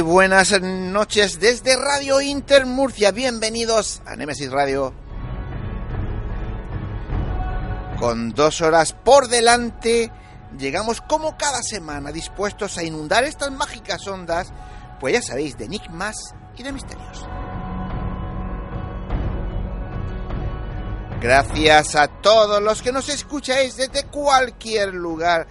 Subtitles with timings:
[0.00, 3.12] Buenas noches desde Radio Inter Murcia.
[3.12, 4.92] Bienvenidos a Nemesis Radio.
[7.98, 10.10] Con dos horas por delante,
[10.58, 14.52] llegamos como cada semana dispuestos a inundar estas mágicas ondas,
[15.00, 17.26] pues ya sabéis, de enigmas y de misterios.
[21.20, 25.46] Gracias a todos los que nos escucháis desde cualquier lugar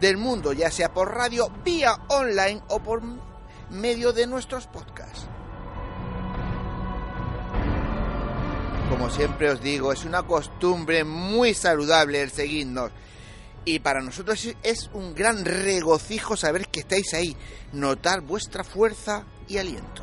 [0.00, 3.02] del mundo, ya sea por radio, vía online o por
[3.70, 5.26] medio de nuestros podcasts.
[8.88, 12.90] Como siempre os digo, es una costumbre muy saludable el seguirnos.
[13.64, 17.36] Y para nosotros es un gran regocijo saber que estáis ahí,
[17.72, 20.02] notar vuestra fuerza y aliento.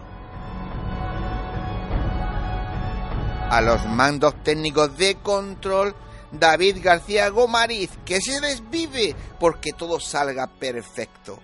[3.49, 5.95] A los mandos técnicos de control,
[6.31, 11.39] David García Gomariz, que se desvive porque todo salga perfecto.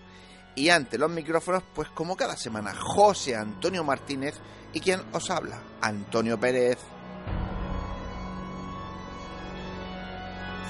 [0.56, 4.36] Y ante los micrófonos, pues como cada semana, José Antonio Martínez
[4.74, 6.78] y quien os habla, Antonio Pérez.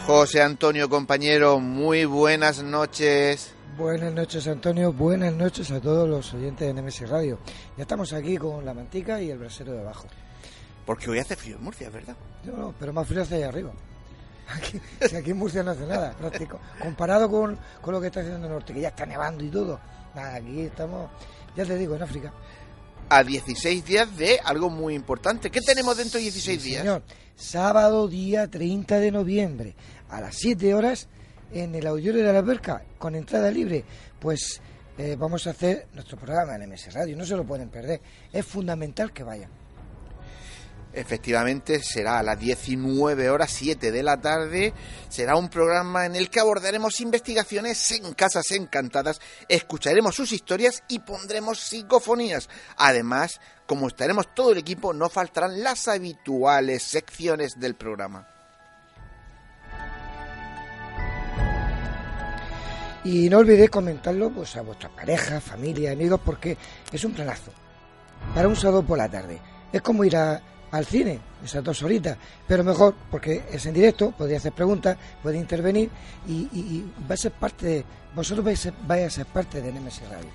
[0.05, 3.53] José Antonio, compañero, muy buenas noches.
[3.77, 4.91] Buenas noches, Antonio.
[4.91, 7.39] Buenas noches a todos los oyentes de NMS Radio.
[7.77, 10.07] Ya estamos aquí con la mantica y el brasero de abajo.
[10.85, 12.15] Porque hoy hace frío en Murcia, ¿verdad?
[12.43, 13.71] No, no, pero más frío hace ahí arriba.
[14.55, 16.59] Aquí, si aquí en Murcia no hace nada, práctico.
[16.79, 19.49] Comparado con, con, lo que está haciendo en el norte, que ya está nevando y
[19.49, 19.79] todo.
[20.15, 21.09] Nada, aquí estamos,
[21.55, 22.33] ya te digo, en África.
[23.09, 25.51] A 16 días de algo muy importante.
[25.51, 26.81] ¿Qué tenemos dentro de 16 sí, días?
[26.81, 27.03] Señor,
[27.35, 29.75] sábado día 30 de noviembre,
[30.09, 31.07] a las 7 horas,
[31.51, 33.83] en el auditorio de la Alberca, con entrada libre.
[34.19, 34.61] Pues
[34.97, 38.01] eh, vamos a hacer nuestro programa en MS Radio, no se lo pueden perder.
[38.31, 39.60] Es fundamental que vayan.
[40.93, 44.73] Efectivamente, será a las 19 horas 7 de la tarde.
[45.07, 50.99] Será un programa en el que abordaremos investigaciones en casas encantadas, escucharemos sus historias y
[50.99, 52.49] pondremos psicofonías.
[52.75, 58.27] Además, como estaremos todo el equipo, no faltarán las habituales secciones del programa.
[63.03, 66.57] Y no olvidéis comentarlo pues, a vuestra pareja, familia, amigos, porque
[66.91, 67.51] es un planazo.
[68.35, 69.39] Para un sábado por la tarde.
[69.73, 70.39] Es como ir a,
[70.71, 72.17] al cine, esas dos horitas,
[72.47, 75.89] pero mejor porque es en directo, podéis hacer preguntas, puede intervenir
[76.27, 79.61] y, y, y, va a ser parte de, vosotros vais a, vais a ser parte
[79.61, 80.29] de NMS Radio.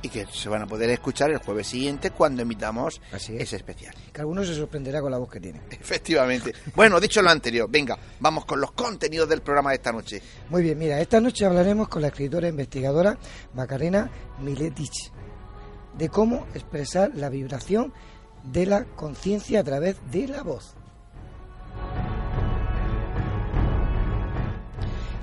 [0.00, 3.92] Y que se van a poder escuchar el jueves siguiente cuando emitamos ese especial.
[4.12, 5.60] Que alguno se sorprenderá con la voz que tiene.
[5.70, 6.54] Efectivamente.
[6.76, 10.22] bueno, dicho lo anterior, venga, vamos con los contenidos del programa de esta noche.
[10.50, 13.18] Muy bien, mira, esta noche hablaremos con la escritora e investigadora
[13.54, 14.08] Macarena
[14.40, 15.10] Miletich
[15.98, 17.92] de cómo expresar la vibración
[18.52, 20.74] de la conciencia a través de la voz.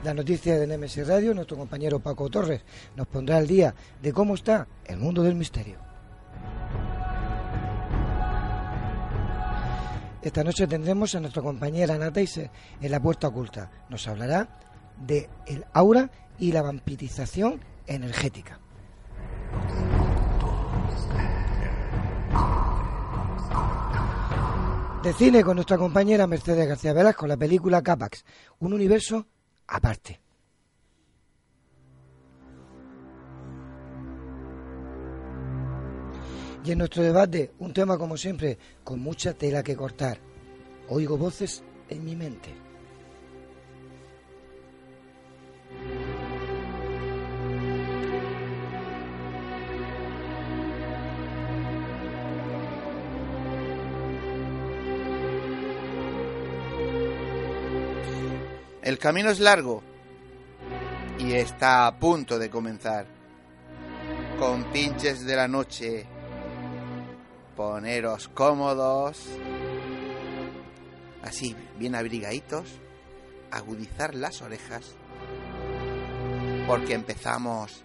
[0.03, 2.61] La noticia de NMS Radio, nuestro compañero Paco Torres
[2.95, 5.79] nos pondrá al día de cómo está el mundo del misterio.
[10.21, 12.49] Esta noche tendremos a nuestra compañera Ana Teise
[12.81, 13.71] en la puerta oculta.
[13.89, 14.47] Nos hablará
[14.97, 18.59] de el aura y la vampirización energética.
[25.05, 28.25] De cine con nuestra compañera Mercedes García Velas con la película Capax,
[28.57, 29.27] un universo
[29.67, 30.19] aparte.
[36.63, 40.17] Y en nuestro debate, un tema como siempre, con mucha tela que cortar.
[40.89, 42.55] Oigo voces en mi mente.
[58.85, 59.81] El camino es largo
[61.17, 63.07] y está a punto de comenzar.
[64.37, 66.05] Con pinches de la noche,
[67.55, 69.25] poneros cómodos,
[71.23, 72.79] así bien abrigaditos,
[73.49, 74.93] agudizar las orejas,
[76.67, 77.84] porque empezamos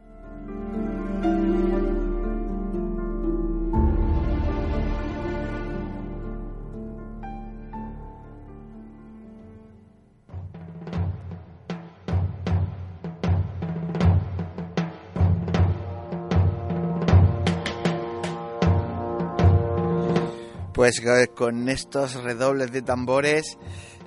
[20.93, 23.57] Pues con estos redobles de tambores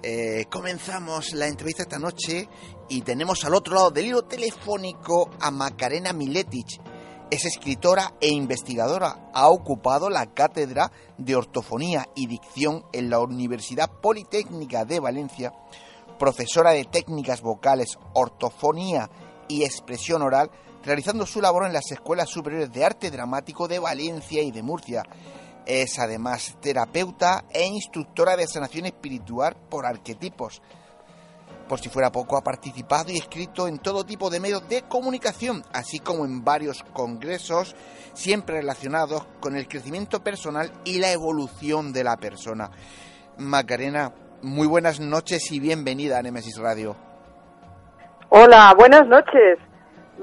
[0.03, 2.47] eh, comenzamos la entrevista esta noche
[2.91, 6.83] y tenemos al otro lado del hilo telefónico a Macarena Miletic.
[7.31, 9.31] Es escritora e investigadora.
[9.33, 15.55] Ha ocupado la cátedra de ortofonía y dicción en la Universidad Politécnica de Valencia,
[16.19, 19.09] profesora de técnicas vocales, ortofonía
[19.49, 20.51] y expresión oral,
[20.85, 25.03] realizando su labor en las escuelas superiores de arte dramático de Valencia y de Murcia
[25.67, 30.63] es además terapeuta e instructora de sanación espiritual por arquetipos.
[31.69, 35.63] Por si fuera poco, ha participado y escrito en todo tipo de medios de comunicación,
[35.73, 37.75] así como en varios congresos,
[38.13, 42.71] siempre relacionados con el crecimiento personal y la evolución de la persona.
[43.39, 44.13] Macarena,
[44.43, 46.97] muy buenas noches y bienvenida a Nemesis Radio.
[48.29, 49.59] Hola, buenas noches.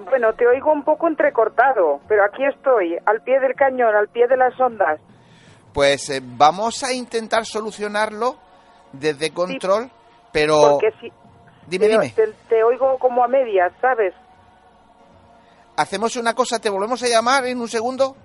[0.10, 4.28] Bueno, te oigo un poco entrecortado, pero aquí estoy, al pie del cañón, al pie
[4.28, 5.00] de las ondas.
[5.74, 8.36] Pues eh, vamos a intentar solucionarlo
[8.92, 9.90] desde control,
[10.32, 10.80] pero...
[10.80, 11.12] Porque si,
[11.68, 12.10] dime, te, dime.
[12.10, 14.14] Te, te oigo como a medias, ¿sabes?
[15.78, 18.16] Hacemos una cosa, ¿te volvemos a llamar en un segundo?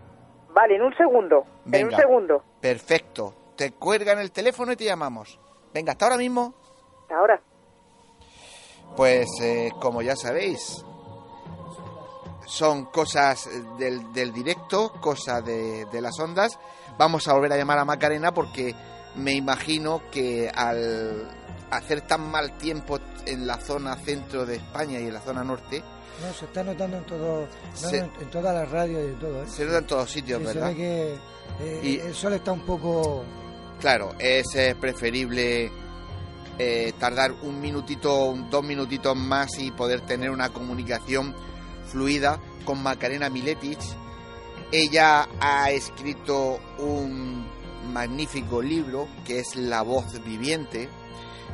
[0.52, 1.44] Vale, en un segundo.
[1.66, 1.88] En Venga.
[1.88, 2.44] un segundo.
[2.60, 3.34] Perfecto.
[3.56, 5.38] Te cuelgan el teléfono y te llamamos.
[5.72, 6.55] Venga, hasta ahora mismo.
[7.10, 7.41] Ahora.
[8.96, 10.84] Pues eh, como ya sabéis,
[12.46, 13.48] son cosas
[13.79, 16.58] del, del directo, cosas de, de las ondas.
[16.98, 18.74] Vamos a volver a llamar a Macarena porque
[19.17, 21.29] me imagino que al
[21.70, 25.82] hacer tan mal tiempo en la zona centro de España y en la zona norte,
[26.22, 29.46] No, se está notando en todo, Se- en, todas las radios y en todo, ¿eh?
[29.48, 30.69] se nota en todos sitios, Sí, se ¿verdad?
[30.70, 31.15] ve que
[31.60, 33.24] eh, Y- el sol está un poco...
[33.81, 34.46] Claro, es
[34.81, 35.70] preferible
[36.58, 41.34] eh, tardar un minutito, un- dos minutitos más y poder tener una comunicación
[41.88, 43.79] fluida con Macarena Miletic.
[44.73, 47.46] Ella ha escrito un
[47.93, 50.89] magnífico libro que es La voz viviente,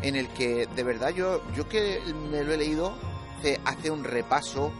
[0.01, 2.01] en el que de verdad yo, yo que
[2.31, 2.95] me lo he leído,
[3.39, 4.73] hace, hace un repaso,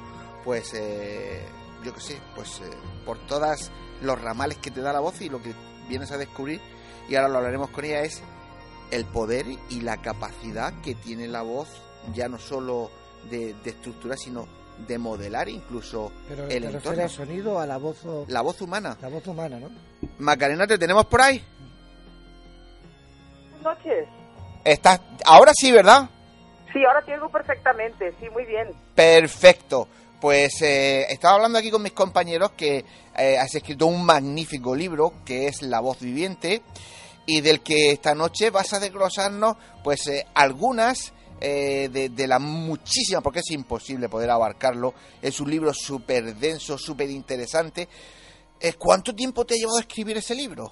[0.45, 1.45] pues eh,
[1.85, 2.71] yo qué sé, pues eh,
[3.05, 3.71] por todas
[4.01, 5.55] los ramales que te da la voz y lo que
[5.89, 6.61] vienes a descubrir
[7.09, 8.23] y ahora lo hablaremos con ella, es
[8.91, 11.69] el poder y la capacidad que tiene la voz,
[12.15, 12.91] ya no solo
[13.31, 14.49] de, de estructura, sino
[14.87, 16.79] de modelar incluso Pero el te entorno.
[16.81, 18.97] refieres al sonido, a la voz, o- la voz humana.
[19.01, 19.71] la voz humana, ¿no?
[20.19, 21.43] Macarena, ¿te tenemos por ahí?
[23.61, 24.09] Buenas noches.
[24.65, 26.09] Estás, ahora sí, ¿verdad?
[26.73, 28.13] Sí, ahora te oigo perfectamente.
[28.21, 28.69] Sí, muy bien.
[28.95, 29.89] Perfecto.
[30.21, 32.85] Pues eh, estaba hablando aquí con mis compañeros que
[33.19, 36.63] eh, has escrito un magnífico libro que es La voz viviente
[37.27, 41.13] y del que esta noche vas a desglosarnos pues eh, algunas
[41.45, 44.95] eh, de, de las muchísimas, porque es imposible poder abarcarlo.
[45.21, 47.89] Es un libro súper denso, súper interesante.
[48.61, 50.71] Eh, ¿Cuánto tiempo te ha llevado a escribir ese libro?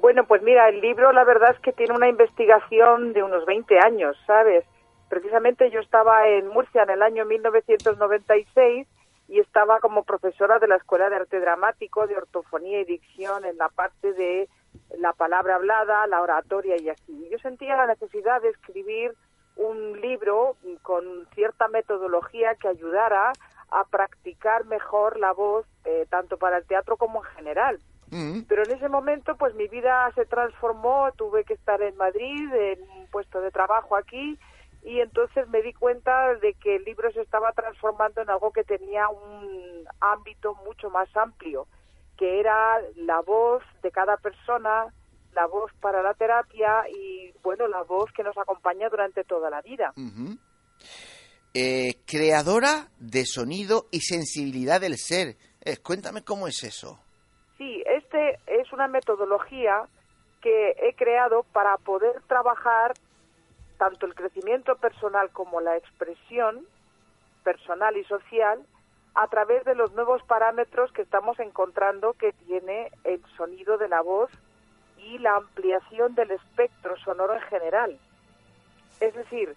[0.00, 3.78] Bueno, pues mira, el libro la verdad es que tiene una investigación de unos 20
[3.78, 4.64] años, ¿sabes?
[5.08, 8.88] Precisamente yo estaba en Murcia en el año 1996
[9.28, 13.56] y estaba como profesora de la Escuela de Arte Dramático, de ortofonía y dicción en
[13.56, 14.48] la parte de
[14.98, 17.28] la palabra hablada, la oratoria y así.
[17.30, 19.14] Yo sentía la necesidad de escribir
[19.60, 23.32] un libro con cierta metodología que ayudara
[23.70, 27.78] a practicar mejor la voz, eh, tanto para el teatro como en general.
[28.10, 28.40] Mm.
[28.48, 32.82] Pero en ese momento, pues mi vida se transformó, tuve que estar en Madrid, en
[32.82, 34.38] un puesto de trabajo aquí,
[34.82, 38.64] y entonces me di cuenta de que el libro se estaba transformando en algo que
[38.64, 41.66] tenía un ámbito mucho más amplio,
[42.16, 44.86] que era la voz de cada persona,
[45.34, 49.62] la voz para la terapia y, bueno, la voz que nos acompaña durante toda la
[49.62, 49.92] vida.
[51.54, 55.36] Eh, creadora de sonido y sensibilidad del ser.
[55.62, 57.00] Eh, cuéntame cómo es eso.
[57.58, 59.82] Sí, este es una metodología
[60.40, 62.94] que he creado para poder trabajar
[63.78, 66.66] tanto el crecimiento personal como la expresión
[67.44, 68.64] personal y social
[69.14, 74.02] a través de los nuevos parámetros que estamos encontrando que tiene el sonido de la
[74.02, 74.30] voz
[75.04, 77.98] y la ampliación del espectro sonoro en general.
[79.00, 79.54] Es decir,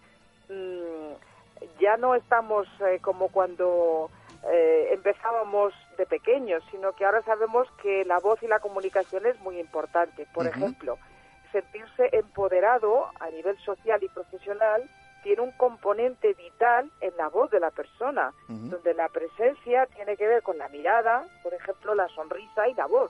[0.49, 1.13] mm,
[1.79, 4.09] ya no estamos eh, como cuando
[4.51, 9.39] eh, empezábamos de pequeños, sino que ahora sabemos que la voz y la comunicación es
[9.39, 10.27] muy importante.
[10.33, 10.97] Por ejemplo,
[11.51, 14.89] sentirse empoderado a nivel social y profesional
[15.23, 20.27] tiene un componente vital en la voz de la persona, donde la presencia tiene que
[20.27, 23.09] ver con la mirada, por ejemplo, la sonrisa y la voz.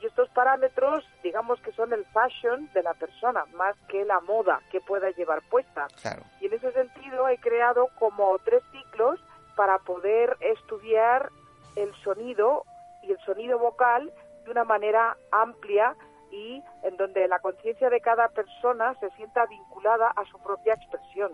[0.00, 4.60] Y estos parámetros, digamos que son el fashion de la persona, más que la moda
[4.70, 5.86] que pueda llevar puesta.
[6.02, 6.22] Claro.
[6.40, 9.18] Y en ese sentido he creado como tres ciclos
[9.56, 11.30] para poder estudiar
[11.76, 12.64] el sonido
[13.02, 14.12] y el sonido vocal
[14.44, 15.96] de una manera amplia
[16.30, 21.32] y en donde la conciencia de cada persona se sienta vinculada a su propia expresión.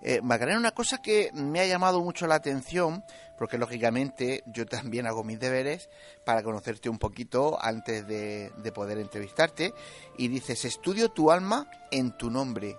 [0.00, 3.02] Eh, Macarena, una cosa que me ha llamado mucho la atención,
[3.38, 5.88] porque lógicamente yo también hago mis deberes
[6.24, 9.72] para conocerte un poquito antes de, de poder entrevistarte,
[10.16, 12.76] y dices, estudio tu alma en tu nombre.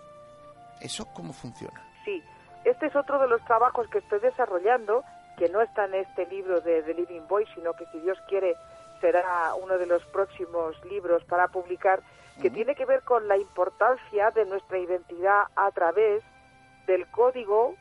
[0.81, 1.81] ¿Eso cómo funciona?
[2.05, 2.21] Sí,
[2.65, 5.03] este es otro de los trabajos que estoy desarrollando,
[5.37, 8.55] que no está en este libro de The Living Boy, sino que si Dios quiere
[8.99, 12.01] será uno de los próximos libros para publicar,
[12.41, 16.23] que tiene que ver con la importancia de nuestra identidad a través
[16.87, 17.75] del código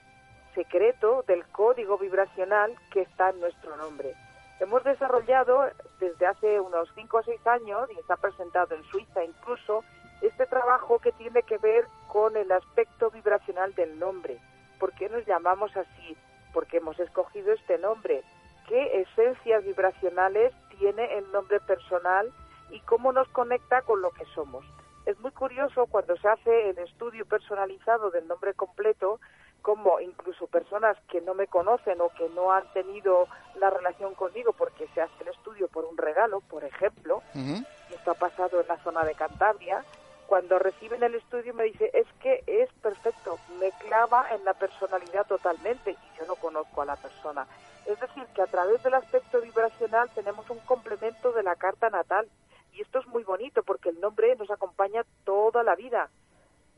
[0.58, 4.12] secreto, del código vibracional que está en nuestro nombre.
[4.58, 9.84] Hemos desarrollado desde hace unos 5 o 6 años, y está presentado en Suiza incluso,
[10.20, 14.36] este trabajo que tiene que ver con el aspecto vibracional del nombre.
[14.80, 16.16] ¿Por qué nos llamamos así?
[16.52, 18.24] Porque hemos escogido este nombre.
[18.66, 22.32] ¿Qué esencias vibracionales tiene el nombre personal
[22.70, 24.64] y cómo nos conecta con lo que somos?
[25.06, 29.20] Es muy curioso cuando se hace el estudio personalizado del nombre completo,
[29.62, 34.52] como incluso personas que no me conocen o que no han tenido la relación conmigo
[34.52, 38.68] porque se hace el estudio por un regalo, por ejemplo, y esto ha pasado en
[38.68, 39.84] la zona de Cantabria,
[40.26, 45.26] cuando reciben el estudio me dice, es que es perfecto, me clava en la personalidad
[45.26, 47.46] totalmente y yo no conozco a la persona.
[47.86, 52.28] Es decir, que a través del aspecto vibracional tenemos un complemento de la carta natal
[52.74, 56.10] y esto es muy bonito porque el nombre nos acompaña toda la vida.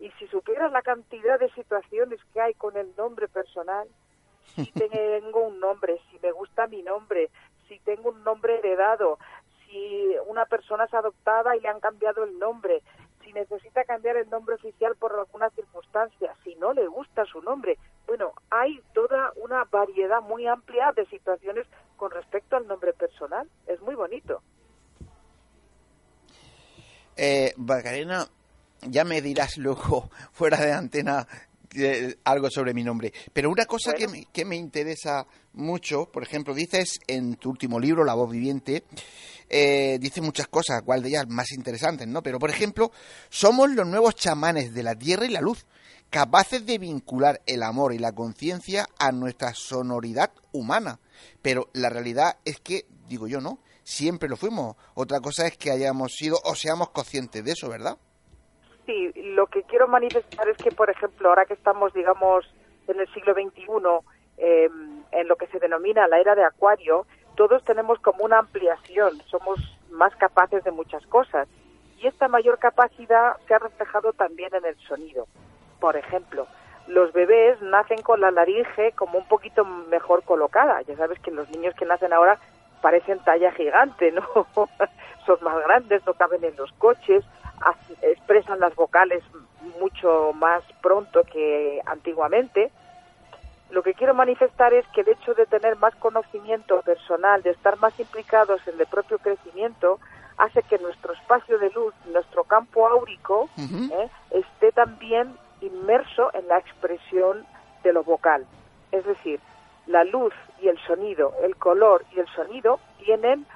[0.01, 3.87] Y si supieras la cantidad de situaciones que hay con el nombre personal,
[4.57, 7.31] si tengo un nombre, si me gusta mi nombre,
[7.69, 9.19] si tengo un nombre heredado,
[9.67, 12.83] si una persona es adoptada y le han cambiado el nombre,
[13.23, 17.79] si necesita cambiar el nombre oficial por alguna circunstancia, si no le gusta su nombre.
[18.07, 21.67] Bueno, hay toda una variedad muy amplia de situaciones
[21.97, 23.49] con respecto al nombre personal.
[23.67, 24.43] Es muy bonito.
[27.17, 27.53] Eh,
[28.83, 31.27] ya me dirás luego, fuera de antena,
[31.75, 33.13] eh, algo sobre mi nombre.
[33.33, 37.79] Pero una cosa que, me, que me interesa mucho, por ejemplo, dices en tu último
[37.79, 38.85] libro, La voz viviente,
[39.49, 42.23] eh, dice muchas cosas, cuál de ellas más interesantes, ¿no?
[42.23, 42.93] Pero, por ejemplo,
[43.29, 45.67] somos los nuevos chamanes de la tierra y la luz,
[46.09, 51.01] capaces de vincular el amor y la conciencia a nuestra sonoridad humana.
[51.43, 53.61] Pero la realidad es que, digo yo, ¿no?
[53.83, 54.77] Siempre lo fuimos.
[54.95, 57.99] Otra cosa es que hayamos sido o seamos conscientes de eso, ¿verdad?
[58.91, 62.45] Sí, lo que quiero manifestar es que, por ejemplo, ahora que estamos, digamos,
[62.89, 63.65] en el siglo XXI,
[64.39, 64.69] eh,
[65.13, 67.07] en lo que se denomina la era de Acuario,
[67.37, 69.61] todos tenemos como una ampliación, somos
[69.93, 71.47] más capaces de muchas cosas.
[72.01, 75.29] Y esta mayor capacidad se ha reflejado también en el sonido.
[75.79, 76.49] Por ejemplo,
[76.89, 80.83] los bebés nacen con la laringe como un poquito mejor colocada.
[80.83, 82.41] Ya sabes que los niños que nacen ahora
[82.81, 84.27] parecen talla gigante, ¿no?
[85.27, 87.25] Son más grandes, no caben en los coches,
[88.03, 89.23] expresan las vocales
[89.81, 92.71] mucho más pronto que antiguamente.
[93.71, 97.79] Lo que quiero manifestar es que el hecho de tener más conocimiento personal, de estar
[97.79, 100.01] más implicados en el propio crecimiento,
[100.39, 104.09] hace que nuestro espacio de luz, nuestro campo áurico, ¿eh?
[104.31, 107.47] esté también inmerso en la expresión
[107.85, 108.47] de lo vocal.
[108.91, 109.39] Es decir,
[109.87, 110.33] la luz
[110.63, 113.47] y el sonido, el color y el sonido tienen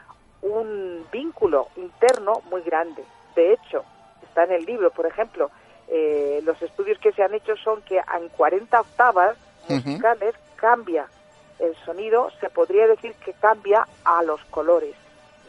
[0.43, 3.05] un vínculo interno muy grande.
[3.35, 3.85] De hecho,
[4.23, 5.51] está en el libro, por ejemplo,
[5.89, 9.37] eh, los estudios que se han hecho son que en 40 octavas
[9.69, 11.07] musicales cambia
[11.59, 14.95] el sonido, se podría decir que cambia a los colores.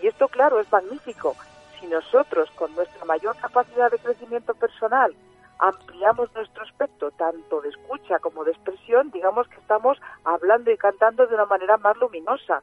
[0.01, 1.35] Y esto, claro, es magnífico.
[1.79, 5.13] Si nosotros, con nuestra mayor capacidad de crecimiento personal,
[5.59, 11.27] ampliamos nuestro aspecto, tanto de escucha como de expresión, digamos que estamos hablando y cantando
[11.27, 12.61] de una manera más luminosa.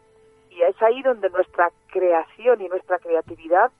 [0.50, 3.70] Y es ahí donde nuestra creación y nuestra creatividad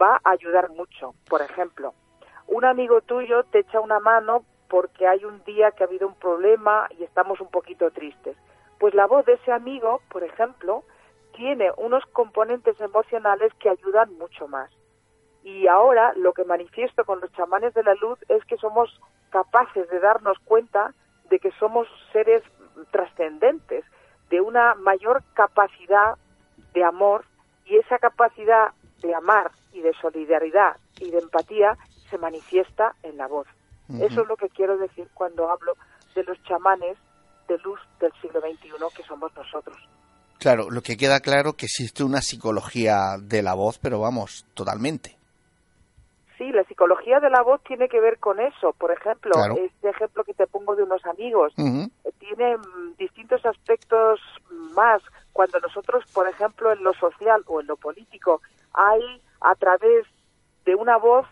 [0.00, 1.14] va a ayudar mucho.
[1.28, 1.94] Por ejemplo,
[2.48, 6.14] un amigo tuyo te echa una mano porque hay un día que ha habido un
[6.14, 8.36] problema y estamos un poquito tristes.
[8.78, 10.82] Pues la voz de ese amigo, por ejemplo,
[11.34, 14.70] tiene unos componentes emocionales que ayudan mucho más.
[15.46, 18.90] Y ahora lo que manifiesto con los chamanes de la luz es que somos
[19.30, 20.92] capaces de darnos cuenta
[21.30, 22.42] de que somos seres
[22.90, 23.84] trascendentes,
[24.28, 26.16] de una mayor capacidad
[26.74, 27.24] de amor
[27.64, 31.78] y esa capacidad de amar y de solidaridad y de empatía
[32.10, 33.46] se manifiesta en la voz.
[34.00, 35.74] Eso es lo que quiero decir cuando hablo
[36.16, 36.98] de los chamanes
[37.46, 39.76] de luz del siglo XXI que somos nosotros.
[40.40, 45.15] Claro, lo que queda claro que existe una psicología de la voz, pero vamos, totalmente.
[46.38, 48.74] Sí, la psicología de la voz tiene que ver con eso.
[48.74, 54.20] Por ejemplo, este ejemplo que te pongo de unos amigos eh, tiene mm, distintos aspectos
[54.74, 55.02] más.
[55.32, 58.42] Cuando nosotros, por ejemplo, en lo social o en lo político,
[58.74, 60.06] hay a través
[60.66, 61.26] de una voz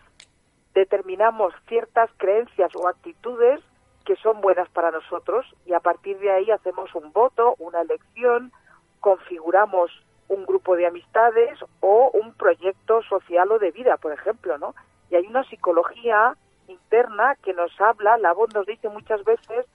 [0.73, 3.61] determinamos ciertas creencias o actitudes
[4.05, 8.51] que son buenas para nosotros y a partir de ahí hacemos un voto, una elección,
[8.99, 9.91] configuramos
[10.27, 14.75] un grupo de amistades o un proyecto social o de vida, por ejemplo, ¿no?
[15.09, 16.35] Y hay una psicología
[16.67, 19.65] interna que nos habla, la voz nos dice muchas veces,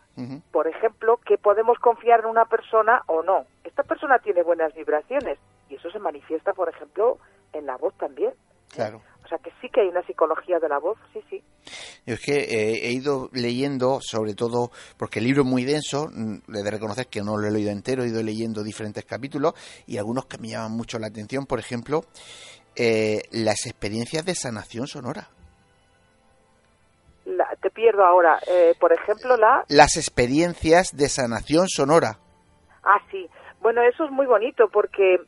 [0.53, 3.47] por ejemplo, que podemos confiar en una persona o no.
[3.64, 5.38] Esta persona tiene buenas vibraciones
[5.71, 7.19] y eso se manifiesta, por ejemplo,
[7.53, 8.35] en la voz también.
[8.69, 9.01] Claro.
[9.25, 11.43] O sea que sí que hay una psicología de la voz, sí, sí.
[12.05, 16.09] Yo es que eh, he ido leyendo, sobre todo, porque el libro es muy denso,
[16.12, 19.05] mm, le he de reconocer que no lo he leído entero, he ido leyendo diferentes
[19.05, 19.55] capítulos
[19.87, 22.03] y algunos que me llaman mucho la atención, por ejemplo,
[22.76, 25.28] eh, las experiencias de sanación sonora.
[27.61, 28.38] te pierdo ahora.
[28.46, 29.64] Eh, por ejemplo, la...
[29.68, 32.18] Las experiencias de sanación sonora.
[32.83, 33.28] Ah, sí.
[33.61, 35.18] Bueno, eso es muy bonito porque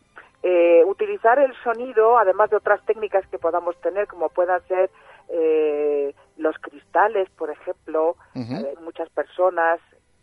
[0.42, 4.90] eh, utilizar el sonido, además de otras técnicas que podamos tener, como puedan ser
[5.28, 9.78] eh, los cristales, por ejemplo, eh, muchas personas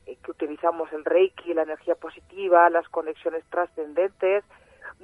[0.05, 4.43] que utilizamos el reiki, la energía positiva, las conexiones trascendentes,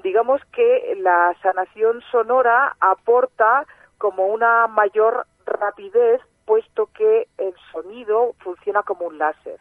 [0.04, 3.66] digamos que la sanación sonora aporta
[3.98, 9.60] como una mayor rapidez, puesto que el sonido funciona como un láser.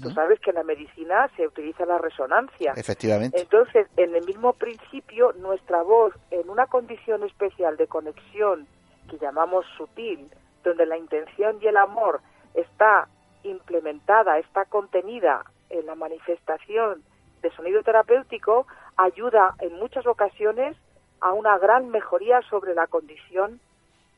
[0.00, 2.74] Tú sabes que en la medicina se utiliza la resonancia.
[2.76, 3.40] Efectivamente.
[3.40, 8.68] Entonces, en el mismo principio, nuestra voz, en una condición especial de conexión
[9.08, 10.30] que llamamos sutil,
[10.62, 12.20] donde la intención y el amor
[12.54, 13.08] está
[13.42, 17.02] implementada, está contenida en la manifestación
[17.42, 18.66] de sonido terapéutico,
[19.00, 20.76] ayuda en muchas ocasiones
[21.20, 23.60] a una gran mejoría sobre la condición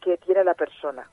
[0.00, 1.08] que tiene la persona.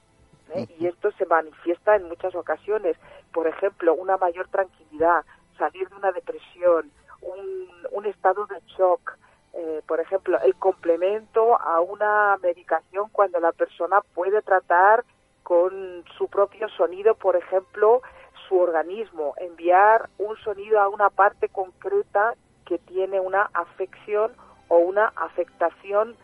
[0.56, 0.68] ¿eh?
[0.80, 2.98] Y esto se manifiesta en muchas ocasiones.
[3.32, 5.24] Por ejemplo, una mayor tranquilidad,
[5.58, 9.18] salir de una depresión, un, estado de shock,
[9.54, 15.04] eh, por ejemplo, el complemento a una medicación cuando la persona puede tratar
[15.44, 18.02] con su propio sonido, por ejemplo,
[18.48, 22.34] su organismo, enviar un sonido a una parte concreta
[22.70, 24.32] que tiene una afección
[24.68, 26.16] o una afectación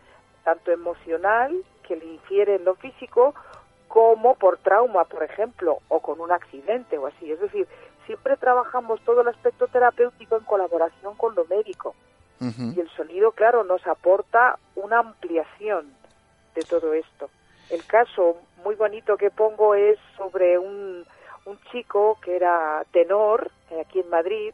[0.44, 1.52] tanto emocional
[1.88, 3.34] que le infiere en lo físico
[3.88, 7.32] como por trauma, por ejemplo, o con un accidente o así.
[7.32, 7.68] Es decir,
[8.06, 11.96] siempre trabajamos todo el aspecto terapéutico en colaboración con lo médico.
[12.40, 15.92] Y el sonido, claro, nos aporta una ampliación
[16.54, 17.30] de todo esto.
[17.72, 21.06] El caso muy bonito que pongo es sobre un,
[21.46, 24.54] un chico que era tenor eh, aquí en Madrid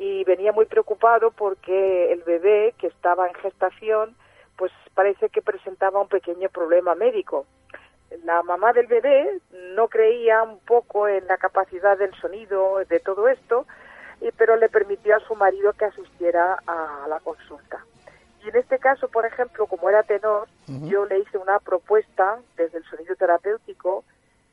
[0.00, 4.16] y venía muy preocupado porque el bebé que estaba en gestación
[4.56, 7.46] pues parece que presentaba un pequeño problema médico
[8.24, 9.40] la mamá del bebé
[9.74, 13.66] no creía un poco en la capacidad del sonido, de todo esto,
[14.20, 17.84] y, pero le permitió a su marido que asistiera a la consulta.
[18.44, 22.78] Y en este caso, por ejemplo, como era tenor, yo le hice una propuesta desde
[22.78, 24.02] el sonido terapéutico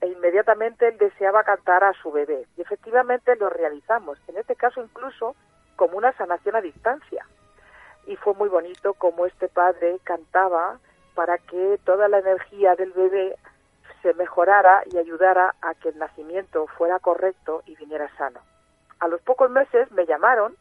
[0.02, 2.46] e inmediatamente él deseaba cantar a su bebé.
[2.56, 5.36] Y efectivamente lo realizamos, en este caso incluso
[5.76, 7.26] como una sanación a distancia.
[8.06, 10.80] Y fue muy bonito como este padre cantaba
[11.16, 13.36] para que toda la energía del bebé
[14.02, 18.40] se mejorara y ayudara a que el nacimiento fuera correcto y viniera sano.
[19.00, 20.56] A los pocos meses me llamaron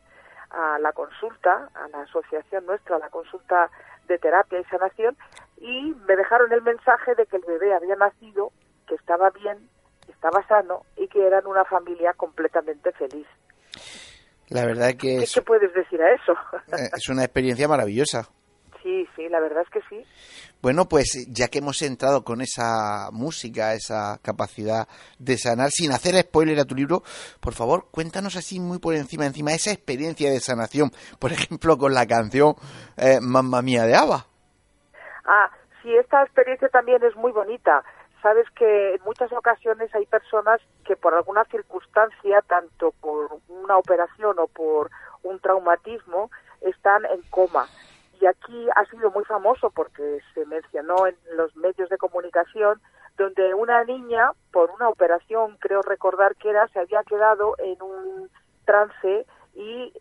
[0.51, 3.71] a la consulta, a la asociación nuestra, a la consulta
[4.09, 5.17] de terapia y sanación,
[5.59, 8.53] y me dejaron el mensaje de que el bebé había nacido,
[8.87, 9.69] que estaba bien,
[10.05, 13.27] que estaba sano y que eran una familia completamente feliz.
[14.49, 16.35] La verdad que es, ¿Qué puedes decir a eso?
[16.73, 18.29] Eh, es una experiencia maravillosa.
[18.83, 20.05] Sí, sí, la verdad es que sí.
[20.63, 24.87] Bueno, pues ya que hemos entrado con esa música, esa capacidad
[25.19, 27.03] de sanar, sin hacer spoiler a tu libro,
[27.41, 31.95] por favor, cuéntanos así muy por encima, encima esa experiencia de sanación, por ejemplo, con
[31.95, 32.55] la canción
[32.97, 34.27] eh, Mamma Mía de Ava.
[35.25, 35.51] Ah,
[35.83, 37.83] sí, esta experiencia también es muy bonita.
[38.27, 44.37] Sabes que en muchas ocasiones hay personas que por alguna circunstancia, tanto por una operación
[44.41, 44.91] o por
[45.23, 47.69] un traumatismo, están en coma.
[48.21, 52.81] Y aquí ha sido muy famoso porque se mencionó en los medios de comunicación
[53.17, 58.29] donde una niña, por una operación, creo recordar que era, se había quedado en un
[58.65, 59.93] trance y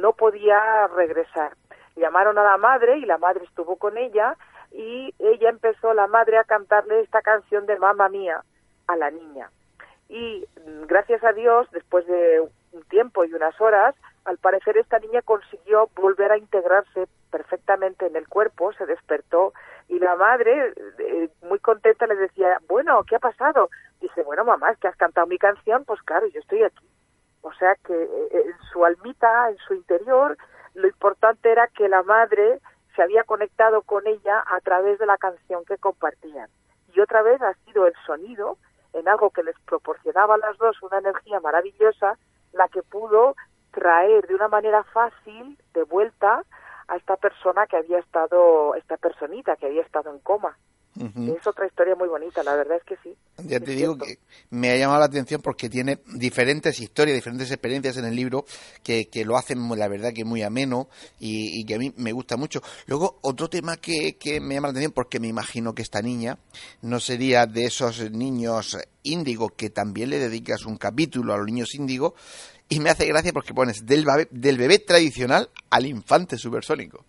[0.00, 1.52] no podía regresar.
[1.94, 4.34] Llamaron a la madre y la madre estuvo con ella
[4.76, 8.44] y ella empezó, la madre, a cantarle esta canción de Mamma Mía
[8.86, 9.50] a la niña.
[10.08, 12.40] Y mm, gracias a Dios, después de
[12.72, 13.94] un tiempo y unas horas,
[14.26, 19.54] al parecer esta niña consiguió volver a integrarse perfectamente en el cuerpo, se despertó
[19.88, 23.70] y la madre, eh, muy contenta, le decía, bueno, ¿qué ha pasado?
[24.00, 26.86] Dice, bueno, mamá, es que has cantado mi canción, pues claro, yo estoy aquí.
[27.40, 30.36] O sea que eh, en su almita, en su interior,
[30.74, 32.60] lo importante era que la madre
[32.96, 36.48] se había conectado con ella a través de la canción que compartían.
[36.94, 38.56] Y otra vez ha sido el sonido,
[38.94, 42.18] en algo que les proporcionaba a las dos una energía maravillosa,
[42.54, 43.36] la que pudo
[43.70, 46.42] traer de una manera fácil de vuelta
[46.88, 50.56] a esta persona que había estado, esta personita que había estado en coma.
[50.98, 53.14] Es otra historia muy bonita, la verdad es que sí.
[53.44, 54.18] Ya te digo que
[54.50, 58.46] me ha llamado la atención porque tiene diferentes historias, diferentes experiencias en el libro
[58.82, 60.88] que, que lo hacen, la verdad, que muy ameno
[61.20, 62.62] y, y, que a mí me gusta mucho.
[62.86, 66.38] Luego, otro tema que, que me llama la atención porque me imagino que esta niña
[66.80, 71.74] no sería de esos niños índigo que también le dedicas un capítulo a los niños
[71.74, 72.14] índigo
[72.70, 77.04] y me hace gracia porque pones del del bebé tradicional al infante supersónico.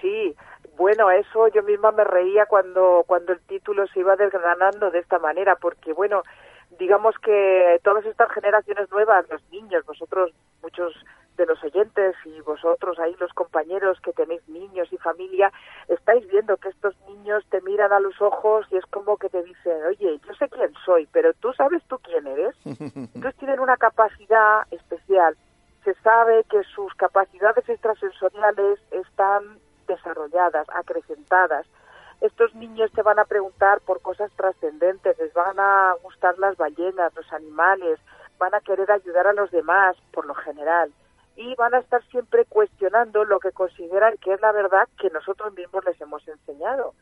[0.00, 0.34] Sí,
[0.78, 5.18] bueno, eso yo misma me reía cuando, cuando el título se iba desgranando de esta
[5.18, 6.22] manera, porque bueno,
[6.78, 10.94] digamos que todas estas generaciones nuevas, los niños, vosotros, muchos
[11.36, 15.52] de los oyentes y vosotros ahí los compañeros que tenéis niños y familia,
[15.88, 19.42] estáis viendo que estos niños te miran a los ojos y es como que te
[19.42, 22.54] dicen, oye, yo sé quién soy, pero tú sabes tú quién eres.
[22.64, 25.36] Entonces tienen una capacidad especial.
[25.82, 29.58] Se sabe que sus capacidades extrasensoriales están
[29.88, 31.66] desarrolladas, acrecentadas.
[32.20, 37.14] Estos niños te van a preguntar por cosas trascendentes, les van a gustar las ballenas,
[37.14, 37.98] los animales,
[38.38, 40.92] van a querer ayudar a los demás, por lo general,
[41.36, 45.54] y van a estar siempre cuestionando lo que consideran que es la verdad que nosotros
[45.54, 46.94] mismos les hemos enseñado.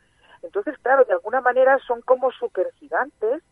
[0.43, 3.43] Entonces, claro, de alguna manera son como supergigantes,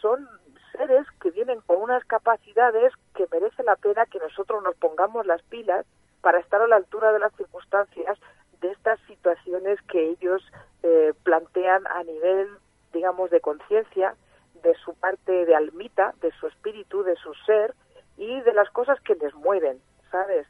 [0.00, 0.28] son
[0.72, 5.42] seres que vienen con unas capacidades que merece la pena que nosotros nos pongamos las
[5.42, 5.84] pilas
[6.20, 8.18] para estar a la altura de las circunstancias
[8.60, 10.42] de estas situaciones que ellos
[10.82, 12.48] eh, plantean a nivel,
[12.92, 14.14] digamos, de conciencia,
[14.62, 17.74] de su parte de almita, de su espíritu, de su ser
[18.16, 20.46] y de las cosas que les mueven, ¿sabes?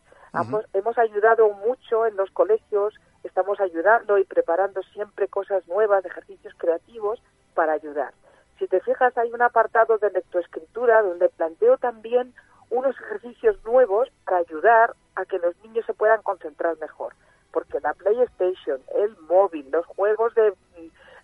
[0.72, 2.94] hemos, ayudado mucho en los colegios,
[3.24, 7.22] estamos ayudando y preparando siempre cosas nuevas, ejercicios creativos
[7.54, 8.12] para ayudar.
[8.58, 12.34] Si te fijas, hay un apartado de lectoescritura donde planteo también
[12.70, 17.14] unos ejercicios nuevos para ayudar a que los niños se puedan concentrar mejor
[17.52, 20.52] porque la PlayStation, el móvil, los juegos de,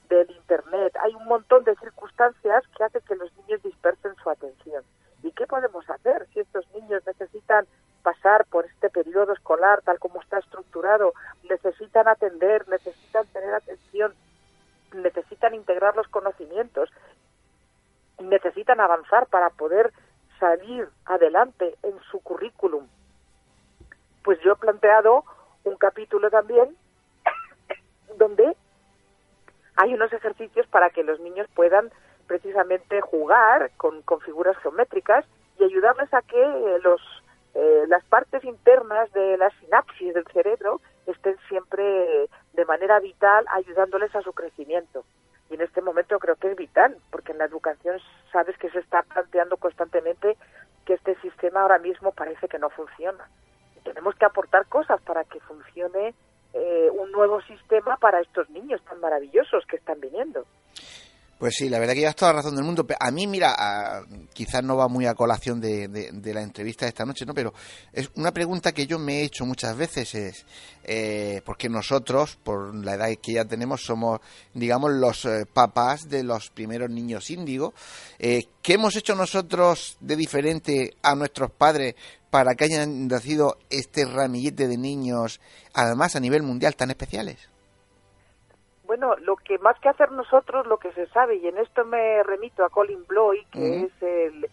[0.08, 4.84] del Internet, hay un montón de circunstancias que hacen que los niños dispersen su atención.
[5.22, 7.66] ¿Y qué podemos hacer si estos niños necesitan
[8.02, 11.14] pasar por este periodo escolar tal como está estructurado,
[11.48, 14.14] necesitan atender, necesitan tener atención,
[14.92, 16.90] necesitan integrar los conocimientos,
[18.20, 19.92] necesitan avanzar para poder
[20.38, 22.86] salir adelante en su currículum.
[24.22, 25.24] Pues yo he planteado
[25.64, 26.76] un capítulo también
[28.18, 28.56] donde
[29.76, 31.90] hay unos ejercicios para que los niños puedan
[32.26, 35.24] precisamente jugar con, figuras geométricas
[35.58, 37.00] y ayudarles a que los
[37.54, 44.14] eh, las partes internas de la sinapsis del cerebro estén siempre de manera vital ayudándoles
[44.16, 45.04] a su crecimiento.
[45.50, 48.00] Y en este momento creo que es vital, porque en la educación
[48.32, 50.36] sabes que se está planteando constantemente
[50.84, 53.28] que este sistema ahora mismo parece que no funciona.
[53.84, 56.14] Tenemos que aportar cosas para que funcione
[56.52, 60.44] eh, un nuevo sistema para estos niños tan maravillosos que están viniendo.
[61.38, 62.86] Pues sí, la verdad que ya toda la razón del mundo.
[62.98, 63.54] A mí, mira,
[64.32, 67.34] quizás no va muy a colación de, la entrevista de esta noche, ¿no?
[67.34, 67.52] Pero
[67.92, 70.46] es una pregunta que yo me he hecho muchas veces es,
[70.84, 74.20] eh, porque nosotros, por la edad que ya tenemos, somos,
[74.54, 77.74] digamos, los eh, papás de los primeros niños índigo.
[78.18, 81.94] Eh, ¿Qué hemos hecho nosotros de diferente a nuestros padres
[82.34, 85.40] para que hayan nacido este ramillete de niños,
[85.72, 87.48] además a nivel mundial, tan especiales?
[88.86, 92.24] Bueno, lo que más que hacer nosotros, lo que se sabe, y en esto me
[92.24, 94.50] remito a Colin Bloy, que es el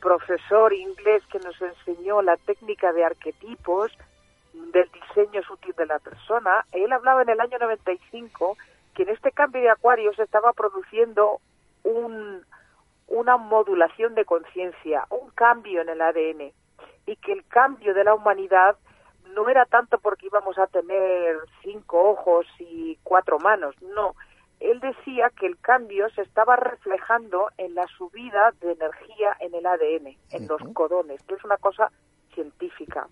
[0.00, 3.90] profesor inglés que nos enseñó la técnica de arquetipos
[4.52, 8.56] del diseño sutil de la persona, él hablaba en el año 95
[8.94, 11.40] que en este cambio de acuario se estaba produciendo
[11.82, 12.46] un,
[13.08, 16.52] una modulación de conciencia, un cambio en el ADN,
[17.06, 18.76] y que el cambio de la humanidad
[19.34, 24.14] no era tanto porque íbamos a tener cinco ojos y cuatro manos, no.
[24.60, 29.66] Él decía que el cambio se estaba reflejando en la subida de energía en el
[29.66, 31.92] ADN, en los codones, que es una cosa
[32.32, 33.08] científica.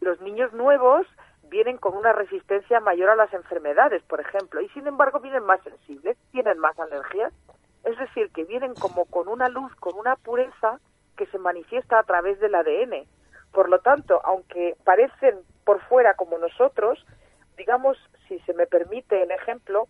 [0.00, 1.06] Los niños nuevos
[1.50, 5.62] vienen con una resistencia mayor a las enfermedades, por ejemplo, y sin embargo vienen más
[5.62, 7.32] sensibles, tienen más alergias,
[7.84, 10.80] es decir, que vienen como con una luz, con una pureza
[11.16, 13.06] que se manifiesta a través del ADN.
[13.52, 17.04] Por lo tanto, aunque parecen por fuera como nosotros,
[17.56, 17.96] digamos,
[18.28, 19.86] si se me permite el ejemplo,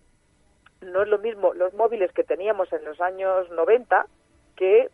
[0.81, 4.07] no es lo mismo los móviles que teníamos en los años 90
[4.57, 4.91] que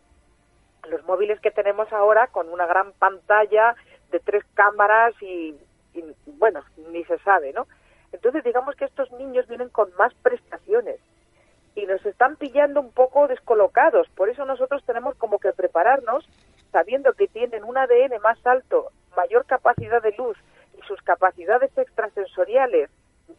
[0.89, 3.75] los móviles que tenemos ahora con una gran pantalla
[4.09, 5.55] de tres cámaras y,
[5.93, 7.67] y, bueno, ni se sabe, ¿no?
[8.11, 10.99] Entonces digamos que estos niños vienen con más prestaciones
[11.75, 16.27] y nos están pillando un poco descolocados, por eso nosotros tenemos como que prepararnos
[16.71, 20.37] sabiendo que tienen un ADN más alto, mayor capacidad de luz
[20.77, 22.89] y sus capacidades extrasensoriales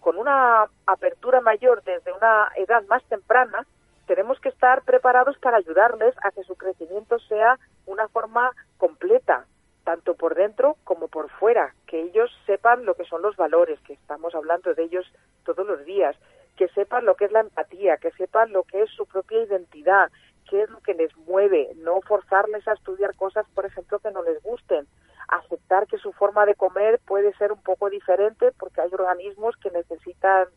[0.00, 3.66] con una apertura mayor desde una edad más temprana,
[4.06, 9.46] tenemos que estar preparados para ayudarles a que su crecimiento sea una forma completa,
[9.84, 13.94] tanto por dentro como por fuera, que ellos sepan lo que son los valores, que
[13.94, 15.06] estamos hablando de ellos
[15.44, 16.16] todos los días,
[16.56, 20.10] que sepan lo que es la empatía, que sepan lo que es su propia identidad,
[20.48, 24.22] qué es lo que les mueve, no forzarles a estudiar cosas, por ejemplo, que no
[24.22, 24.86] les gusten,
[25.28, 29.70] aceptar que su forma de comer puede ser un poco diferente porque hay organismos que
[29.70, 30.48] necesitan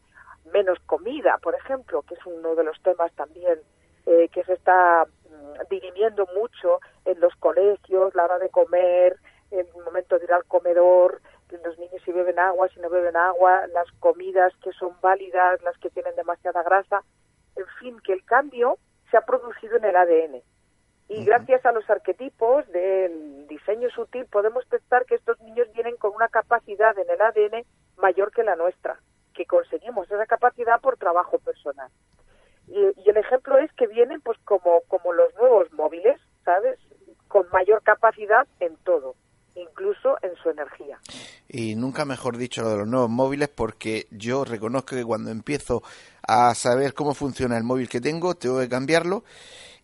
[0.51, 3.60] menos comida, por ejemplo, que es uno de los temas también
[4.05, 9.17] eh, que se está mm, dirimiendo mucho en los colegios, la hora de comer,
[9.51, 13.67] el momento de ir al comedor, los niños si beben agua, si no beben agua,
[13.67, 17.03] las comidas que son válidas, las que tienen demasiada grasa,
[17.55, 18.77] en fin, que el cambio
[19.12, 20.41] se ha producido en el ADN.
[21.08, 26.15] Y gracias a los arquetipos del diseño sutil podemos pensar que estos niños vienen con
[26.15, 27.63] una capacidad en el ADN
[27.97, 28.99] mayor que la nuestra,
[29.36, 31.91] que conseguimos esa capacidad por trabajo personal.
[32.67, 36.79] Y, y el ejemplo es que vienen pues como, como los nuevos móviles, ¿sabes?
[37.27, 39.15] Con mayor capacidad en todo
[39.55, 40.99] incluso en su energía.
[41.47, 45.83] Y nunca mejor dicho lo de los nuevos móviles porque yo reconozco que cuando empiezo
[46.27, 49.23] a saber cómo funciona el móvil que tengo, tengo que cambiarlo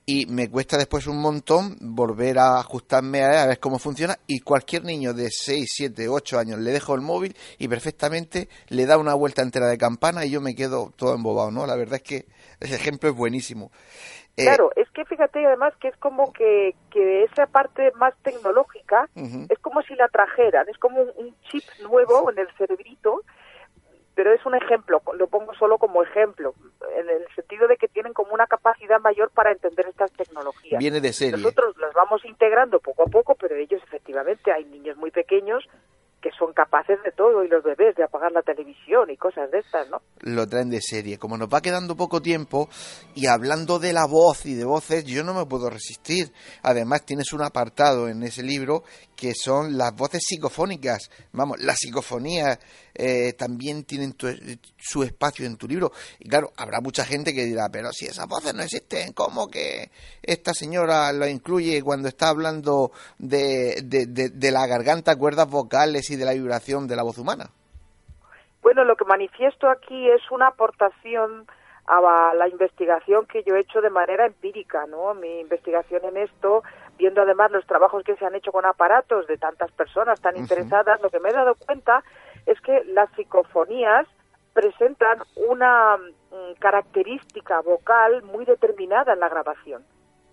[0.05, 4.83] y me cuesta después un montón volver a ajustarme a, ver cómo funciona y cualquier
[4.83, 9.13] niño de 6, 7, 8 años le dejo el móvil y perfectamente le da una
[9.13, 11.67] vuelta entera de campana y yo me quedo todo embobado, ¿no?
[11.67, 12.25] La verdad es que
[12.59, 13.71] ese ejemplo es buenísimo.
[14.37, 19.09] Eh, claro, es que fíjate además que es como que, que esa parte más tecnológica
[19.49, 23.21] es como si la trajeran, es como un chip nuevo en el cerebrito
[24.15, 26.53] pero es un ejemplo, lo pongo solo como ejemplo,
[26.95, 30.79] en el sentido de que tienen como una capacidad mayor para entender estas tecnologías.
[30.79, 31.37] Viene de serie.
[31.37, 35.67] Nosotros las vamos integrando poco a poco, pero ellos efectivamente hay niños muy pequeños
[36.21, 39.59] que son capaces de todo y los bebés de apagar la televisión y cosas de
[39.59, 40.01] estas, ¿no?
[40.19, 41.17] Lo traen de serie.
[41.17, 42.69] Como nos va quedando poco tiempo
[43.15, 46.31] y hablando de la voz y de voces, yo no me puedo resistir.
[46.61, 48.83] Además, tienes un apartado en ese libro
[49.15, 51.09] que son las voces psicofónicas.
[51.31, 52.59] Vamos, las psicofonías
[52.93, 54.15] eh, también tienen
[54.77, 55.91] su espacio en tu libro.
[56.19, 59.91] Y claro, habrá mucha gente que dirá, pero si esas voces no existen, ¿cómo que
[60.21, 66.15] esta señora lo incluye cuando está hablando de, de, de la garganta, cuerdas vocales y
[66.15, 67.49] de la vibración de la voz humana?
[68.61, 71.47] Bueno, lo que manifiesto aquí es una aportación
[71.87, 75.13] a la investigación que yo he hecho de manera empírica, ¿no?
[75.13, 76.63] Mi investigación en esto,
[76.97, 81.01] viendo además los trabajos que se han hecho con aparatos de tantas personas tan interesadas,
[81.01, 82.03] lo que me he dado cuenta
[82.45, 84.07] es que las psicofonías
[84.53, 89.85] presentan una mm, característica vocal muy determinada en la grabación.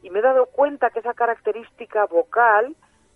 [0.03, 2.75] Y me he dado cuenta que esa característica vocal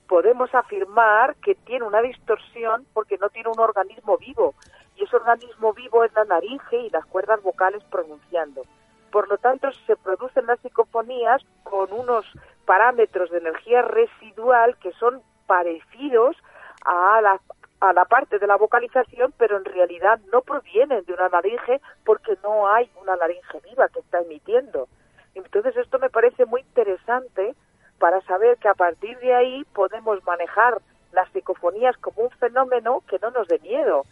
[0.09, 4.55] podemos afirmar que tiene una distorsión porque no tiene un organismo vivo.
[4.97, 8.63] Y ese organismo vivo es la laringe y las cuerdas vocales pronunciando.
[9.11, 12.27] Por lo tanto, se producen las psicofonías con unos
[12.65, 16.37] parámetros de energía residual que son parecidos
[16.85, 17.41] a la,
[17.83, 22.39] a la parte de la vocalización, pero en realidad no provienen de una laringe porque
[22.41, 24.87] no hay una laringe viva que está emitiendo.
[25.35, 27.57] Entonces esto me parece muy interesante
[27.99, 33.19] para saber que a partir de ahí podemos manejar las psicofonías como un fenómeno que
[33.19, 34.05] no nos dé miedo,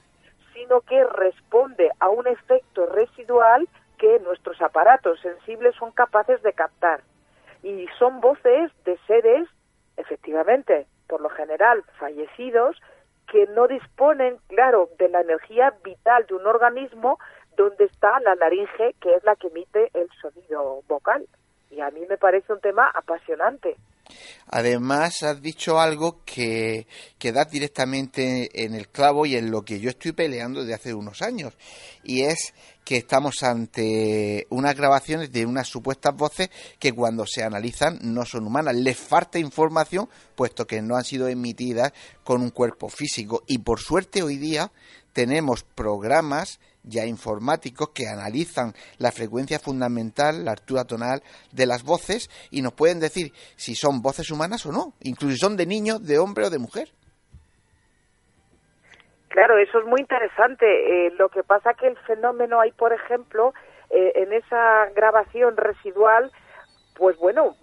[0.53, 7.03] sino que responde a un efecto residual que nuestros aparatos sensibles son capaces de captar.
[7.63, 9.49] Y son voces de seres,
[9.97, 12.77] efectivamente, por lo general fallecidos,
[13.31, 17.19] que no disponen, claro, de la energía vital de un organismo
[17.57, 21.27] donde está la laringe, que es la que emite el sonido vocal.
[21.71, 23.77] Y a mí me parece un tema apasionante.
[24.47, 26.87] Además, has dicho algo que,
[27.19, 30.95] que da directamente en el clavo y en lo que yo estoy peleando desde hace
[30.95, 31.55] unos años.
[32.03, 32.53] Y es
[32.85, 38.47] que estamos ante unas grabaciones de unas supuestas voces que cuando se analizan no son
[38.47, 38.75] humanas.
[38.75, 41.93] Les falta información puesto que no han sido emitidas
[42.25, 43.45] con un cuerpo físico.
[43.47, 44.73] Y por suerte hoy día
[45.13, 52.29] tenemos programas ya informáticos que analizan la frecuencia fundamental, la altura tonal de las voces
[52.51, 55.99] y nos pueden decir si son voces humanas o no, incluso si son de niño,
[55.99, 56.89] de hombre o de mujer.
[59.29, 60.67] Claro, eso es muy interesante.
[60.67, 63.55] Eh, lo que pasa que el fenómeno hay, por ejemplo,
[63.89, 66.33] eh, en esa grabación residual,
[66.97, 67.55] pues bueno,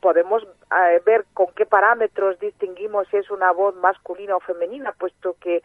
[0.00, 5.36] podemos eh, ver con qué parámetros distinguimos si es una voz masculina o femenina, puesto
[5.40, 5.62] que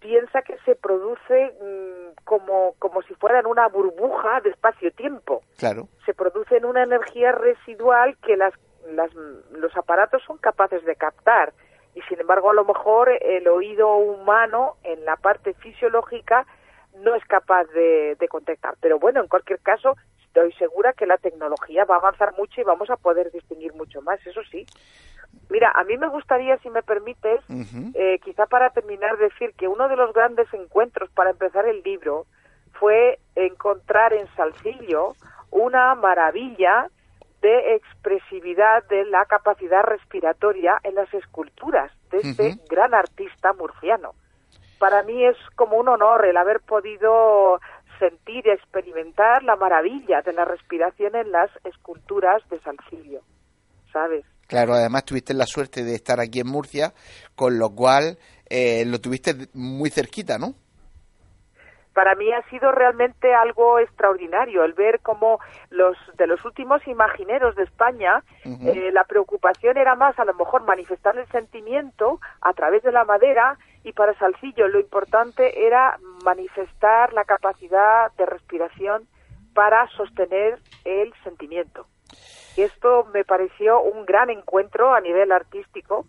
[0.00, 5.42] piensa que se produce mm, como, como si fuera en una burbuja de espacio-tiempo.
[5.58, 5.88] Claro.
[6.06, 8.54] Se produce en una energía residual que las,
[8.88, 11.52] las, los aparatos son capaces de captar.
[11.94, 16.46] Y sin embargo, a lo mejor el oído humano en la parte fisiológica
[16.96, 18.76] no es capaz de, de contactar.
[18.80, 22.64] Pero bueno, en cualquier caso, estoy segura que la tecnología va a avanzar mucho y
[22.64, 24.64] vamos a poder distinguir mucho más, eso sí.
[25.50, 27.40] Mira, a mí me gustaría, si me permites,
[27.94, 32.26] eh, quizá para terminar, decir que uno de los grandes encuentros para empezar el libro
[32.78, 35.14] fue encontrar en Salcillo
[35.50, 36.88] una maravilla
[37.42, 44.14] de expresividad de la capacidad respiratoria en las esculturas de este gran artista murciano.
[44.78, 47.60] Para mí es como un honor el haber podido
[47.98, 53.20] sentir y experimentar la maravilla de la respiración en las esculturas de Salcillo,
[53.92, 54.24] ¿sabes?
[54.50, 56.92] Claro, además tuviste la suerte de estar aquí en Murcia,
[57.36, 60.54] con lo cual eh, lo tuviste muy cerquita, ¿no?
[61.94, 65.38] Para mí ha sido realmente algo extraordinario el ver cómo
[65.70, 70.64] los de los últimos imagineros de España eh, la preocupación era más a lo mejor
[70.64, 77.12] manifestar el sentimiento a través de la madera y para Salcillo lo importante era manifestar
[77.12, 79.06] la capacidad de respiración
[79.54, 81.86] para sostener el sentimiento.
[82.62, 86.06] Esto me pareció un gran encuentro a nivel artístico.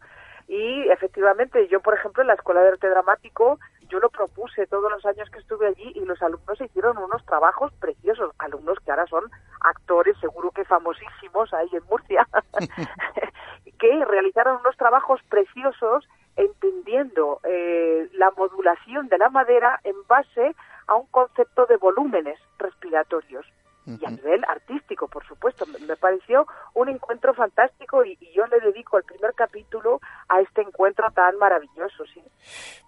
[0.48, 4.90] Y efectivamente yo, por ejemplo, en la Escuela de Arte Dramático, yo lo propuse todos
[4.92, 9.06] los años que estuve allí y los alumnos hicieron unos trabajos preciosos, alumnos que ahora
[9.08, 9.26] son
[9.60, 12.28] actores seguro que famosísimos ahí en Murcia,
[13.80, 20.56] que realizaron unos trabajos preciosos entendiendo eh, la modulación de la madera en base
[20.88, 23.46] a un concepto de volúmenes respiratorios
[23.86, 25.66] y a nivel artístico, por supuesto.
[25.66, 31.08] Me, pareció un encuentro fantástico y, yo le dedico el primer capítulo a este encuentro
[31.14, 32.22] tan maravilloso, sí.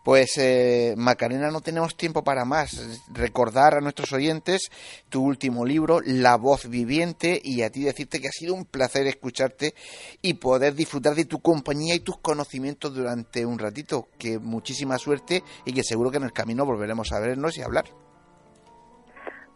[0.04, 3.04] Pues, eh, Macarena, no tenemos tiempo para más.
[3.12, 4.70] Recordar a nuestros oyentes
[5.10, 9.08] tu último libro, La voz viviente, y a ti decirte que ha sido un placer
[9.08, 9.74] escucharte
[10.22, 14.08] y poder disfrutar de tu compañía y tus conocimientos durante un ratito.
[14.20, 17.66] Que muchísima suerte y que seguro que en el camino volveremos a vernos y a
[17.66, 18.03] hablar.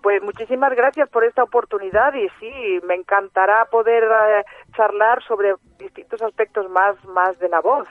[0.08, 6.22] Pues muchísimas gracias por esta oportunidad y sí, me encantará poder eh, charlar sobre distintos
[6.22, 7.86] aspectos más, más de la voz.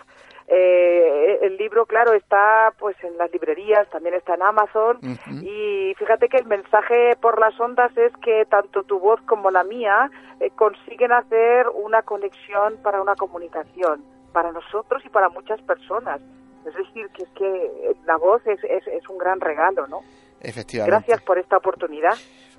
[0.48, 4.98] Eh, el libro, claro, está pues en las librerías, también está en Amazon
[5.42, 9.64] y fíjate que el mensaje por las ondas es que tanto tu voz como la
[9.64, 10.10] mía
[10.40, 14.02] eh, consiguen hacer una conexión para una comunicación,
[14.32, 16.22] para nosotros y para muchas personas.
[16.64, 20.00] Es decir, que es que la voz es, es, es un gran regalo, ¿no?
[20.40, 20.90] Efectivamente.
[20.90, 22.14] Gracias por esta oportunidad.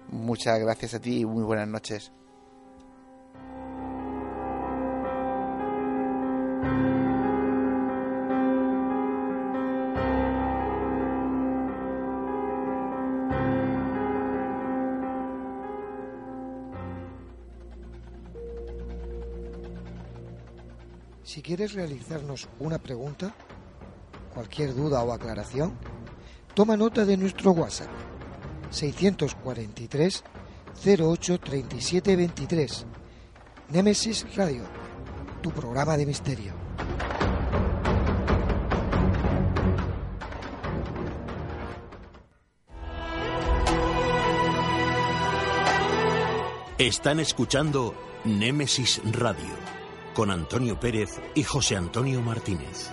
[0.09, 2.11] Muchas gracias a ti y muy buenas noches.
[21.23, 23.35] Si quieres realizarnos una pregunta,
[24.33, 25.77] cualquier duda o aclaración,
[26.57, 27.91] toma nota de nuestro WhatsApp
[28.71, 30.23] 643
[30.83, 32.85] 08 37 23.
[33.69, 34.63] Némesis Radio,
[35.43, 36.53] tu programa de misterio.
[46.79, 47.93] Están escuchando
[48.25, 49.53] Némesis Radio
[50.15, 52.89] con Antonio Pérez y José Antonio Martínez.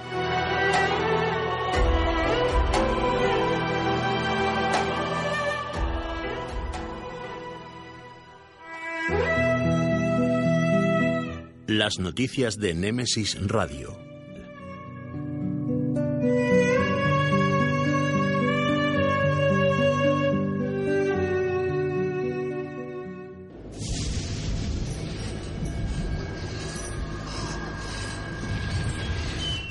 [11.84, 13.94] Las noticias de Némesis Radio.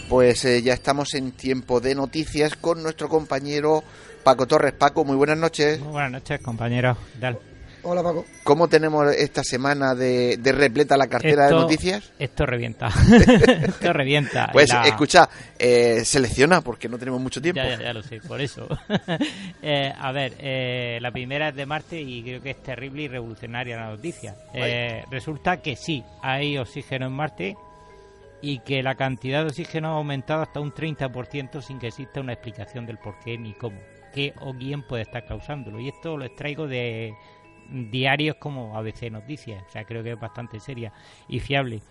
[0.07, 3.83] Pues eh, ya estamos en tiempo de noticias con nuestro compañero
[4.23, 4.73] Paco Torres.
[4.73, 5.79] Paco, muy buenas noches.
[5.79, 6.95] Muy buenas noches, compañero.
[7.13, 7.39] ¿Qué tal?
[7.85, 8.23] Hola Paco.
[8.45, 12.13] ¿Cómo tenemos esta semana de, de repleta la cartera Esto- de noticias?
[12.17, 12.87] Esto revienta.
[13.67, 14.49] esto revienta.
[14.53, 15.27] Pues La- escucha,
[15.59, 17.61] eh, selecciona porque no tenemos mucho tiempo.
[17.61, 18.67] Ya, ya, ya lo sé, por eso.
[19.65, 23.07] Eh, a ver, eh, la primera es de Marte y creo que es terrible y
[23.07, 24.35] revolucionaria la noticia.
[24.53, 27.55] Eh, resulta que sí, hay oxígeno en Marte
[28.41, 32.33] y que la cantidad de oxígeno ha aumentado hasta un 30% sin que exista una
[32.33, 33.79] explicación del por qué ni cómo,
[34.13, 35.79] qué o quién puede estar causándolo.
[35.79, 37.13] Y esto lo extraigo de
[37.69, 40.91] diarios como ABC Noticias, o sea, creo que es bastante seria
[41.27, 41.81] y fiable.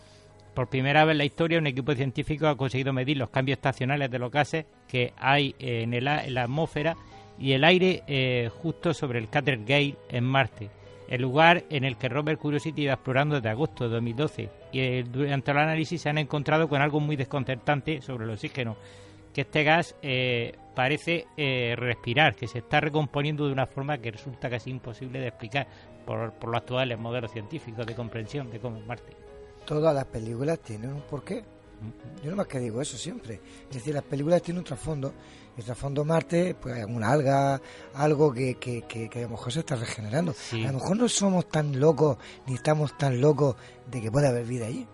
[0.55, 4.11] Por primera vez en la historia, un equipo científico ha conseguido medir los cambios estacionales
[4.11, 6.95] de los gases que hay eh, en, el en la atmósfera
[7.39, 10.69] y el aire eh, justo sobre el cráter Gale en Marte,
[11.09, 14.51] el lugar en el que Robert Curiosity iba explorando desde agosto de 2012.
[14.73, 18.77] Y eh, durante el análisis se han encontrado con algo muy desconcertante sobre el oxígeno,
[19.33, 19.97] que este gas
[20.75, 25.29] parece eh, respirar, que se está recomponiendo de una forma que resulta casi imposible de
[25.29, 25.67] explicar
[26.07, 29.17] por, por los actuales modelos científicos de comprensión de cómo es Marte.
[29.65, 31.45] Todas las películas tienen un porqué.
[32.23, 33.41] Yo no más que digo eso siempre.
[33.69, 35.13] Es decir, las películas tienen un trasfondo.
[35.57, 37.61] El trasfondo Marte, pues hay alguna alga,
[37.95, 40.33] algo que, que, que, que a lo mejor se está regenerando.
[40.33, 40.65] Sí.
[40.65, 43.57] A lo mejor no somos tan locos, ni estamos tan locos
[43.91, 44.87] de que pueda haber vida allí.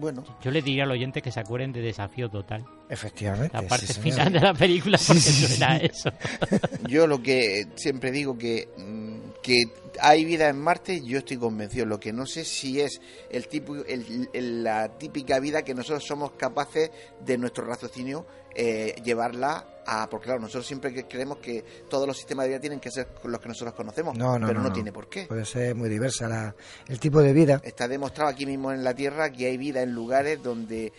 [0.00, 2.64] Bueno, Yo le diría al oyente que se acuerden de Desafío Total.
[2.92, 3.50] Efectivamente.
[3.56, 4.10] La parte sí, señor.
[4.12, 5.86] final de la película Sí, porque sí, sí, suena a sí.
[5.86, 6.10] eso.
[6.88, 9.62] yo lo que siempre digo que, mm, que
[10.00, 11.86] hay vida en Marte, yo estoy convencido.
[11.86, 16.04] Lo que no sé si es el tipo, el- el- la típica vida que nosotros
[16.04, 16.90] somos capaces
[17.24, 20.08] de nuestro raciocinio eh, llevarla a...
[20.08, 23.08] Porque claro, nosotros siempre que creemos que todos los sistemas de vida tienen que ser
[23.24, 24.74] los que nosotros conocemos, No, no, pero no, no, no.
[24.74, 25.26] tiene por qué.
[25.26, 26.54] Puede ser muy diversa la,
[26.88, 27.60] el tipo de vida.
[27.64, 30.92] Está demostrado aquí mismo en la Tierra que hay vida en lugares donde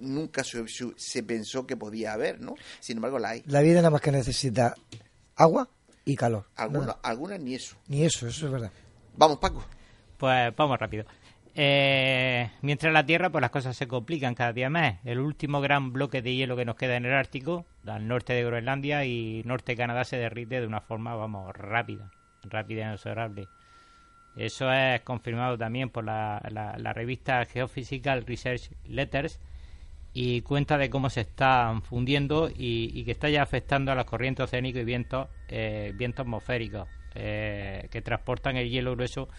[0.00, 0.64] nunca se,
[0.96, 2.54] se pensó que podía haber, ¿no?
[2.80, 3.42] Sin embargo, la hay.
[3.46, 4.74] La vida nada más que necesita
[5.36, 5.68] agua
[6.04, 6.46] y calor.
[6.56, 7.76] Algunas, algunas ni eso.
[7.88, 8.70] Ni eso, eso es verdad.
[9.16, 9.64] Vamos, Paco.
[10.18, 11.04] Pues vamos rápido.
[11.58, 14.98] Eh, mientras en la Tierra, pues las cosas se complican cada día más.
[15.06, 18.44] El último gran bloque de hielo que nos queda en el Ártico, al norte de
[18.44, 22.10] Groenlandia y norte de Canadá, se derrite de una forma, vamos, rápida,
[22.42, 23.48] rápida e inexorable.
[24.36, 29.40] Eso es confirmado también por la, la- revista Geophysical Research Letters
[30.12, 34.04] y cuenta de cómo se están fundiendo y, y que está ya afectando a los
[34.04, 39.30] corrientes oceánicos y vientos, eh, vientos atmosféricos eh, que transportan el hielo grueso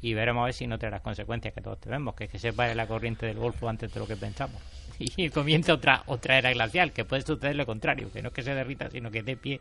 [0.00, 2.38] y veremos a ver si no trae las consecuencias que todos tememos, que es que
[2.38, 4.60] se pare la corriente del Golfo antes de lo que pensamos.
[4.98, 8.42] Y comienza otra otra era glacial, que puede suceder lo contrario, que no es que
[8.42, 9.60] se derrita, sino que dé pie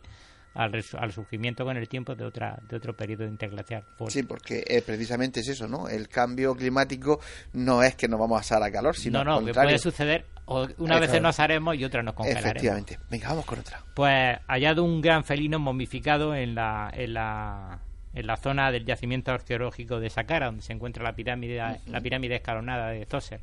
[0.55, 3.83] al, al surgimiento con el tiempo de otra de otro periodo interglacial.
[4.07, 5.87] Sí, porque eh, precisamente es eso, ¿no?
[5.87, 7.19] El cambio climático
[7.53, 10.25] no es que nos vamos a asar a calor, sino no, no, que puede suceder,
[10.45, 12.49] o una vez nos haremos y otra nos congelaremos.
[12.49, 12.97] Efectivamente.
[13.11, 13.83] Venga, vamos con otra.
[13.93, 17.79] Pues hallado un gran felino momificado en la, en la,
[18.17, 22.35] en la zona del yacimiento arqueológico de Saqqara, donde se encuentra la pirámide, la pirámide
[22.35, 23.39] escalonada de Zoser.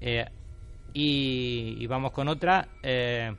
[0.00, 0.24] Eh,
[0.94, 2.68] y, y vamos con otra.
[2.82, 3.34] eh,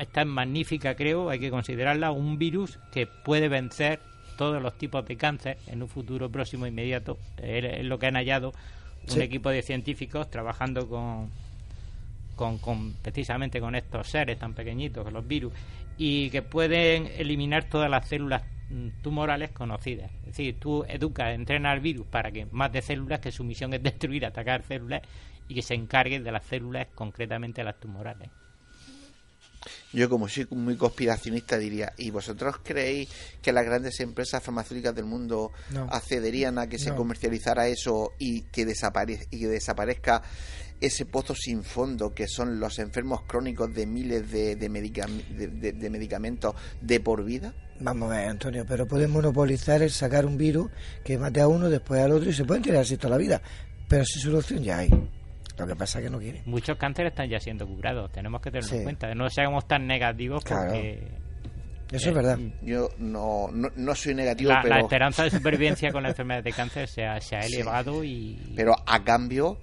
[0.00, 4.00] esta es magnífica, creo, hay que considerarla un virus que puede vencer
[4.38, 7.18] todos los tipos de cáncer en un futuro próximo inmediato.
[7.38, 8.52] Eh, es lo que han hallado
[9.04, 9.20] un Sí.
[9.20, 11.28] equipo de científicos trabajando con,
[12.36, 15.52] con, con- precisamente con estos seres tan pequeñitos, los virus,
[15.98, 18.42] y que pueden eliminar todas las células
[19.02, 20.10] tumorales conocidas.
[20.20, 23.82] Es decir, tú educas, entrenas al virus para que mate células, que su misión es
[23.82, 25.02] destruir, atacar células
[25.48, 28.30] y que se encargue de las células, concretamente las tumorales.
[29.94, 33.08] Yo como soy muy conspiracionista diría, ¿y vosotros creéis
[33.40, 35.84] que las grandes empresas farmacéuticas del mundo No.
[35.90, 36.96] accederían a que se No.
[36.96, 40.22] comercializara eso y que, desapare y que desaparezca
[40.80, 45.72] ese pozo sin fondo que son los enfermos crónicos de miles de, de, de- de-
[45.72, 47.54] de medicamentos de por vida?
[47.80, 50.70] Vamos a ver, Antonio, pero pueden monopolizar el sacar un virus
[51.04, 53.40] que mate a uno, después al otro y se pueden tirar así toda la vida.
[53.88, 54.90] Pero si solución ya hay.
[55.58, 56.42] Lo que pasa es que no quieren.
[56.46, 58.76] Muchos cánceres están ya siendo curados, tenemos que tenerlo Sí.
[58.76, 59.14] en cuenta.
[59.14, 60.70] No seamos tan negativos Claro.
[60.72, 61.08] porque
[61.92, 62.38] Eso Eh, es verdad.
[62.62, 66.88] Yo no, no, no soy negativo, la, esperanza de supervivencia con la enfermedad de cáncer
[66.88, 67.54] se ha, se ha Sí.
[67.54, 68.52] elevado y...
[68.56, 69.58] pero a cambio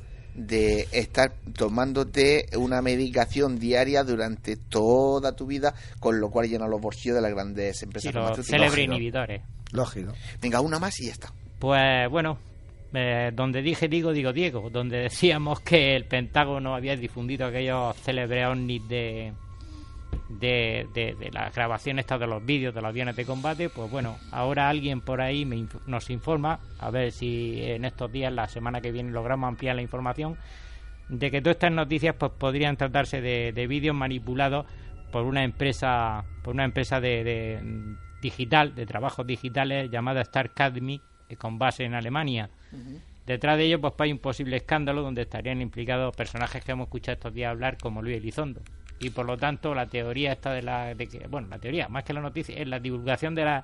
[0.48, 6.82] de estar tomándote una medicación diaria durante toda tu vida, con lo cual llena los
[6.82, 8.48] bolsillos de las grandes Sí, empresas los farmacéuticas.
[8.60, 8.94] célebres lógico.
[8.94, 9.42] inhibidores.
[9.72, 10.14] Lógico.
[10.42, 11.34] Venga, una más y ya está.
[11.60, 12.38] Pues bueno,
[12.94, 18.48] eh, donde dije digo, digo Diego, donde decíamos que el Pentágono había difundido aquellos célebres
[18.48, 19.32] ovnis de,
[20.30, 23.90] de, de, de las grabaciones estas de los vídeos de los aviones de combate, pues
[23.92, 28.48] bueno, ahora alguien por ahí me nos informa, a ver si en estos días, la
[28.48, 30.38] semana que viene, logramos ampliar la información,
[31.10, 34.66] de que todas estas noticias pues podrían tratarse de, de vídeos manipulados
[35.12, 41.36] por una empresa por una empresa de, de, digital de trabajos digitales llamada Starcademy eh,
[41.36, 42.50] con base en Alemania.
[43.26, 47.14] Detrás de ello pues hay un posible escándalo donde estarían implicados personajes que hemos escuchado
[47.16, 48.62] estos días hablar como Luis Elizondo
[49.02, 52.04] y por lo tanto la teoría esta de la de que bueno la teoría más
[52.04, 53.64] que la noticia es la divulgación de la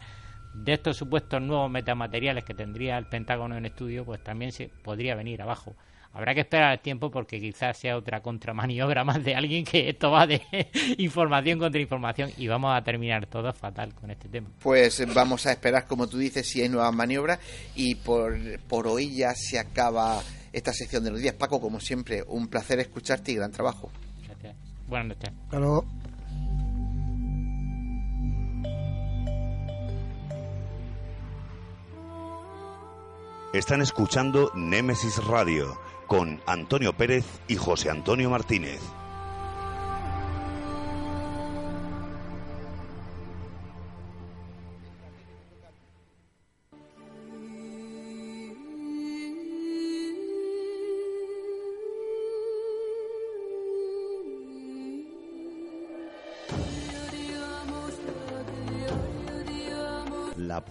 [0.54, 5.16] de estos supuestos nuevos metamateriales que tendría el Pentágono en estudio pues también se podría
[5.16, 5.76] venir abajo
[6.18, 10.10] Habrá que esperar el tiempo porque quizás sea otra contramaniobra más de alguien que esto
[10.10, 10.42] va de
[10.98, 14.50] información contra información y vamos a terminar todo fatal con este tema.
[14.60, 17.40] Pues vamos a esperar, como tú dices, si hay nuevas maniobras.
[17.76, 20.20] Y por, por hoy ya se acaba
[20.52, 21.36] esta sección de los días.
[21.36, 23.92] Paco, como siempre, un placer escucharte y gran trabajo.
[24.88, 25.34] Buenas noches.
[25.46, 25.86] Hasta luego.
[33.54, 38.82] Están escuchando Némesis Radio con Antonio Pérez y José Antonio Martínez.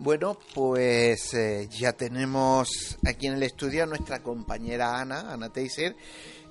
[0.00, 5.96] Bueno, pues eh, ya tenemos aquí en el estudio a nuestra compañera Ana, Ana Teiser,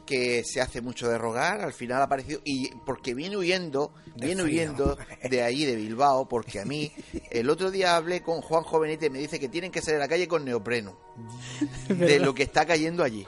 [0.06, 4.44] que se hace mucho de rogar, al final ha aparecido, y porque viene huyendo, viene
[4.44, 4.98] huyendo
[5.30, 6.92] de ahí, de Bilbao, porque a mí,
[7.32, 10.04] el otro día hablé con Juan Jovenete y me dice que tienen que salir a
[10.04, 11.00] la calle con neopreno,
[11.88, 13.26] de lo que está cayendo allí.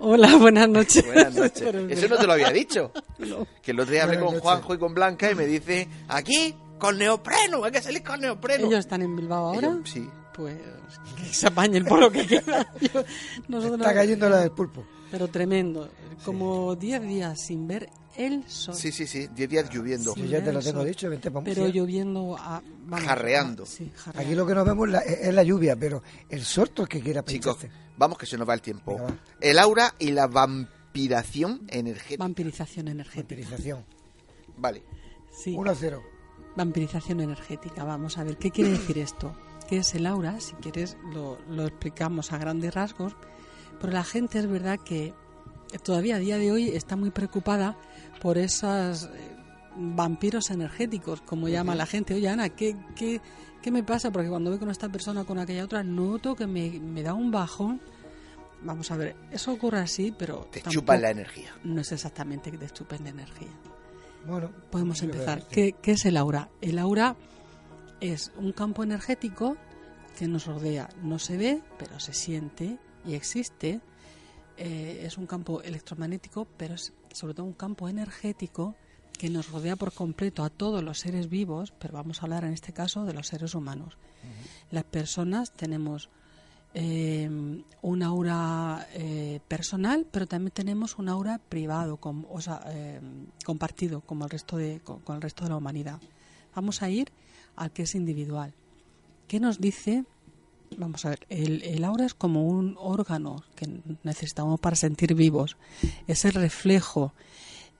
[0.00, 1.04] Hola, buenas noches.
[1.06, 1.74] Buenas noches.
[1.88, 2.92] Eso no te lo había dicho.
[3.18, 3.46] No.
[3.62, 4.42] Que el otro día hablé Buenas con noches.
[4.42, 8.66] Juanjo y con Blanca y me dice, aquí, con neopreno, hay que salir con neopreno.
[8.66, 9.68] ¿Ellos están en Bilbao ahora?
[9.68, 10.08] Ellos- sí.
[10.34, 10.56] Pues
[11.16, 12.72] que se apañen por lo que queda.
[12.80, 13.04] Yo-
[13.48, 14.84] nosotros Está cayendo la del pulpo.
[15.10, 15.88] Pero tremendo.
[16.24, 18.74] Como 10 días sin ver el sol.
[18.74, 20.12] Sí, sí, sí, 10 días lloviendo.
[20.14, 20.28] Sí.
[20.28, 22.62] Ya te lo tengo dicho, vente para Pero lloviendo a...
[22.84, 23.62] vamos, Jarreando.
[23.62, 24.20] a- sí, jarreando.
[24.28, 27.56] Aquí lo que no vemos la- es la lluvia, pero el sorto que quiera Chicos,
[27.96, 28.98] vamos que se nos va el tiempo.
[28.98, 29.08] Va.
[29.40, 32.22] El aura y la vampiración energética.
[32.22, 33.22] Vampirización energética.
[33.22, 33.84] Vampirización.
[34.58, 34.82] Vale.
[35.32, 35.54] Sí.
[35.56, 36.00] 1-0.
[36.56, 37.84] Vampirización energética.
[37.84, 39.34] Vamos a ver, ¿qué quiere decir esto?
[39.68, 40.40] ¿Qué es el aura?
[40.40, 43.14] Si quieres, lo, lo explicamos a grandes rasgos.
[43.80, 45.14] Pero la gente es verdad que
[45.84, 47.76] todavía a día de hoy está muy preocupada
[48.20, 49.36] por esos eh,
[49.76, 52.14] vampiros energéticos, como llama la gente.
[52.14, 53.20] Oye, Ana, ¿qué, qué,
[53.62, 54.10] qué me pasa?
[54.10, 57.14] Porque cuando voy con esta persona o con aquella otra, noto que me, me da
[57.14, 57.80] un bajón.
[58.62, 61.54] Vamos a ver, eso ocurre así, pero Te chupan la energía.
[61.64, 63.48] no es exactamente que te chupen la energía
[64.26, 65.46] Bueno, podemos empezar.
[65.48, 66.50] ¿Qué, qué es el aura?
[66.60, 67.16] El aura
[68.00, 69.56] es un campo energético
[70.18, 70.88] que nos rodea.
[71.02, 73.80] No se ve, pero se siente y existe.
[74.56, 78.74] Eh, es un campo electromagnético, pero es sobre todo un campo energético
[79.18, 82.52] que nos rodea por completo a todos los seres vivos, pero vamos a hablar en
[82.52, 83.96] este caso de los seres humanos.
[84.70, 86.10] Las personas tenemos
[86.72, 87.28] eh,
[87.82, 93.00] un aura eh, personal, pero también tenemos un aura privado, o sea, eh,
[93.44, 96.00] compartido como el resto de, con, el resto de la humanidad.
[96.54, 97.10] Vamos a ir
[97.56, 98.54] al que es individual.
[99.26, 100.04] ¿Qué nos dice?
[100.76, 105.56] Vamos a ver, el, el aura es como un órgano que necesitamos para sentir vivos.
[106.06, 107.12] Es el reflejo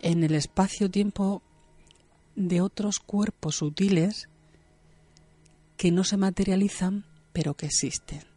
[0.01, 1.43] en el espacio-tiempo
[2.35, 4.29] de otros cuerpos sutiles
[5.77, 8.30] que no se materializan, pero que existen.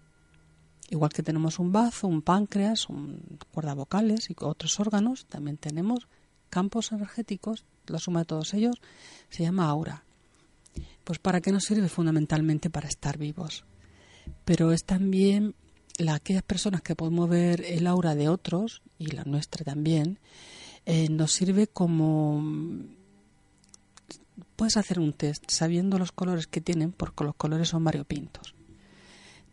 [0.90, 6.08] Igual que tenemos un bazo, un páncreas, un cuerda vocales y otros órganos, también tenemos
[6.50, 8.76] campos energéticos, la suma de todos ellos
[9.30, 10.04] se llama aura.
[11.04, 13.66] Pues para qué nos sirve fundamentalmente para estar vivos.
[14.46, 15.56] Pero es también
[15.98, 20.20] la, aquellas personas que podemos ver el aura de otros y la nuestra también,
[20.86, 22.44] eh, nos sirve como
[24.56, 28.56] puedes hacer un test sabiendo los colores que tienen porque los colores son variopintos.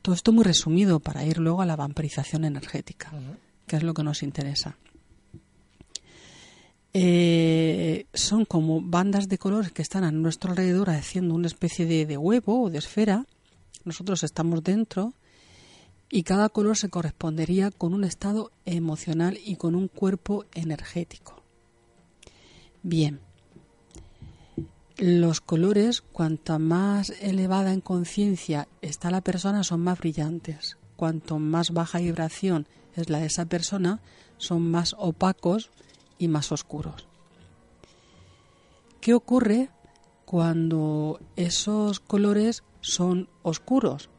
[0.03, 3.13] Todo esto muy resumido para ir luego a la vampirización energética,
[3.67, 4.77] que es lo que nos interesa.
[6.93, 12.07] Eh, son como bandas de colores que están a nuestro alrededor haciendo una especie de,
[12.07, 13.27] de huevo o de esfera.
[13.85, 15.15] Nosotros estamos dentro
[16.11, 21.41] y cada color se correspondería con un estado emocional y con un cuerpo energético.
[22.83, 23.21] Bien,
[25.01, 30.77] los colores, cuanto más elevada en conciencia está la persona, son más brillantes.
[30.97, 34.01] Cuanto más baja vibración es la de esa persona,
[34.37, 35.71] son más opacos
[36.19, 37.07] y más oscuros.
[39.01, 39.71] ¿Qué ocurre
[40.27, 44.11] cuando esos colores son oscuros?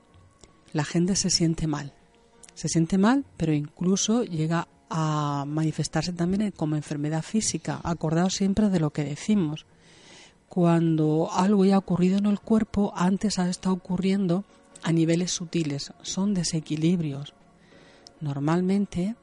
[0.74, 1.94] La gente se siente mal.
[2.56, 7.80] Se siente mal, pero incluso llega a manifestarse también como enfermedad física.
[7.84, 9.68] Acordaos siempre de lo que decimos
[10.52, 14.44] cuando algo ya ha ocurrido en el cuerpo, antes ha estado ocurriendo
[14.84, 15.94] a niveles sutiles.
[16.02, 17.34] Son desequilibrios.
[18.20, 19.16] Normalmente,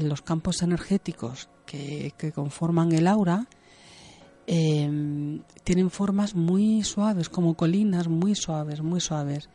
[0.00, 3.46] los campos energéticos que, conforman el aura
[4.46, 9.50] em, tienen formas muy suaves, como colinas muy suaves, muy suaves.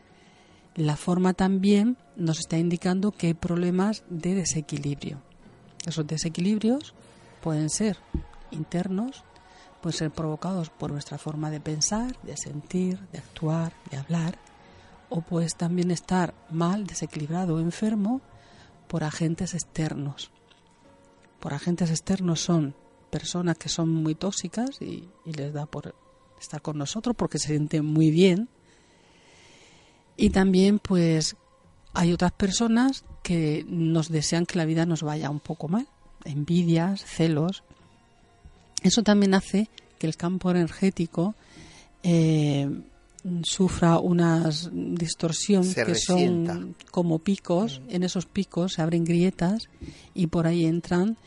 [0.76, 5.23] La forma también nos está indicando que hay problemas de desequilibrio.
[5.88, 6.93] Esos desequilibrios
[7.41, 7.97] pueden ser
[8.51, 9.23] internos
[9.86, 14.39] pueden ser provocados por nuestra forma de pensar, de sentir, de actuar, de hablar,
[15.09, 18.19] o puedes también estar mal, desequilibrado o enfermo
[18.88, 20.31] por agentes externos.
[21.39, 22.73] Por agentes externos son
[23.11, 25.93] personas que son muy tóxicas y, y les da por
[26.41, 28.49] estar con nosotros porque se sienten muy bien.
[30.17, 31.36] Y también pues
[31.93, 35.88] hay otras personas que nos desean que la vida nos vaya un poco mal,
[36.23, 37.63] envidias, celos,
[38.88, 41.36] eso también hace que el campo energético
[42.03, 42.69] eh,
[43.43, 47.79] sufra una distorsión que son como picos.
[47.79, 47.95] Mm.
[47.95, 49.69] En esos picos se abren grietas
[50.13, 51.17] y por ahí entran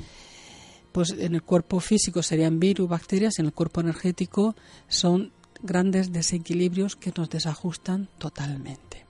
[0.92, 4.56] pues en el cuerpo físico serían virus, bacterias, en el cuerpo energético
[4.88, 5.32] son
[5.62, 9.04] grandes desequilibrios que nos desajustan totalmente.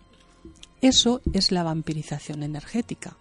[0.80, 3.16] Eso es la vampirización energética.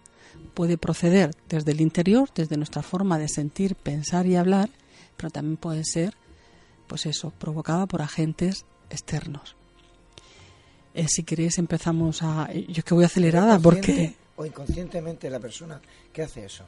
[0.54, 4.70] Puede proceder desde el interior, desde nuestra forma de sentir, pensar y hablar,
[5.18, 6.14] pero también puede ser,
[6.86, 9.56] pues eso, provocada por agentes externos.
[10.94, 12.50] Eh, si queréis empezamos a...
[12.52, 14.14] Yo es que voy acelerada porque...
[14.36, 16.64] O inconscientemente la persona que hace eso.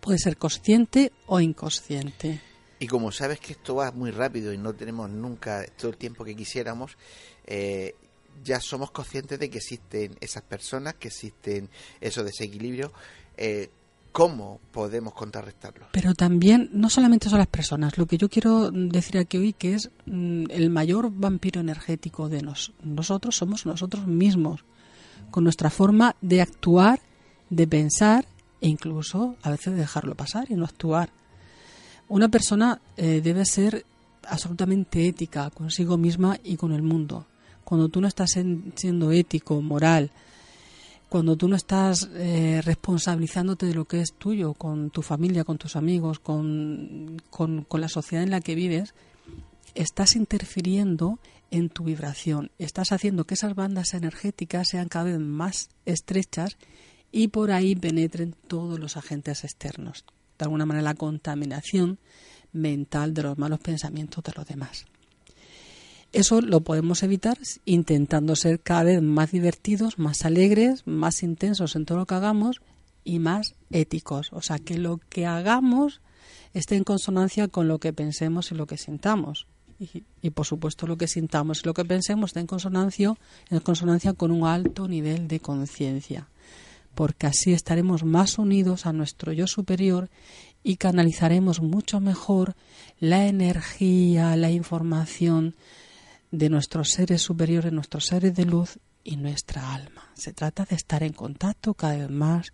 [0.00, 2.40] Puede ser consciente o inconsciente.
[2.78, 6.24] Y como sabes que esto va muy rápido y no tenemos nunca todo el tiempo
[6.24, 6.96] que quisiéramos,
[7.44, 7.96] eh,
[8.44, 11.68] ya somos conscientes de que existen esas personas, que existen
[12.00, 12.92] esos desequilibrios.
[13.36, 13.68] Eh,
[14.16, 15.88] cómo podemos contrarrestarlo.
[15.92, 19.74] Pero también, no solamente son las personas, lo que yo quiero decir aquí hoy que
[19.74, 22.40] es mm, el mayor vampiro energético de
[22.82, 24.64] nosotros somos nosotros mismos,
[25.30, 26.98] con nuestra forma de actuar,
[27.50, 28.24] de pensar
[28.62, 31.10] e incluso a veces de dejarlo pasar y no actuar.
[32.08, 33.84] Una persona eh, debe ser
[34.26, 37.26] absolutamente ética consigo misma y con el mundo.
[37.64, 40.10] Cuando tú no estás siendo ético, moral,
[41.08, 45.58] cuando tú no estás eh, responsabilizándote de lo que es tuyo, con tu familia, con
[45.58, 48.94] tus amigos, con, con, la sociedad en la que vives,
[49.74, 51.18] estás interfiriendo
[51.50, 56.56] en tu vibración, estás haciendo que esas bandas energéticas sean cada vez más estrechas
[57.12, 60.04] y por ahí penetren todos los agentes externos.
[60.38, 61.98] De alguna manera la contaminación
[62.52, 64.86] mental de los malos pensamientos de los demás.
[66.16, 67.36] Eso lo podemos evitar
[67.66, 72.62] intentando ser cada vez más divertidos, más alegres, más intensos en todo lo que hagamos
[73.04, 74.30] y más éticos.
[74.32, 76.00] O sea, que lo que hagamos
[76.54, 79.46] esté en consonancia con lo que pensemos y lo que sintamos.
[80.22, 83.12] Y, por supuesto lo que sintamos y lo que pensemos esté en consonancia,
[83.50, 86.28] en consonancia con un alto nivel de conciencia.
[86.94, 90.08] porque así estaremos más unidos a nuestro yo superior
[90.62, 92.54] y canalizaremos mucho mejor
[93.00, 95.54] la energía, la información
[96.38, 100.10] de nuestros seres superiores, nuestros seres de luz y nuestra alma.
[100.14, 102.52] Se trata de estar en contacto cada vez más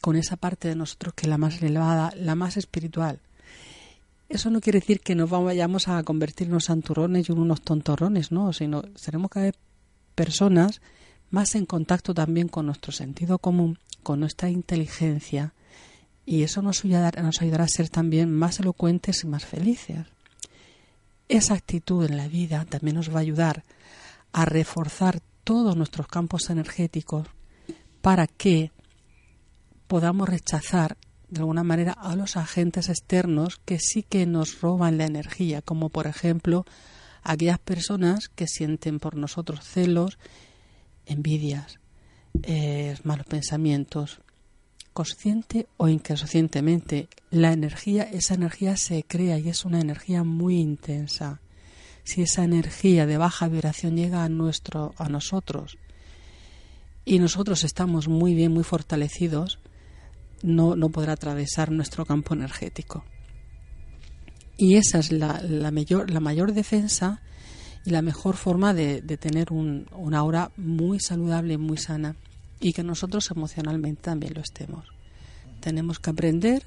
[0.00, 3.20] con esa parte de nosotros que es la más elevada, la más espiritual.
[4.28, 8.52] Eso no quiere decir que nos vayamos a convertirnos en santurrones y unos tontorrones, no,
[8.52, 9.54] sino seremos cada vez
[10.14, 10.80] personas
[11.30, 15.54] más en contacto también con nuestro sentido común, con nuestra inteligencia,
[16.24, 20.06] y eso nos ayudará a ser también más elocuentes y más felices.
[21.28, 23.64] Esa actitud en la vida también nos va a ayudar
[24.32, 27.28] a reforzar todos nuestros campos energéticos
[28.00, 28.70] para que
[29.86, 30.96] podamos rechazar
[31.28, 35.88] de alguna manera a los agentes externos que sí que nos roban la energía, como
[35.88, 36.64] por ejemplo
[37.22, 40.18] aquellas personas que sienten por nosotros celos,
[41.06, 41.80] envidias,
[42.42, 44.20] eh, malos pensamientos,
[44.96, 47.08] consciente o inconscientemente.
[47.30, 51.42] La energía, esa energía se crea y es una energía muy intensa.
[52.02, 55.76] Si esa energía de baja vibración llega a nuestro, a nosotros
[57.04, 59.58] y nosotros estamos muy bien, muy fortalecidos,
[60.42, 63.04] no, no podrá atravesar nuestro campo energético.
[64.56, 67.20] Y esa es la, la, mayor, la mayor defensa
[67.84, 72.16] y la mejor forma de, tener un, una aura muy saludable, muy sana
[72.60, 74.86] y que nosotros emocionalmente también lo estemos.
[75.60, 76.62] Tenemos que aprender,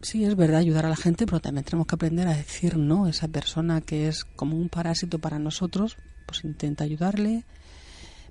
[0.00, 3.08] sí es verdad, ayudar a la gente, pero también tenemos que aprender a decir no.
[3.08, 7.44] Esa persona que es como un parásito para nosotros, pues intenta ayudarle,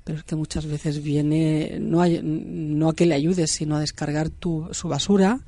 [0.03, 3.79] pero es que muchas veces viene no a, no a que le ayudes, sino a
[3.79, 5.39] descargar tu, su basura.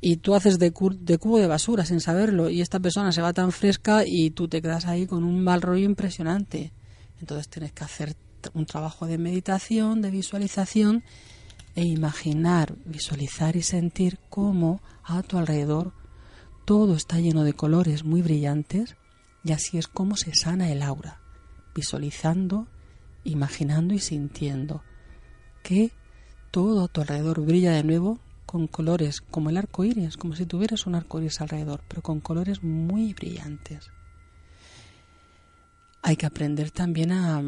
[0.00, 3.34] Y tú haces de, de, cubo de basura sin saberlo y esta persona se va
[3.34, 6.72] tan fresca y tú te quedas ahí con un mal rollo impresionante.
[7.20, 8.16] Entonces tienes que hacer
[8.54, 11.02] un trabajo de meditación, de visualización
[11.74, 15.92] e imaginar, visualizar y sentir cómo a tu alrededor
[16.64, 18.96] todo está lleno de colores muy brillantes
[19.44, 21.20] y así es como se sana el aura,
[21.74, 22.66] visualizando
[23.24, 24.82] imaginando y sintiendo
[25.62, 25.92] que
[26.50, 30.46] todo a tu alrededor brilla de nuevo con colores como el arco iris, como si
[30.46, 33.90] tuvieras un arco iris alrededor, pero con colores muy brillantes.
[36.02, 37.42] Hay que aprender también a,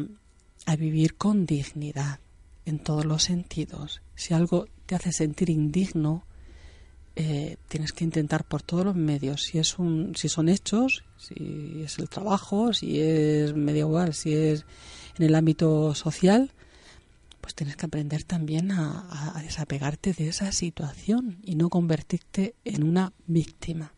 [0.65, 2.19] a vivir con dignidad
[2.65, 4.01] en todos los sentidos.
[4.15, 6.25] Si algo te hace sentir indigno,
[7.15, 9.43] eh, tienes que intentar por todos los medios.
[9.43, 14.33] Si es un, si son hechos, si es el trabajo, si es medio igual, si
[14.33, 14.65] es
[15.17, 16.51] en el ámbito social,
[17.39, 22.83] pues tienes que aprender también a, a, desapegarte de esa situación y no convertirte en
[22.83, 23.93] una víctima.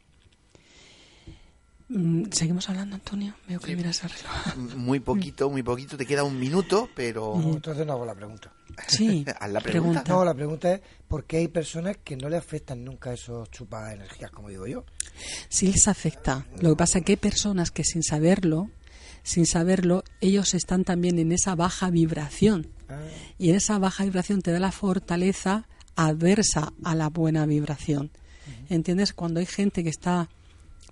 [1.88, 3.36] Mm, Seguimos hablando, Antonio.
[3.48, 3.76] Veo que Sí.
[3.76, 4.10] miras el
[4.56, 4.76] reloj.
[4.76, 5.98] Muy poquito, muy poquito.
[5.98, 7.36] Te queda un minuto, pero...
[7.42, 8.52] Entonces no hago la pregunta.
[8.88, 10.04] Sí, Haz la pregunta.
[10.08, 13.94] No, la pregunta es ¿por qué hay personas que no le afectan nunca esos chupas
[13.94, 14.84] energías, como digo yo?
[15.48, 16.46] sí les afecta.
[16.60, 18.70] Lo que pasa es que hay personas que sin saberlo,
[19.24, 22.68] sin saberlo, ellos están también en esa baja vibración.
[22.90, 23.00] Ah,
[23.38, 28.12] Y en esa baja vibración te da la fortaleza adversa a la buena vibración.
[28.70, 29.14] ¿Entiendes?
[29.14, 30.30] Cuando hay gente que está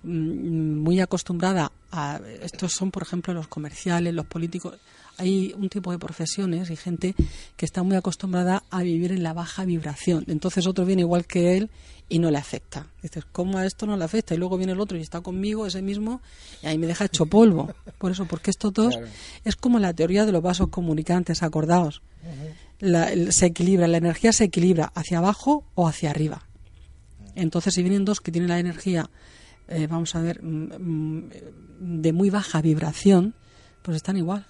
[0.04, 4.76] muy acostumbrada a estos son por ejemplo los comerciales los políticos.
[5.18, 7.14] Hay un tipo de profesiones y gente
[7.56, 10.24] que está muy acostumbrada a vivir en la baja vibración.
[10.28, 11.70] Entonces otro viene igual que él
[12.10, 12.88] y no le afecta.
[13.02, 15.68] Dices cómo a esto no le afecta y luego viene el otro y está conmigo
[15.68, 16.20] ese mismo
[16.64, 17.72] y ahí me deja hecho polvo.
[18.00, 19.12] Por eso porque estos dos Claro.
[19.46, 22.02] es como la teoría de los vasos comunicantes acordaos.
[22.80, 26.42] La- el- se equilibra la energía se equilibra hacia abajo o hacia arriba.
[27.36, 29.10] Entonces, si vienen dos que tienen la energía,
[29.68, 31.30] eh, vamos a ver, mm, mm,
[32.02, 33.34] de muy baja vibración,
[33.82, 34.46] pues están igual.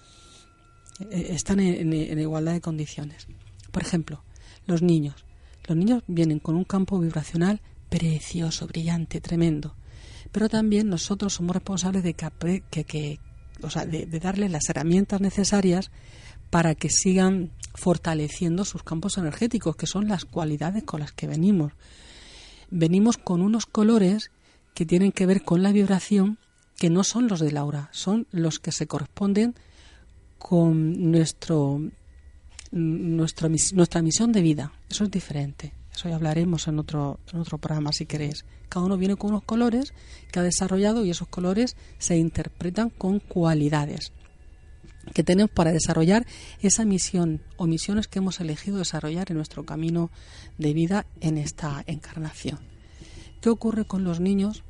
[1.10, 3.26] Eh, están en, igualdad de condiciones.
[3.70, 4.22] Por ejemplo,
[4.66, 5.24] los niños.
[5.66, 9.74] Los niños vienen con un campo vibracional precioso, brillante, tremendo.
[10.32, 13.20] Pero también nosotros somos responsables de que, que,
[13.62, 15.90] o sea, de darles las herramientas necesarias
[16.50, 21.72] para que sigan fortaleciendo sus campos energéticos, que son las cualidades con las que venimos
[22.70, 24.30] venimos con unos colores
[24.74, 26.38] que tienen que ver con la vibración
[26.76, 29.54] que no son los del aura, son los que se corresponden
[30.38, 31.80] con nuestro,
[32.72, 34.72] nuestro nuestra misión de vida.
[34.90, 35.72] Eso es diferente.
[35.94, 38.44] Eso ya hablaremos en otro, en otro programa si queréis.
[38.68, 39.94] Cada uno viene con unos colores
[40.32, 44.12] que ha desarrollado y esos colores se interpretan con cualidades
[45.12, 46.26] que tenemos para desarrollar
[46.60, 50.10] esa misión o misiones que hemos elegido desarrollar en nuestro camino
[50.58, 52.73] de vida en esta encarnación.
[53.44, 54.62] ¿Qué ocurre con los niños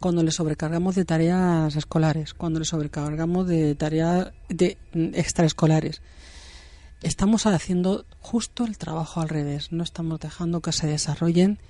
[0.00, 6.02] cuando les sobrecargamos de tareas escolares, cuando les sobrecargamos de tareas de, mm, extraescolares?
[7.04, 9.70] estamos haciendo justo el trabajo al revés.
[9.70, 11.60] No estamos dejando que se desarrollen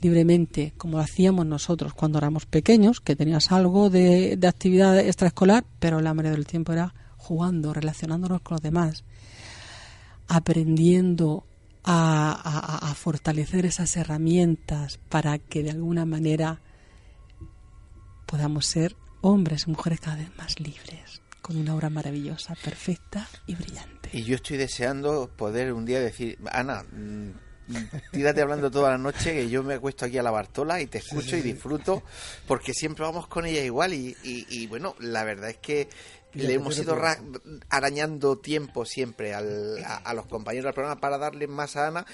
[0.00, 5.64] libremente, como lo hacíamos nosotros cuando éramos pequeños, que tenías algo de, de actividad extraescolar,
[5.80, 9.02] pero la mayoría del tiempo era jugando, relacionándonos con los demás,
[10.28, 11.44] aprendiendo
[11.84, 16.60] a, a, fortalecer esas herramientas para que de alguna manera
[18.26, 23.54] podamos ser hombres y mujeres cada vez más libres, con una obra maravillosa, perfecta y
[23.54, 24.10] brillante.
[24.12, 27.30] Y yo estoy deseando poder un día decir, Ana, mm,
[28.12, 30.98] tírate hablando toda la noche que yo me acuesto aquí a la Bartola y te
[30.98, 32.02] escucho y disfruto
[32.46, 35.88] porque siempre vamos con ella igual y, y bueno, la verdad es que
[36.34, 36.96] le hemos ido
[37.68, 42.06] arañando tiempo siempre al, a, los compañeros del programa para darle más a Ana,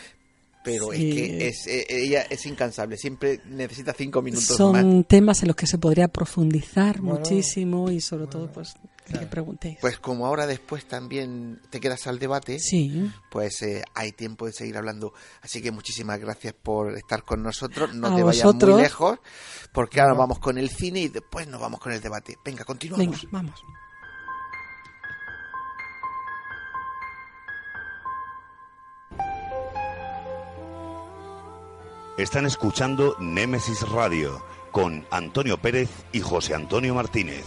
[0.64, 5.48] pero es que es, eh, ella es incansable, siempre necesita cinco minutos Son temas en
[5.48, 8.74] los que se podría profundizar muchísimo y sobre todo, pues,
[9.06, 9.78] que preguntéis.
[9.80, 13.10] Pues como ahora después también te quedas al debate, sí.
[13.30, 15.14] pues eh, hay tiempo de seguir hablando.
[15.40, 17.94] Así que muchísimas gracias por estar con nosotros.
[17.94, 19.18] No te vayas muy lejos,
[19.72, 22.36] porque ahora vamos con el cine y después nos vamos con el debate.
[22.44, 23.22] Venga, continuamos.
[23.22, 23.62] Venga, vamos.
[32.18, 34.42] Están escuchando Némesis Radio
[34.72, 37.44] con Antonio Pérez y José Antonio Martínez.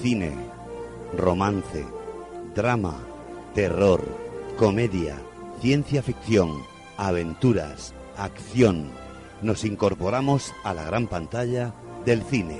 [0.00, 0.32] Cine,
[1.16, 1.84] romance,
[2.54, 2.94] drama,
[3.52, 4.04] terror,
[4.56, 5.16] comedia,
[5.60, 6.62] ciencia ficción,
[6.96, 8.92] aventuras, acción
[9.42, 11.74] nos incorporamos a la gran pantalla
[12.04, 12.58] del cine.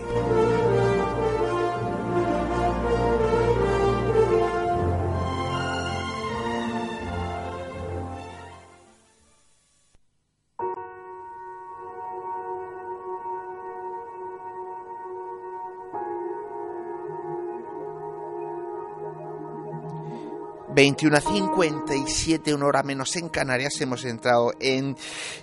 [20.79, 23.81] 21 a 57, una hora menos en Canarias.
[23.81, 24.95] Hemos entrado en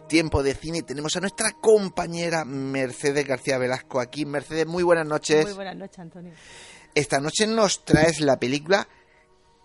[0.08, 4.26] tiempo de cine y tenemos a nuestra compañera Mercedes García Velasco aquí.
[4.26, 5.44] Mercedes, muy buenas noches.
[5.44, 6.32] Muy buenas noches, Antonio.
[6.94, 8.88] Esta noche nos traes la película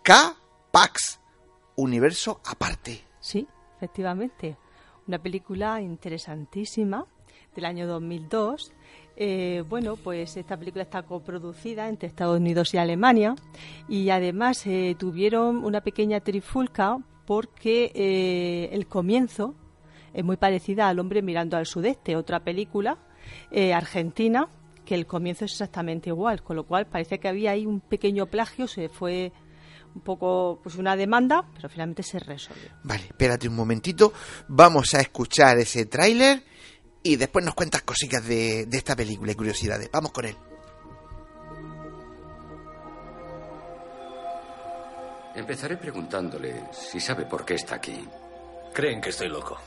[0.03, 1.21] K-Pax,
[1.77, 3.05] Universo Aparte.
[3.21, 3.47] Sí,
[3.77, 4.57] efectivamente.
[5.07, 7.07] Una película interesantísima
[7.55, 8.73] del año 2002
[9.23, 13.35] eh, bueno, pues esta película está coproducida entre Estados Unidos y Alemania
[13.87, 16.97] y además eh, tuvieron una pequeña trifulca
[17.27, 19.55] porque eh, el comienzo
[20.15, 22.97] es muy parecida al hombre mirando al sudeste, otra película
[23.75, 24.49] argentina
[24.87, 28.25] que el comienzo es exactamente igual, con lo cual parece que había ahí un pequeño
[28.25, 29.35] plagio, se fue
[29.95, 32.71] un poco pues una demanda, pero finalmente se resolvió.
[32.85, 34.15] Vale, espérate un momentito,
[34.49, 36.43] vamos a escuchar ese tráiler
[37.03, 39.91] y después nos cuentas cositas de, de esta película y curiosidades.
[39.91, 40.37] Vamos con él.
[45.35, 48.07] Empezaré preguntándole si sabe por qué está aquí.
[48.75, 49.59] Creen que estoy loco.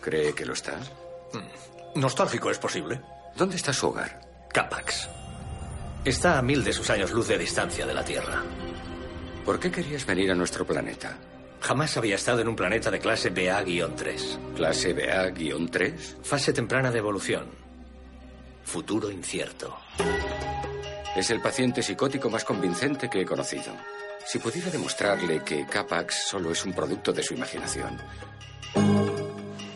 [0.00, 0.78] ¿Cree que lo está?
[1.32, 2.00] Mm.
[2.00, 3.00] Nostálgico es posible.
[3.36, 4.20] ¿Dónde está su hogar?
[4.52, 5.08] Capax.
[6.04, 8.42] Está a mil de sus años luz de distancia de la Tierra.
[9.44, 11.16] ¿Por qué querías venir a nuestro planeta?
[11.60, 14.54] Jamás había estado en un planeta de clase BA-3.
[14.56, 16.22] ¿Clase BA-3?
[16.22, 17.46] Fase temprana de evolución.
[18.64, 19.76] Futuro incierto.
[21.14, 23.74] Es el paciente psicótico más convincente que he conocido.
[24.24, 27.98] Si pudiera demostrarle que Capax solo es un producto de su imaginación.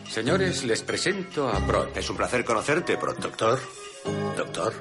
[0.09, 1.95] Señores, les presento a Prot.
[1.97, 3.19] Es un placer conocerte, Prot.
[3.19, 3.59] Doctor.
[4.37, 4.73] Doctor.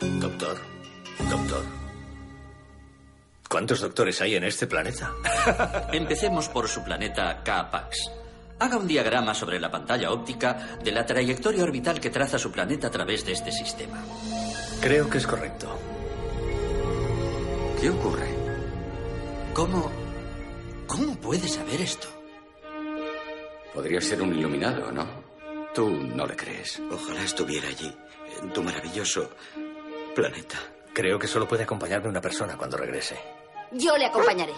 [0.00, 0.58] Doctor.
[1.30, 1.83] Doctor.
[3.48, 5.12] ¿Cuántos doctores hay en este planeta?
[5.92, 8.10] Empecemos por su planeta K-Pax.
[8.58, 12.86] Haga un diagrama sobre la pantalla óptica de la trayectoria orbital que traza su planeta
[12.86, 14.02] a través de este sistema.
[14.80, 15.78] Creo que es correcto.
[17.80, 18.28] ¿Qué ocurre?
[19.52, 19.90] ¿Cómo...
[20.86, 22.08] ¿Cómo puede saber esto?
[23.74, 25.06] Podría ser un iluminado, ¿no?
[25.74, 26.80] Tú no le crees.
[26.90, 27.92] Ojalá estuviera allí,
[28.40, 29.30] en tu maravilloso
[30.14, 30.56] planeta.
[30.92, 33.16] Creo que solo puede acompañarme una persona cuando regrese.
[33.74, 34.52] Yo le acompañaré.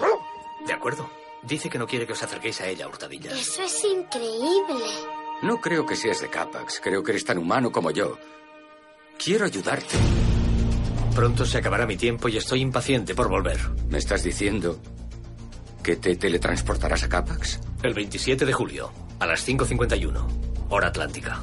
[0.66, 1.08] De acuerdo.
[1.42, 3.32] Dice que no quiere que os acerquéis a ella, Hurtadillas.
[3.38, 4.84] Eso es increíble.
[5.42, 6.80] No creo que seas de Capax.
[6.82, 8.18] Creo que eres tan humano como yo.
[9.16, 9.96] Quiero ayudarte.
[11.14, 13.58] Pronto se acabará mi tiempo y estoy impaciente por volver.
[13.88, 14.78] ¿Me estás diciendo
[15.82, 17.60] que te teletransportarás a Capax?
[17.82, 21.40] El 27 de julio, a las 5.51, hora atlántica.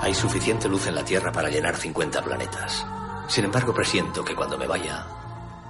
[0.00, 2.86] Hay suficiente luz en la Tierra para llenar 50 planetas.
[3.28, 5.06] Sin embargo, presiento que cuando me vaya,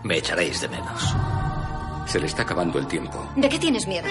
[0.04, 1.14] me echaréis de menos.
[2.06, 3.28] Se le está acabando el tiempo.
[3.34, 4.06] ¿De qué tienes miedo?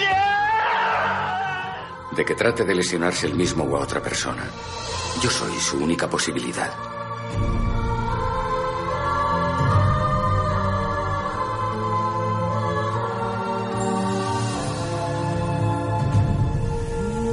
[2.12, 4.44] De que trate de lesionarse el mismo o a otra persona.
[5.24, 6.72] Yo soy su única posibilidad.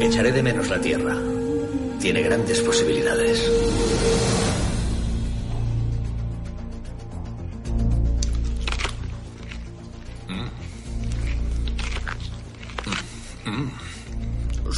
[0.00, 1.16] Echaré de menos la Tierra.
[2.00, 3.50] Tiene grandes posibilidades.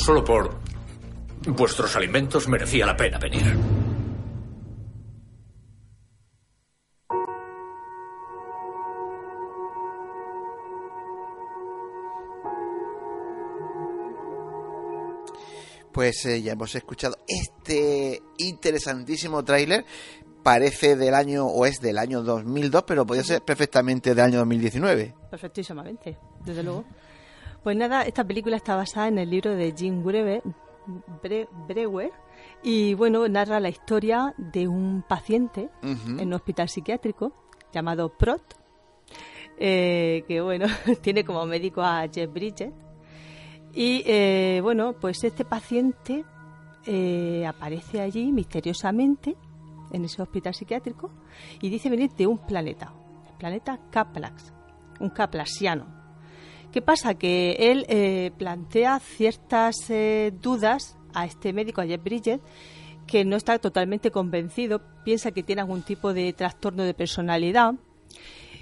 [0.07, 0.55] Solo por
[1.49, 3.43] vuestros alimentos merecía la pena venir.
[15.93, 19.85] Pues eh, ya hemos escuchado este interesantísimo tráiler.
[20.45, 25.17] Parece del año, o es del año 2002, pero podría ser perfectamente del año 2019.
[25.33, 26.85] Perfectísimamente, desde luego.
[27.67, 30.41] Pues nada, esta película está basada en el libro de Jim Brewer,
[31.21, 32.13] Bre- Brewer
[32.63, 35.69] y bueno, narra la historia de un paciente
[36.21, 37.33] en un hospital psiquiátrico
[37.73, 38.55] llamado Prot,
[39.59, 40.67] eh, que bueno,
[41.03, 42.73] tiene como médico a Jeff Bridges.
[43.75, 46.25] Y eh, bueno, pues este paciente
[46.87, 49.35] eh, aparece allí misteriosamente
[49.91, 51.11] en ese hospital psiquiátrico
[51.61, 52.93] y dice venir de un planeta,
[53.29, 54.53] el planeta Caplax,
[55.01, 55.96] un caplasiano.
[56.77, 57.15] ¿Qué pasa?
[57.15, 62.41] Que él eh, plantea ciertas eh, dudas a este médico, a Jeff Bridges,
[63.07, 67.77] que no está totalmente convencido, piensa que tiene algún tipo de trastorno de personalidad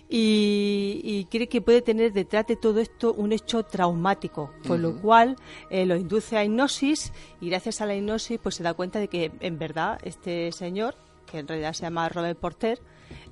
[0.09, 5.03] y, y cree que puede tener detrás de todo esto un hecho traumático, con lo
[5.03, 5.35] cual
[5.69, 9.09] eh, lo induce a hipnosis y gracias a la hipnosis pues se da cuenta de
[9.09, 10.95] que en verdad este señor,
[11.27, 12.79] que en realidad se llama Robert Porter,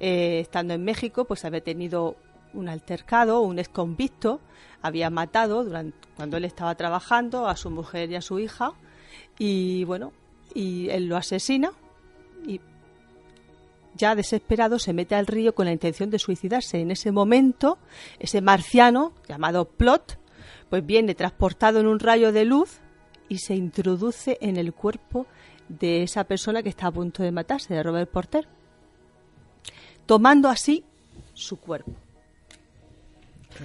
[0.01, 2.17] eh, estando en México pues había tenido
[2.55, 4.41] un altercado, un ex convicto,
[4.83, 8.73] había matado durante, cuando él estaba trabajando a su mujer y a su hija
[9.39, 10.13] y bueno,
[10.55, 11.73] y él lo asesina
[12.47, 12.61] y
[13.95, 16.81] ya desesperado se mete al río con la intención de suicidarse.
[16.81, 17.79] En ese momento,
[18.19, 20.19] ese marciano llamado Plot,
[20.71, 22.81] pues viene transportado en un rayo de luz
[23.29, 25.27] y se introduce en el cuerpo
[25.69, 28.49] de esa persona que está a punto de matarse, de Robert Porter,
[30.07, 30.85] tomando así
[31.35, 31.93] su cuerpo.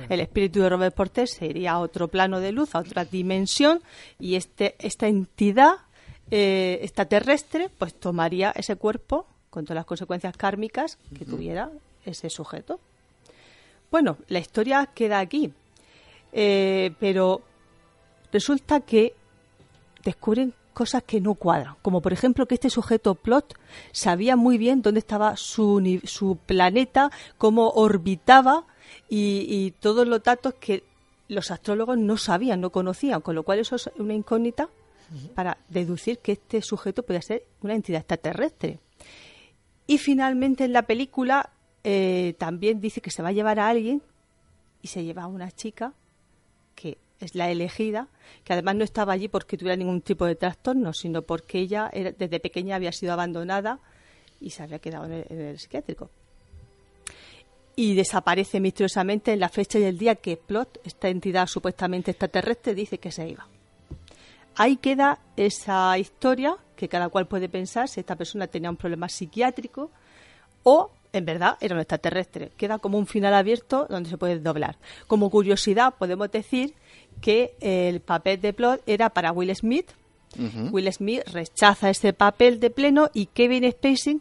[0.10, 3.82] El espíritu de Robert Porter se iría a otro plano de luz, a otra dimensión,
[4.20, 5.76] y este, esta entidad
[6.30, 11.72] eh, extraterrestre pues tomaría ese cuerpo con todas las consecuencias kármicas que tuviera
[12.06, 12.80] ese sujeto.
[13.90, 15.54] Bueno, la historia queda aquí,
[16.34, 17.42] eh, pero
[18.32, 19.14] resulta que
[20.04, 23.56] descubren cosas que no cuadran, como por ejemplo que este sujeto Plot
[23.92, 27.10] sabía muy bien dónde estaba su, su planeta,
[27.40, 28.66] cómo orbitaba
[29.10, 30.84] y, y todos los datos que
[31.28, 34.70] los astrólogos no sabían, no conocían, con lo cual eso es una incógnita
[35.36, 38.80] para deducir que este sujeto puede ser una entidad extraterrestre.
[39.88, 41.50] Y finalmente en la película
[41.84, 44.02] eh, también dice que se va a llevar a alguien
[44.82, 45.94] y se lleva a una chica
[46.76, 48.10] que es la elegida,
[48.44, 52.12] que además no estaba allí porque tuviera ningún tipo de trastorno, sino porque ella era-
[52.12, 53.80] desde pequeña había sido abandonada
[54.40, 56.10] y se había quedado en el, en el psiquiátrico.
[57.80, 62.74] Y desaparece misteriosamente en la fecha y el día que Plot, esta entidad supuestamente extraterrestre,
[62.74, 63.48] dice que se iba.
[64.56, 69.08] Ahí queda esa historia que cada cual puede pensar si esta persona tenía un problema
[69.08, 69.92] psiquiátrico
[70.64, 72.52] o en verdad era un extraterrestre.
[72.58, 74.78] Queda como un final abierto donde se puede doblar.
[75.06, 76.74] Como curiosidad podemos decir
[77.22, 79.92] que el papel de Plot era para Will Smith.
[80.72, 84.20] Will Smith rechaza ese papel de pleno y Kevin Spacey,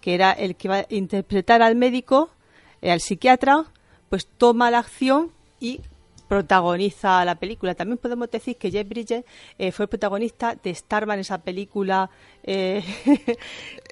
[0.00, 2.30] que era el que iba a interpretar al médico,
[2.90, 3.64] al psiquiatra,
[4.08, 5.30] pues toma la acción
[5.60, 5.80] y
[6.28, 7.74] protagoniza la película.
[7.74, 9.24] También podemos decir que Jeff Bridges
[9.58, 12.10] eh, fue el protagonista de Starman, esa película
[12.42, 12.82] eh,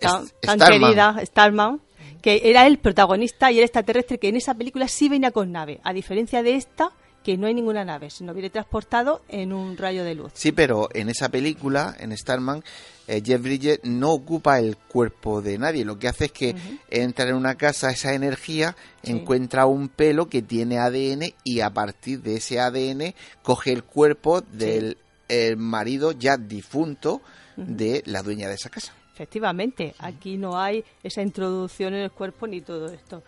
[0.00, 0.80] tan, tan Starman.
[0.80, 1.80] querida, Starman,
[2.20, 5.80] que era el protagonista y el extraterrestre que en esa película sí venía con nave,
[5.84, 6.92] a diferencia de esta
[7.22, 10.32] que no hay ninguna nave, sino viene transportado en un rayo de luz.
[10.34, 12.62] Sí, pero en esa película, en Starman,
[13.06, 15.84] eh, Jeff Bridges no ocupa el cuerpo de nadie.
[15.84, 16.54] Lo que hace es que
[16.90, 19.12] entra en una casa esa energía, Sí.
[19.12, 24.40] encuentra un pelo que tiene ADN y a partir de ese ADN coge el cuerpo
[24.40, 24.98] del
[25.28, 27.22] el marido ya difunto
[27.56, 28.92] de la dueña de esa casa.
[29.14, 33.22] Efectivamente, aquí no hay esa introducción en el cuerpo ni todo esto.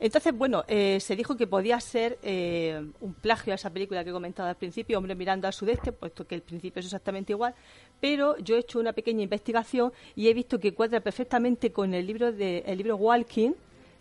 [0.00, 4.10] Entonces, bueno, eh, se dijo que podía ser eh, un plagio a esa película que
[4.10, 7.54] he comentado al principio, Hombre mirando al sudeste, puesto que el principio es exactamente igual,
[8.00, 12.06] pero yo he hecho una pequeña investigación y he visto que cuadra perfectamente con el
[12.06, 13.52] libro de el libro Walking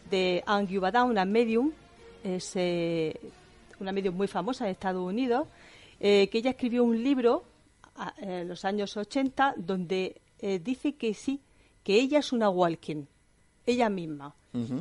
[0.09, 1.71] de Anne Gubadam, una medium,
[2.23, 3.19] es eh,
[3.79, 5.47] una medio muy famosa en Estados Unidos,
[5.99, 7.43] eh, que ella escribió un libro
[8.17, 11.39] en los años 80 donde eh, dice que sí,
[11.83, 13.05] que ella es una Walking,
[13.65, 14.33] ella misma.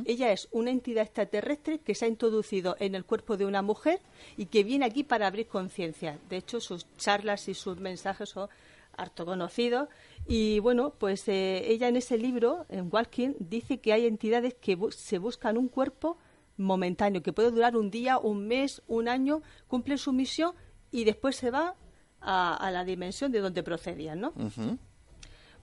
[0.04, 4.00] Ella es una entidad extraterrestre que se ha introducido en el cuerpo de una mujer
[4.36, 6.18] y que viene aquí para abrir conciencia.
[6.28, 8.48] De hecho, sus charlas y sus mensajes son
[8.96, 9.88] harto conocidos.
[10.26, 14.76] Y bueno, pues eh, ella en ese libro, en Walking, dice que hay entidades que
[14.76, 16.18] bu- se buscan un cuerpo
[16.56, 20.52] momentáneo, que puede durar un día, un mes, un año, cumplen su misión
[20.90, 21.74] y después se va
[22.20, 24.32] a, a la dimensión de donde procedían, ¿no?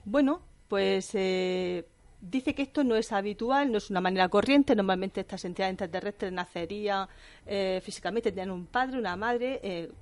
[0.04, 1.84] Bueno, pues eh,
[2.20, 4.74] dice que esto no es habitual, no es una manera corriente.
[4.74, 7.08] Normalmente estas entidades extraterrestres nacerían
[7.46, 9.92] eh, físicamente, tendrían un padre, una madre, eh,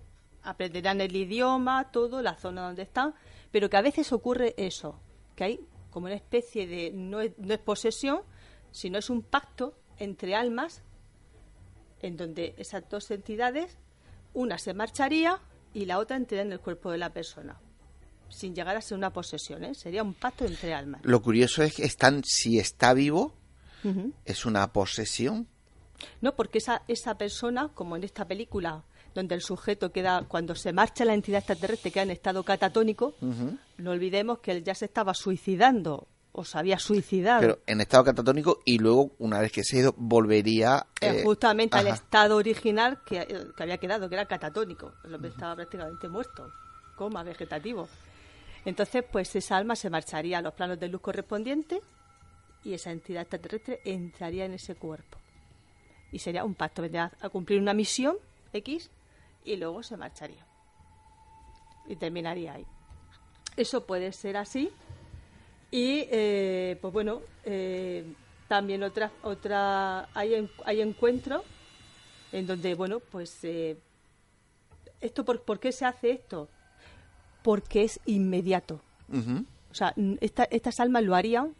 [0.42, 3.14] aprenderán el idioma, todo, la zona donde están,
[3.50, 5.00] pero que a veces ocurre eso,
[5.34, 5.60] que hay
[5.90, 8.20] como una especie de, no es, no es posesión,
[8.70, 10.82] sino es un pacto entre almas
[12.02, 13.78] en donde esas dos entidades,
[14.34, 15.40] una se marcharía
[15.72, 17.58] y la otra entraría en el cuerpo de la persona,
[18.28, 19.74] sin llegar a ser una posesión, ¿eh?
[19.74, 21.00] sería un pacto entre almas.
[21.04, 23.34] Lo curioso es que están, si está vivo,
[24.24, 25.46] es una posesión.
[26.20, 28.82] No, porque esa, esa persona, como en esta película,
[29.14, 33.14] donde el sujeto queda, cuando se marcha la entidad extraterrestre, queda en estado catatónico,
[33.78, 37.40] no olvidemos que él ya se estaba suicidando o se había suicidado.
[37.40, 40.86] Pero en estado catatónico y luego, una vez que se ha ido, volvería...
[41.00, 44.92] Eh, justamente al estado original que, eh, que había quedado, que era catatónico.
[45.24, 46.52] Estaba prácticamente muerto,
[46.94, 47.88] coma vegetativo.
[48.66, 51.80] Entonces, pues esa alma se marcharía a los planos de luz correspondientes
[52.64, 55.18] y esa entidad extraterrestre entraría en ese cuerpo.
[56.10, 58.16] Y sería un pacto, vendría a cumplir una misión
[58.52, 58.90] X
[59.44, 60.44] y luego se marcharía.
[61.86, 62.66] Y terminaría ahí.
[63.56, 64.72] Eso puede ser así.
[65.70, 68.04] Y, eh, pues bueno, eh,
[68.48, 71.44] también otra, otra hay, hay encuentros
[72.32, 73.78] en donde, bueno, pues, eh,
[75.00, 76.48] esto por, ¿por qué se hace esto?
[77.46, 78.80] Porque es inmediato.
[79.08, 79.44] Ujú.
[79.70, 81.54] O sea, esta- estas almas lo harían,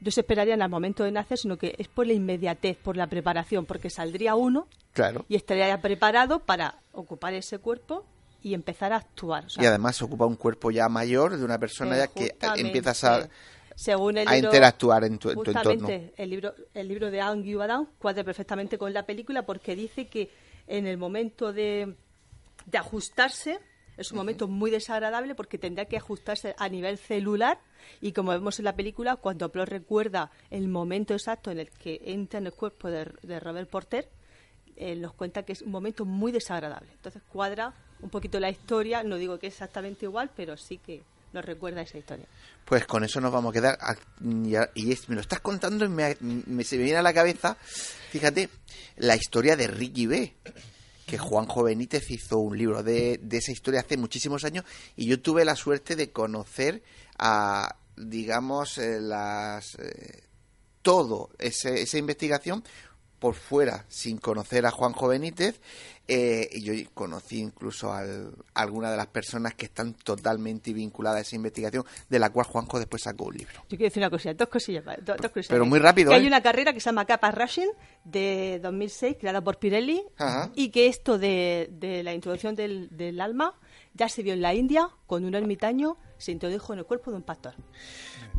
[0.00, 3.06] no se esperarían al momento de nacer, sino que es por la inmediatez, por la
[3.06, 5.26] preparación, porque saldría uno Claro.
[5.28, 8.06] y estaría ya preparado para ocupar ese cuerpo
[8.42, 9.44] y empezar a actuar.
[9.44, 12.30] O sea, Y además se ocupa un cuerpo ya mayor de una persona ya que
[12.30, 13.28] justamente, empiezas a,
[13.74, 16.12] según el a libro- interactuar en tu, en tu justamente, entorno.
[16.16, 20.30] El libro, el libro de Ang Yuadam cuadra perfectamente con la película porque dice que
[20.66, 21.94] en el momento de,
[22.64, 23.58] de ajustarse
[23.96, 27.58] es un momento muy desagradable porque tendrá que ajustarse a nivel celular
[28.00, 32.00] y como vemos en la película, cuando Plot recuerda el momento exacto en el que
[32.04, 34.08] entra en el cuerpo de, de Robert Porter,
[34.76, 36.90] él nos cuenta que es un momento muy desagradable.
[36.92, 41.02] Entonces cuadra un poquito la historia, no digo que es exactamente igual, pero sí que
[41.32, 42.26] nos recuerda esa historia.
[42.64, 43.78] Pues con eso nos vamos a quedar.
[43.80, 46.98] a- y a- Y es- me lo estás contando y me, me- se me viene
[46.98, 47.56] a la cabeza,
[48.10, 48.48] fíjate,
[48.96, 50.34] la historia de Ricky B.
[51.06, 54.64] Que Juanjo Benítez hizo un libro de, de esa historia hace muchísimos años
[54.96, 56.82] y yo tuve la suerte de conocer
[57.16, 60.24] a, digamos, eh, las eh,
[60.82, 62.64] todo ese- esa investigación
[63.20, 65.60] por fuera, sin conocer a Juanjo Benítez.
[66.08, 68.04] Eh, y yo conocí incluso a
[68.54, 72.78] algunas de las personas que están totalmente vinculadas a esa investigación, de la cual Juanjo
[72.78, 73.54] después sacó un libro.
[73.62, 74.84] Yo quiero decir una cosilla, dos cosillas.
[74.84, 75.48] más, do- dos cosillas.
[75.48, 76.20] Pero muy rápido, Que ¿eh?
[76.20, 77.70] hay una carrera que se llama Kappa Rushing
[78.04, 80.50] de 2006, creada por Pirelli, Ajá.
[80.54, 83.54] y que esto de, de la introducción del, del alma
[83.96, 87.18] ya se vio en la India con un ermitaño, se introdujo en el cuerpo de
[87.18, 87.54] un pastor.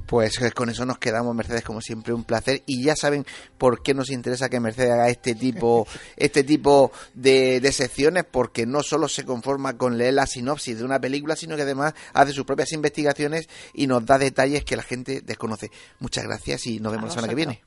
[0.05, 2.63] Pues eh, con eso nos quedamos, Mercedes, como siempre, un placer.
[2.65, 3.25] Y ya saben
[3.57, 5.85] por qué nos interesa que Mercedes haga este tipo,
[6.15, 10.85] este tipo de, de secciones, porque no solo se conforma con leer la sinopsis de
[10.85, 14.83] una película, sino que además hace sus propias investigaciones y nos da detalles que la
[14.83, 15.71] gente desconoce.
[15.99, 17.66] Muchas gracias y nos vemos la semana que viene.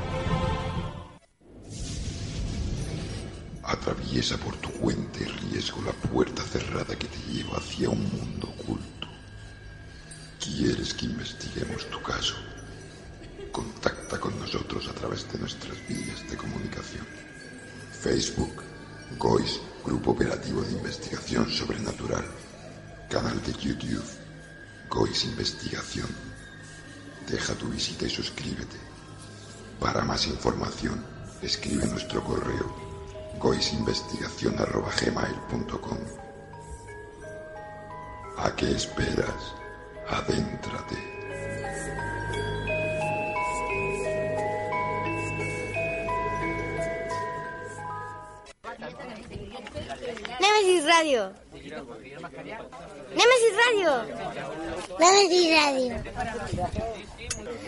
[3.71, 8.49] Atraviesa por tu cuenta y riesgo la puerta cerrada que te lleva hacia un mundo
[8.49, 9.07] oculto.
[10.41, 12.35] ¿Quieres que investiguemos tu caso?
[13.49, 17.07] Contacta con nosotros a través de nuestras vías de comunicación.
[17.97, 18.61] Facebook,
[19.17, 22.25] GOIS, Grupo Operativo de Investigación Sobrenatural.
[23.09, 24.03] Canal de YouTube,
[24.89, 26.09] GOIS Investigación.
[27.25, 28.77] Deja tu visita y suscríbete.
[29.79, 31.01] Para más información,
[31.41, 32.80] escribe nuestro correo
[33.41, 35.97] goisinvestigación.gmail.com
[38.37, 39.53] ¿A qué esperas?
[40.07, 40.97] Adéntrate.
[50.39, 51.33] Nemesis Radio.
[53.11, 54.05] Nemesis Radio.
[54.99, 55.95] Nemesis Radio.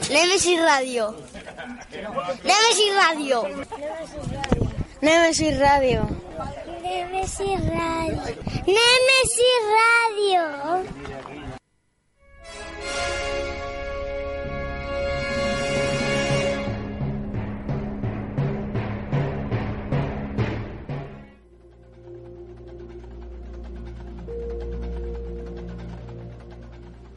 [0.09, 0.59] Nemesis Radio.
[0.59, 1.15] Nemesis Radio.
[2.43, 3.39] Nemesis Radio.
[5.03, 6.07] Nemesis Radio.
[6.81, 7.59] Nemesis
[9.75, 10.41] Radio.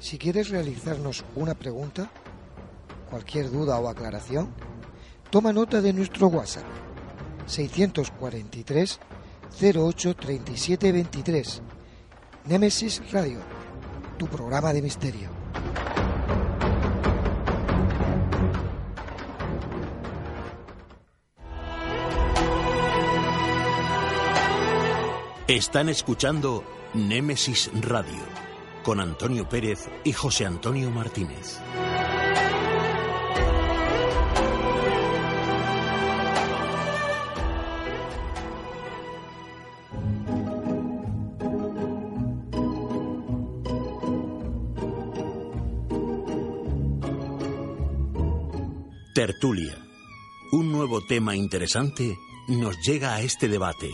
[0.00, 2.10] Si quieres realizarnos una pregunta,
[3.08, 4.52] cualquier duda o aclaración,
[5.30, 6.85] toma nota de nuestro WhatsApp
[7.46, 9.00] 643
[9.60, 11.62] 08 37 23.
[12.46, 13.40] Nemesis Radio,
[14.18, 15.30] tu programa de misterio.
[25.48, 28.20] Están escuchando Némesis Radio
[28.82, 31.60] con Antonio Pérez y José Antonio Martínez.
[49.46, 49.78] Tertulia.
[50.50, 52.18] Un nuevo tema interesante
[52.48, 53.88] nos llega a este debate.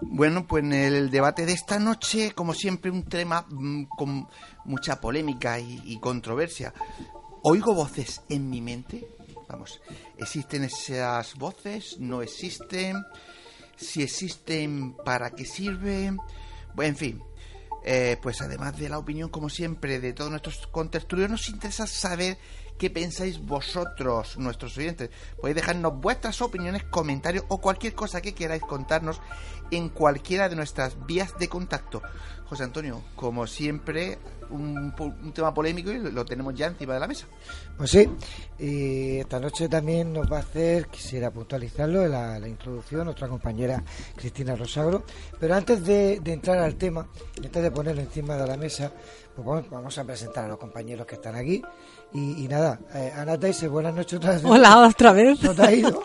[0.00, 4.26] Bueno, pues en el debate de esta noche, como siempre, un tema mm, con
[4.64, 6.72] mucha polémica y, y controversia.
[7.48, 9.06] ¿Oigo voces en mi mente?
[9.48, 9.80] Vamos,
[10.18, 11.96] ¿existen esas voces?
[12.00, 12.96] ¿No existen?
[13.76, 16.18] Si existen, ¿para qué sirven?
[16.74, 17.22] Bueno, en fin,
[17.84, 22.36] eh, pues además de la opinión, como siempre, de todos nuestros contertulios, nos interesa saber
[22.78, 25.10] qué pensáis vosotros, nuestros oyentes.
[25.40, 29.20] Podéis dejarnos vuestras opiniones, comentarios o cualquier cosa que queráis contarnos
[29.70, 32.02] en cualquiera de nuestras vías de contacto.
[32.46, 34.18] José Antonio, como siempre,
[34.50, 37.26] un, un tema polémico y lo tenemos ya encima de la mesa.
[37.76, 38.08] Pues sí,
[38.58, 43.82] y esta noche también nos va a hacer, quisiera puntualizarlo, la, la introducción, nuestra compañera
[44.14, 45.04] Cristina Rosagro.
[45.40, 48.92] Pero antes de, de entrar al tema, antes de ponerlo encima de la mesa,
[49.34, 51.62] pues vamos, vamos a presentar a los compañeros que están aquí.
[52.16, 54.42] Y, y nada, eh, Ana Taise, buenas noches otra vez.
[54.42, 55.42] Hola, otra vez.
[55.42, 56.02] ¿No te has ido?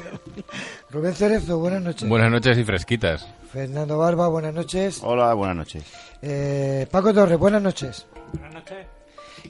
[0.90, 2.06] Rubén Cerezo, buenas noches.
[2.06, 3.26] Buenas noches y fresquitas.
[3.50, 5.00] Fernando Barba, buenas noches.
[5.02, 5.82] Hola, buenas noches.
[6.20, 8.06] Eh, Paco Torres, buenas noches.
[8.34, 8.86] Buenas noches.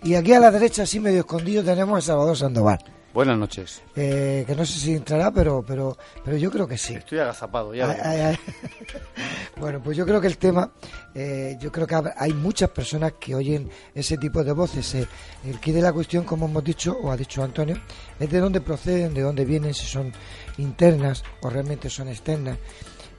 [0.05, 2.79] Y aquí a la derecha, así medio escondido, tenemos a Salvador Sandoval.
[3.17, 3.81] Buenas noches.
[3.97, 6.93] Eh, que no sé si entrará, pero, pero, pero yo creo que sí.
[6.93, 7.89] Estoy agazapado, ya.
[7.89, 8.07] Ay, verás.
[8.07, 8.37] ay, ay.
[9.59, 10.71] Bueno, pues yo creo que el tema,
[11.15, 14.95] eh, yo creo que hay muchas personas que oyen ese tipo de voces.
[14.97, 15.09] eh.
[15.47, 17.81] El que de la cuestión, como hemos dicho, o ha dicho Antonio,
[18.21, 20.13] es de dónde proceden, de dónde vienen, si son
[20.59, 22.59] internas o realmente son externas.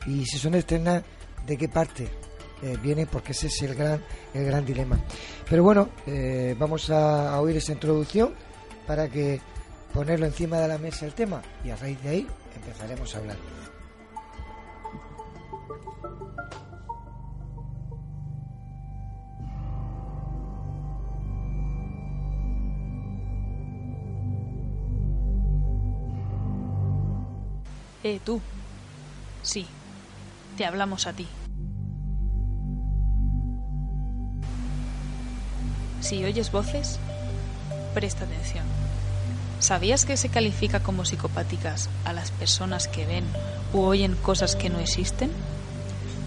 [0.06, 1.02] Y si son externas,
[1.48, 2.07] de qué parte
[2.61, 4.03] eh, vienen, porque ese es el gran,
[4.36, 4.99] el gran dilema.
[5.49, 8.36] Pero bueno, eh, vamos a, a oír esa introducción
[8.86, 9.41] para que
[9.93, 13.38] ponerlo encima de la mesa el tema y a raíz de ahí empezaremos a hablar.
[28.03, 28.39] Eh, tú.
[29.43, 29.65] Sí,
[30.55, 31.27] te hablamos a ti.
[35.99, 36.99] Si oyes voces,
[37.93, 38.86] presta atención.
[39.60, 43.26] ¿Sabías que se califica como psicopáticas a las personas que ven
[43.74, 45.32] u oyen cosas que no existen?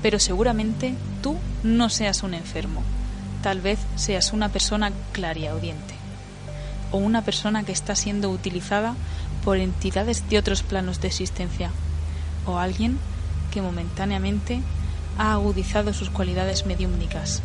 [0.03, 2.83] Pero seguramente tú no seas un enfermo.
[3.43, 5.95] Tal vez seas una persona clariaudiente
[6.91, 8.95] o una persona que está siendo utilizada
[9.45, 11.71] por entidades de otros planos de existencia
[12.47, 12.99] o alguien
[13.53, 14.61] que momentáneamente
[15.19, 17.43] ha agudizado sus cualidades mediúmnicas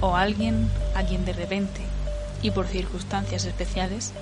[0.00, 1.82] o alguien a quien de repente
[2.42, 4.12] y por circunstancias especiales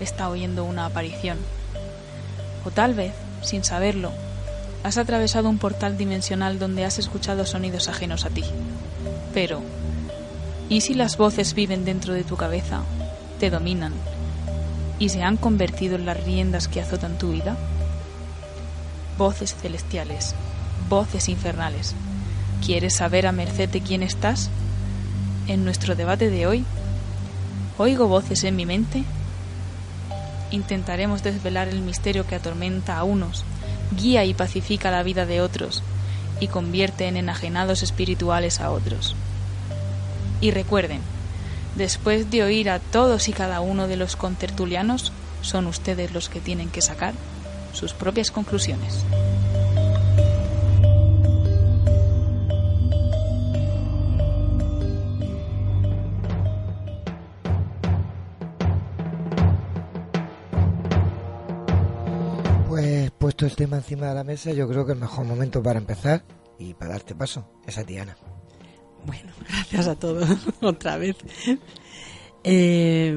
[0.00, 1.38] está oyendo una aparición.
[2.64, 3.12] O tal vez,
[3.42, 4.12] sin saberlo,
[4.82, 8.44] has atravesado un portal dimensional donde has escuchado sonidos ajenos a ti.
[9.34, 9.60] Pero,
[10.68, 12.82] ¿y si las voces viven dentro de tu cabeza,
[13.40, 13.92] te dominan
[14.98, 17.56] y se han convertido en las riendas que azotan tu vida?
[19.18, 20.34] Voces celestiales,
[20.88, 21.94] voces infernales.
[22.64, 24.50] ¿Quieres saber a merced de quién estás?
[25.46, 26.64] En nuestro debate de hoy,
[27.78, 29.04] ¿oigo voces en mi mente?
[30.56, 33.44] Intentaremos desvelar el misterio que atormenta a unos,
[33.94, 35.82] guía y pacifica la vida de otros,
[36.40, 39.14] y convierte en enajenados espirituales a otros.
[40.40, 41.02] Y recuerden,
[41.76, 45.12] después de oír a todos y cada uno de los contertulianos,
[45.42, 47.12] son ustedes los que tienen que sacar
[47.74, 49.04] sus propias conclusiones.
[63.36, 66.24] Puesto el tema encima de la mesa, yo creo que el mejor momento para empezar
[66.58, 68.16] y para darte paso es a Diana.
[69.04, 70.26] Bueno, gracias a todos
[70.62, 71.16] otra vez.
[72.42, 73.14] Eh,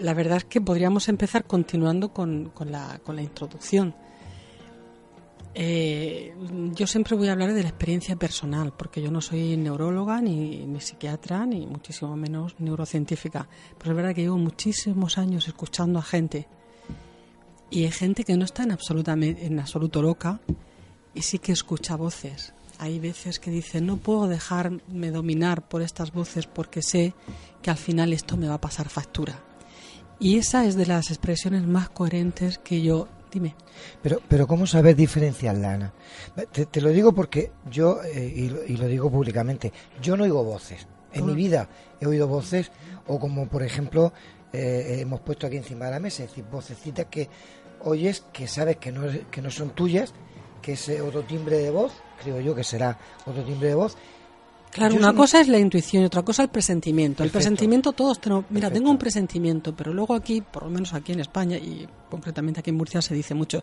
[0.00, 3.94] la verdad es que podríamos empezar continuando con, con, la, con la, introducción.
[5.54, 6.34] Eh,
[6.74, 10.66] yo siempre voy a hablar de la experiencia personal, porque yo no soy neuróloga, ni,
[10.66, 13.48] ni, psiquiatra, ni muchísimo menos neurocientífica.
[13.78, 16.48] Pero es verdad que llevo muchísimos años escuchando a gente.
[17.70, 20.40] Y hay gente que no está en, absolutamente, en absoluto loca
[21.14, 22.54] y sí que escucha voces.
[22.78, 27.14] Hay veces que dicen, no puedo dejarme dominar por estas voces porque sé
[27.60, 29.42] que al final esto me va a pasar factura.
[30.20, 33.08] Y esa es de las expresiones más coherentes que yo.
[33.30, 33.54] Dime.
[34.02, 35.92] Pero, pero ¿cómo sabes diferenciarla, Ana?
[36.50, 40.24] Te, te lo digo porque yo, eh, y, lo, y, lo, digo públicamente, yo no
[40.24, 40.86] oigo voces.
[41.12, 41.68] En mi vida
[42.00, 42.70] he oído voces,
[43.06, 44.12] o como por ejemplo
[44.52, 47.28] eh, hemos puesto aquí encima de la mesa, es decir, vocecitas que
[47.84, 50.12] oyes que sabes que no, que no son tuyas,
[50.62, 51.92] que es otro timbre de voz,
[52.22, 53.96] creo yo que será otro timbre de voz,
[54.70, 57.18] Claro, Yo una cosa es la intuición y otra cosa el presentimiento.
[57.18, 57.38] Perfecto.
[57.38, 58.74] El presentimiento todos tenemos, mira, Perfecto.
[58.78, 62.70] tengo un presentimiento, pero luego aquí, por lo menos aquí en España y concretamente aquí
[62.70, 63.62] en Murcia se dice mucho,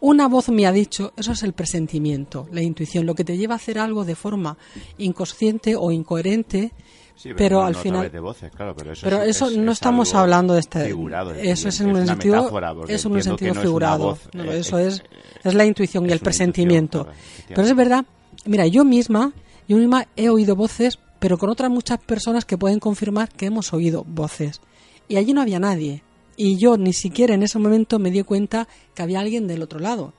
[0.00, 3.54] una voz me ha dicho, eso es el presentimiento, la intuición, lo que te lleva
[3.54, 4.58] a hacer algo de forma
[4.98, 6.72] inconsciente o incoherente.
[7.16, 9.48] Sí, pero, pero no, al no final de voces, claro, pero eso, pero es, eso
[9.48, 13.04] es, no es estamos hablando de este figurado, eso es en un sentido metáfora, es
[13.04, 15.04] un sentido no es figurado voz, no, eh, eso eh, es
[15.44, 17.18] es la intuición y el presentimiento claro,
[17.48, 18.04] pero es verdad
[18.46, 19.32] mira yo misma
[19.68, 23.72] yo misma he oído voces pero con otras muchas personas que pueden confirmar que hemos
[23.72, 24.60] oído voces.
[25.08, 26.02] Y allí no había nadie.
[26.36, 29.78] Y yo ni siquiera en ese momento me di cuenta que había alguien del otro
[29.78, 30.12] lado.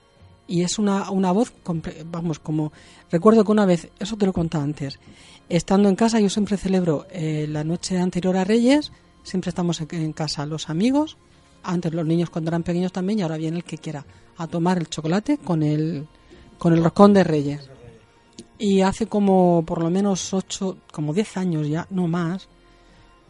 [0.48, 1.54] Y es una, una voz,
[2.08, 2.74] vamos, como
[3.12, 4.98] recuerdo que una vez, eso te lo he contado antes,
[5.50, 8.92] estando en casa, yo siempre celebro eh, la noche anterior a Reyes,
[9.24, 11.18] siempre estamos en casa los amigos,
[11.64, 14.06] antes los niños cuando eran pequeños también, y ahora viene el que quiera
[14.38, 16.08] a tomar el chocolate con el,
[16.58, 17.70] con el roscón de Reyes.
[18.58, 22.48] Y hace como por lo menos 8, como 10 años ya, no más,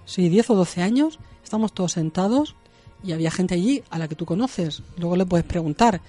[0.06, 2.56] sí, 10 o 12 años, estamos todos sentados
[3.04, 4.82] y había gente allí a la que tú conoces.
[4.98, 6.02] Luego le puedes preguntar.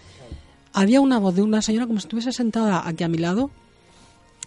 [0.73, 3.51] Había una voz de una señora como si estuviese sentada aquí a mi lado,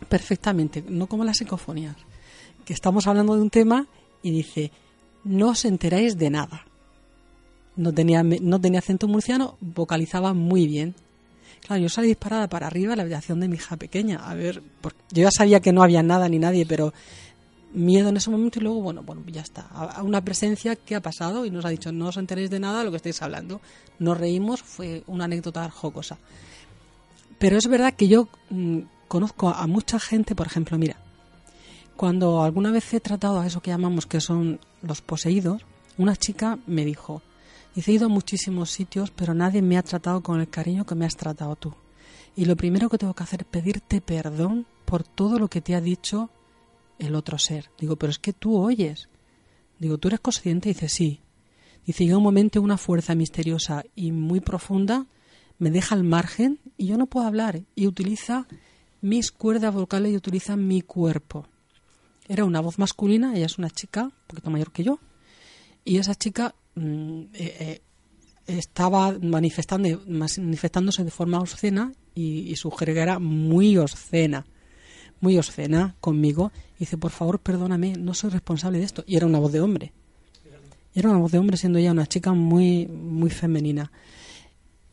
[0.08, 1.96] perfectamente, no como las psicofonías,
[2.66, 3.88] que estamos hablando de un tema
[4.22, 4.72] y dice,
[5.24, 6.66] no os enteráis de nada.
[7.76, 10.96] No tenía, no tenía acento murciano, vocalizaba muy bien.
[11.62, 14.18] Claro, yo salí disparada para arriba a la habitación de mi hija pequeña.
[14.30, 14.62] A ver,
[15.12, 16.94] yo ya sabía que no había nada ni nadie, pero
[17.74, 19.68] miedo en ese momento y luego, bueno, bueno, ya está.
[20.04, 22.86] Una presencia que ha pasado y nos ha dicho, no os enteréis de nada de
[22.86, 23.62] lo que estáis hablando.
[24.00, 26.18] Nos reímos, fue una anécdota jocosa.
[27.38, 28.80] Pero es verdad que yo mmm,
[29.10, 30.96] conozco a mucha gente, por ejemplo, mira,
[31.98, 35.66] cuando alguna vez he tratado a eso que llamamos que son los poseídos,
[35.98, 37.22] una chica me dijo,
[37.76, 41.06] he ido a muchísimos sitios, pero nadie me ha tratado con el cariño que me
[41.06, 41.74] has tratado tú.
[42.36, 45.76] Y lo primero que tengo que hacer es pedirte perdón por todo lo que te
[45.76, 46.30] ha dicho
[47.00, 47.70] el otro ser.
[47.78, 49.10] Digo, pero es que tú oyes.
[49.80, 50.70] Digo, ¿tú eres consciente?
[50.70, 51.22] Dice, sí.
[51.86, 55.08] Dice, llega un momento una fuerza misteriosa y muy profunda
[55.58, 57.64] me deja al margen y yo no puedo hablar.
[57.76, 58.48] Y utiliza
[59.02, 61.48] mis cuerdas vocales y utiliza mi cuerpo.
[62.28, 65.00] Era una voz masculina, ella es una chica, un poquito mayor que yo.
[65.84, 67.82] Y esa chica mm, eh, eh,
[68.46, 74.46] estaba manifestando, manifestándose de forma obscena y, y su jerga era muy obscena,
[75.22, 76.52] muy obscena conmigo.
[76.76, 79.04] Y dice, por favor, perdóname, no soy responsable de esto.
[79.08, 79.94] Y era una voz de hombre.
[80.94, 83.92] Era una voz de hombre siendo ella una chica muy, muy femenina.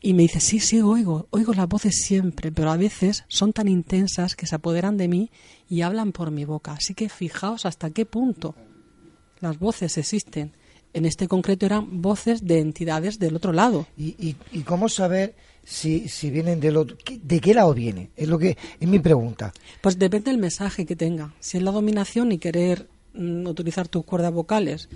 [0.07, 3.67] Y me dice, sí, sí, oigo, oigo las voces siempre, pero a veces son tan
[3.67, 5.29] intensas que se apoderan de mí
[5.69, 6.71] y hablan por mi boca.
[6.71, 8.55] Así que fijaos hasta qué punto
[9.41, 10.53] las voces existen.
[10.93, 13.85] En este concreto eran voces de entidades del otro lado.
[13.97, 15.35] ¿Y, y, y cómo saber
[15.65, 16.95] si, si vienen del otro?
[17.03, 18.09] ¿Qué- ¿De qué lado viene?
[18.15, 19.51] Es lo que es mi pregunta.
[19.81, 21.33] Pues depende del mensaje que tenga.
[21.41, 24.87] Si es la dominación y querer mm, utilizar tus cuerdas vocales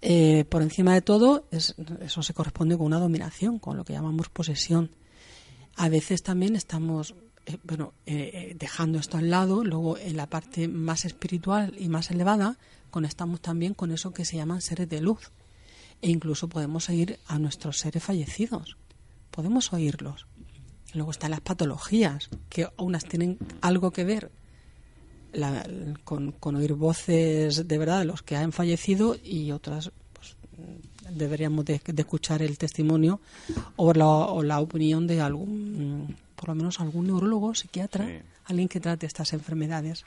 [0.00, 3.92] eh, por encima de todo, es- eso se corresponde con una dominación, con lo que
[3.92, 4.90] llamamos posesión.
[5.76, 7.14] A veces también estamos
[7.46, 11.88] eh, bueno, eh, eh, dejando esto al lado, luego en la parte más espiritual y
[11.88, 12.58] más elevada,
[12.90, 15.30] conectamos también con eso que se llaman seres de luz.
[16.02, 18.76] E incluso podemos oír a nuestros seres fallecidos.
[19.30, 20.26] Podemos oírlos.
[20.94, 24.30] Luego están las patologías, que unas tienen algo que ver
[25.32, 25.66] la-
[26.04, 30.34] con, con oír voces de verdad de los que han fallecido y otras pues,
[31.10, 33.20] deberíamos de, de escuchar el testimonio
[33.76, 38.08] o la, o la opinión de algún, por lo menos algún neurólogo, psiquiatra,
[38.46, 40.04] alguien que trate estas enfermedades.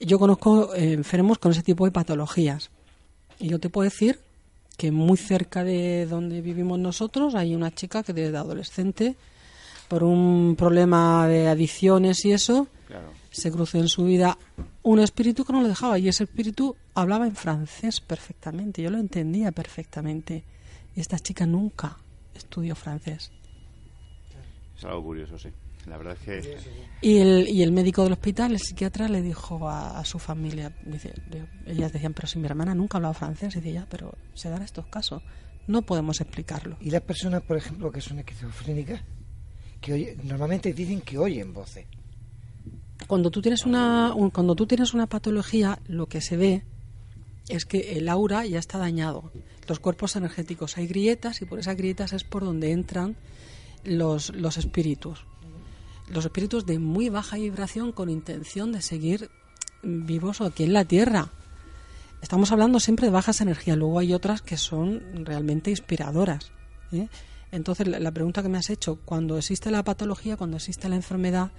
[0.00, 2.70] Yo conozco enfermos con ese tipo de patologías.
[3.38, 4.18] Y yo te puedo decir
[4.76, 9.16] que muy cerca de donde vivimos nosotros hay una chica que desde adolescente
[9.88, 12.66] por un problema de adicciones y eso
[13.32, 14.38] se cruzó en su vida
[14.82, 18.98] un espíritu que no lo dejaba y ese espíritu hablaba en francés perfectamente, yo lo
[18.98, 20.44] entendía perfectamente
[20.94, 21.96] y esta chica nunca
[22.34, 23.32] estudió francés.
[24.76, 25.48] Es algo curioso, sí.
[25.86, 26.58] La verdad es que...
[27.00, 30.76] Y el, y el médico del hospital, el psiquiatra, le dijo a, a su familia,
[30.86, 31.12] dice,
[31.66, 34.62] ellas decían, pero si mi hermana nunca hablaba francés, y dice, ya, pero se dan
[34.62, 35.22] estos casos,
[35.66, 36.76] no podemos explicarlo.
[36.80, 39.02] ¿Y las personas, por ejemplo, que son esquizofrénicas?
[39.80, 41.84] que oye- normalmente dicen que oyen voces.
[43.06, 46.62] Cuando tú tienes una un- cuando tú tienes una patología, lo que se ve
[47.48, 49.30] es que el aura ya está dañado.
[49.68, 53.16] Los cuerpos energéticos hay grietas y por esas grietas es por donde entran
[53.84, 55.24] los, los espíritus.
[56.08, 59.30] Los espíritus de muy baja vibración con intención de seguir
[59.82, 61.30] vivos aquí en la Tierra.
[62.20, 66.52] Estamos hablando siempre de bajas energías, luego hay otras que son realmente inspiradoras.
[66.92, 67.08] ¿eh?
[67.50, 71.50] Entonces, la pregunta que me has hecho, cuando existe la patología, cuando existe la enfermedad,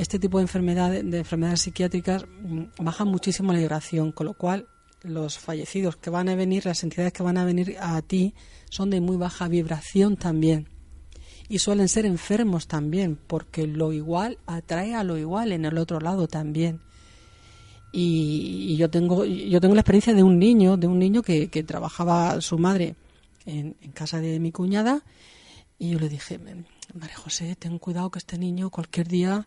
[0.00, 4.66] este tipo de, enfermedad, de enfermedades psiquiátricas mm, bajan muchísimo la vibración, con lo cual
[5.02, 8.34] los fallecidos que van a venir, las entidades que van a venir a ti,
[8.70, 10.68] son de muy baja vibración también.
[11.48, 16.00] Y suelen ser enfermos también, porque lo igual atrae a lo igual en el otro
[16.00, 16.80] lado también.
[17.92, 21.48] Y, y yo tengo yo tengo la experiencia de un niño, de un niño que,
[21.48, 22.94] que trabajaba su madre
[23.46, 25.02] en, en casa de mi cuñada,
[25.80, 26.38] y yo le dije,
[26.94, 29.46] María José, ten cuidado que este niño cualquier día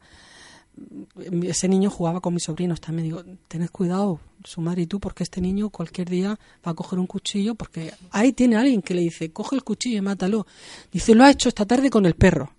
[1.43, 3.05] ese niño jugaba con mis sobrinos también.
[3.05, 6.99] Digo, tened cuidado, su madre y tú, porque este niño cualquier día va a coger
[6.99, 10.45] un cuchillo, porque ahí tiene alguien que le dice, coge el cuchillo y mátalo.
[10.91, 12.51] Dice, lo ha hecho esta tarde con el perro.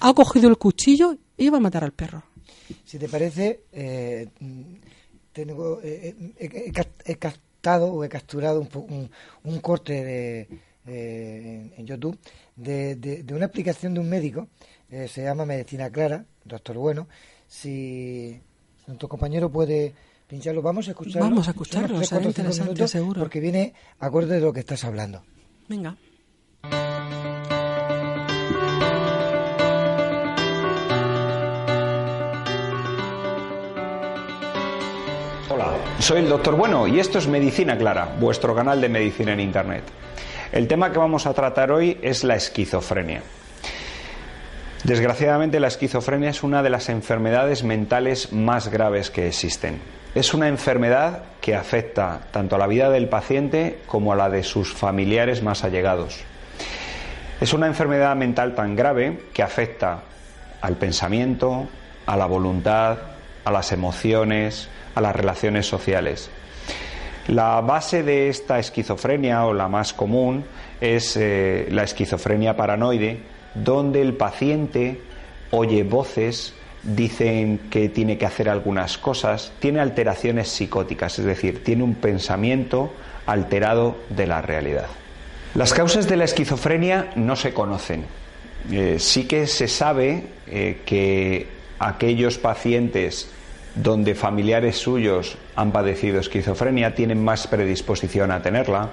[0.00, 2.22] Ha cogido el cuchillo y va a matar al perro.
[2.84, 4.28] Si te parece, eh,
[5.32, 9.10] tengo, eh, he, he ca- he captado o he capturado un,
[9.44, 10.48] un, corte de,
[10.86, 12.18] eh, en, YouTube
[12.56, 14.48] de, de- de una aplicación de un médico,
[14.90, 17.08] eh, se llama Medicina Clara, doctor Bueno.
[17.46, 18.40] Si
[18.86, 19.94] nuestro compañero puede
[20.26, 21.28] pincharlo, vamos a escucharlo.
[21.28, 23.20] Vamos a escucharlo, tres, será cuatro, cinco interesante, minutos, seguro.
[23.20, 25.22] Porque viene acorde de lo que estás hablando.
[25.68, 25.96] Venga.
[35.50, 39.40] Hola, soy el Doctor Bueno y esto es Medicina Clara, vuestro canal de medicina en
[39.40, 39.84] Internet.
[40.52, 43.22] El tema que vamos a tratar hoy es la esquizofrenia.
[44.84, 49.80] Desgraciadamente la esquizofrenia es una de las enfermedades mentales más graves que existen.
[50.14, 54.42] Es una enfermedad que afecta tanto a la vida del paciente como a la de
[54.42, 56.20] sus familiares más allegados.
[57.40, 60.00] Es una enfermedad mental tan grave que afecta
[60.60, 61.68] al pensamiento,
[62.06, 62.98] a la voluntad,
[63.44, 66.30] a las emociones, a las relaciones sociales.
[67.28, 70.44] La base de esta esquizofrenia, o la más común,
[70.80, 73.20] es eh, la esquizofrenia paranoide,
[73.64, 75.00] donde el paciente
[75.50, 81.82] oye voces, dicen que tiene que hacer algunas cosas, tiene alteraciones psicóticas, es decir, tiene
[81.82, 82.92] un pensamiento
[83.26, 84.86] alterado de la realidad.
[85.54, 88.04] Las causas de la esquizofrenia no se conocen.
[88.70, 91.46] Eh, sí que se sabe eh, que
[91.78, 93.30] aquellos pacientes
[93.74, 98.90] donde familiares suyos han padecido esquizofrenia tienen más predisposición a tenerla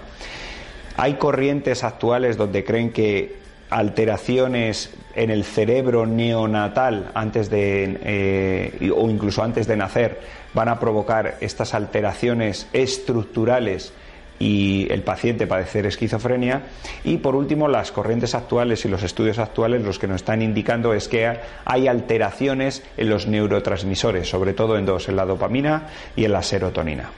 [0.97, 3.44] Hay corrientes actuales donde creen que
[3.75, 10.21] alteraciones en el cerebro neonatal antes de eh, o incluso antes de nacer
[10.53, 13.91] van a provocar estas alteraciones estructurales
[14.39, 16.61] y el paciente padecer esquizofrenia.
[17.03, 20.93] Y por último, las corrientes actuales y los estudios actuales los que nos están indicando
[20.93, 26.23] es que hay alteraciones en los neurotransmisores, sobre todo en dos, en la dopamina y
[26.23, 27.09] en la serotonina.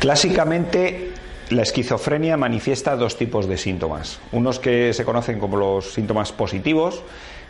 [0.00, 1.10] Clásicamente,
[1.50, 4.20] la esquizofrenia manifiesta dos tipos de síntomas.
[4.32, 7.02] Unos que se conocen como los síntomas positivos,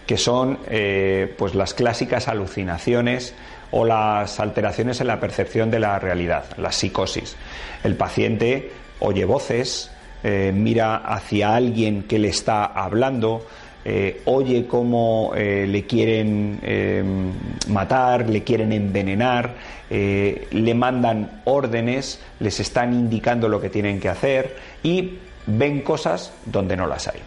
[0.06, 3.34] que son eh, pues las clásicas alucinaciones
[3.70, 7.36] o las alteraciones en la percepción de la realidad, la psicosis.
[7.84, 8.70] El paciente
[9.00, 9.90] oye voces,
[10.24, 13.46] eh, mira hacia alguien que le está hablando,
[13.90, 16.60] eh, oye cómo eh, le quieren
[17.68, 19.54] matar, le quieren envenenar,
[19.88, 25.14] le mandan órdenes, les están indicando lo que tienen que hacer y
[25.46, 27.20] ven cosas donde no las hay.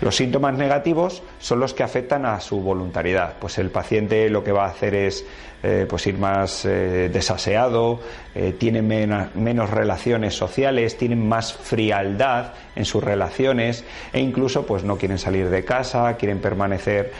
[0.00, 3.34] Los síntomas negativos son los que afectan a su voluntariedad.
[3.40, 5.24] Pues el paciente lo que va a hacer es
[5.66, 7.98] eh, pues ir más eh, desaseado,
[8.34, 13.82] eh, tiene menos relaciones sociales, tienen más frialdad en sus relaciones
[14.12, 17.12] e incluso pues no quieren salir de casa, quieren permanecer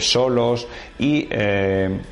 [0.00, 0.66] solos
[0.98, 1.28] y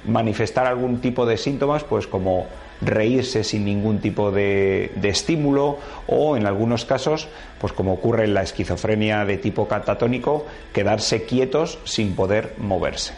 [0.05, 2.47] manifestar algún tipo de síntomas pues como
[2.85, 7.29] reírse sin ningún tipo de, estímulo o en algunos casos,
[7.59, 13.15] pues como ocurre en la esquizofrenia de tipo catatónico, quedarse quietos sin poder moverse.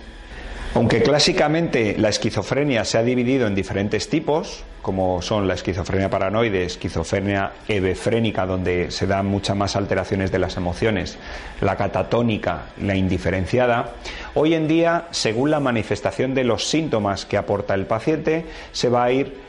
[0.75, 6.65] Aunque clásicamente la esquizofrenia se ha dividido en diferentes tipos, como son la esquizofrenia paranoide,
[6.65, 11.17] esquizofrenia hebefrénica, donde se dan muchas más alteraciones de las emociones,
[11.61, 13.93] la catatónica, la indiferenciada,
[14.35, 19.05] hoy en día, según la manifestación de los síntomas que aporta el paciente, se va
[19.05, 19.45] a ir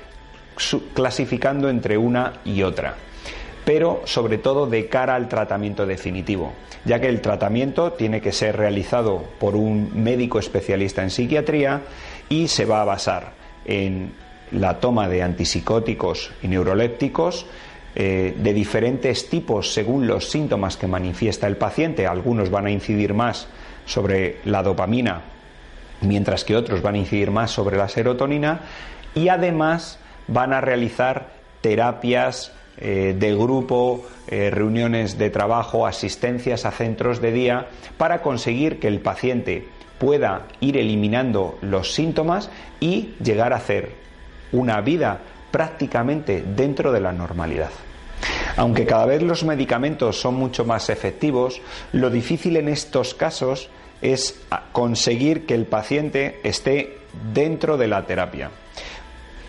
[0.94, 2.96] clasificando entre una y otra,
[3.66, 6.54] pero sobre todo de cara al tratamiento definitivo,
[6.86, 11.82] ya que el tratamiento tiene que ser realizado por un médico especialista en psiquiatría
[12.30, 13.34] y se va a basar
[13.66, 14.14] en
[14.52, 17.48] la toma de antipsicóticos y neurolépticos
[17.96, 22.06] eh, de diferentes tipos según los síntomas que manifiesta el paciente.
[22.06, 23.48] Algunos van a incidir más
[23.86, 25.22] sobre la dopamina,
[26.02, 28.62] mientras que otros van a incidir más sobre la serotonina
[29.14, 31.30] y además van a realizar
[31.62, 38.80] terapias eh, de grupo, eh, reuniones de trabajo, asistencias a centros de día, para conseguir
[38.80, 42.50] que el paciente pueda ir eliminando los síntomas
[42.80, 43.92] y llegar a hacer
[44.52, 45.20] una vida
[45.52, 47.70] prácticamente dentro de la normalidad.
[48.58, 51.62] Aunque cada vez los medicamentos son mucho más efectivos,
[51.94, 53.70] lo difícil en estos casos
[54.02, 54.42] es
[54.72, 56.98] conseguir que el paciente esté
[57.34, 58.52] dentro de la terapia.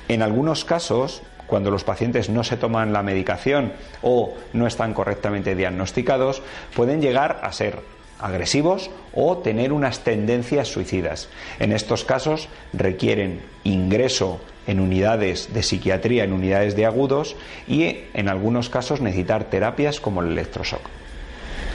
[0.09, 3.73] En algunos casos, cuando los pacientes no se toman la medicación
[4.03, 6.43] o no están correctamente diagnosticados,
[6.75, 7.81] pueden llegar a ser
[8.19, 11.29] agresivos o tener unas tendencias suicidas.
[11.59, 17.37] En estos casos requieren ingreso en unidades de psiquiatría, en unidades de agudos
[17.69, 20.83] y en algunos casos necesitar terapias como el electroshock.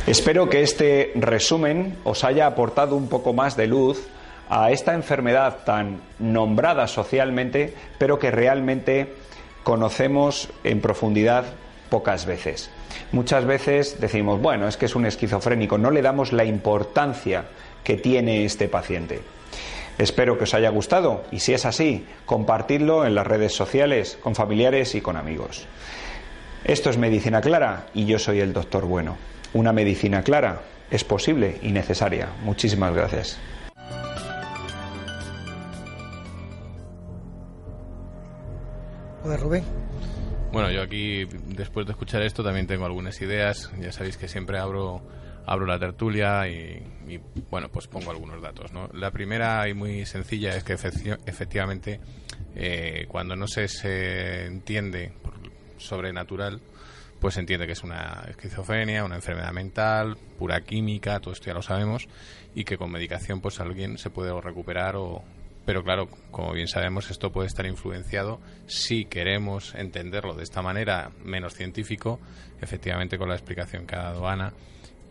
[0.08, 4.08] Espero que este resumen os haya aportado un poco más de luz
[4.52, 9.14] a esta enfermedad tan nombrada socialmente, pero que realmente
[9.64, 11.45] conocemos en profundidad
[11.90, 12.69] pocas veces.
[13.14, 17.45] Muchas veces decimos, bueno, es que es un esquizofrénico, no le damos la importancia
[17.86, 19.22] que tiene este paciente.
[19.98, 24.36] Espero que os haya gustado y si es así, compartidlo en las redes sociales, con
[24.36, 25.65] familiares y con amigos.
[26.65, 29.15] Esto es Medicina Clara y yo soy el doctor Bueno.
[29.53, 30.60] Una medicina clara
[30.90, 32.28] es posible y necesaria.
[32.44, 33.40] Muchísimas gracias.
[39.23, 39.64] Rubén.
[40.52, 41.26] Bueno, yo aquí,
[41.56, 43.72] después de escuchar esto, también tengo algunas ideas.
[43.80, 45.02] Ya sabéis que siempre abro,
[45.45, 46.84] abro la tertulia y,
[47.49, 48.73] bueno, pues pongo algunos datos.
[48.73, 48.89] ¿no?
[48.93, 52.02] La primera y muy sencilla es que efectivamente,
[52.56, 55.34] eh, cuando no se, se entiende por
[55.77, 56.60] sobrenatural,
[57.22, 61.53] pues se entiende que es una esquizofrenia, una enfermedad mental, pura química, todo esto ya
[61.53, 62.10] lo sabemos,
[62.56, 65.23] y que con medicación pues alguien se puede recuperar o,
[65.66, 71.12] pero claro, como bien sabemos, esto puede estar influenciado si queremos entenderlo de esta manera
[71.24, 72.20] menos científico,
[72.62, 74.54] efectivamente con la explicación que ha dado Ana.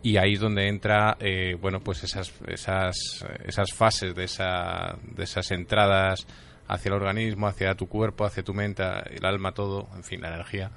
[0.03, 5.25] Y ahí es donde entra, eh, bueno, pues esas, esas, esas fases de, esa, de
[5.25, 6.27] esas entradas
[6.67, 10.29] hacia el organismo, hacia tu cuerpo, hacia tu mente, el alma, todo, en fin, la
[10.29, 10.71] energía.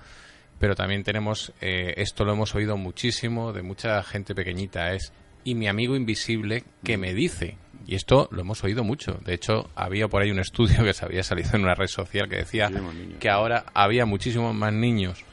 [0.59, 5.13] Pero también tenemos, eh, esto lo hemos oído muchísimo de mucha gente pequeñita, es,
[5.43, 9.19] y mi amigo invisible que me dice, y esto lo hemos oído mucho.
[9.25, 12.29] De hecho, había por ahí un estudio que se había salido en una red social
[12.29, 12.71] que decía
[13.19, 15.23] que ahora había muchísimos más niños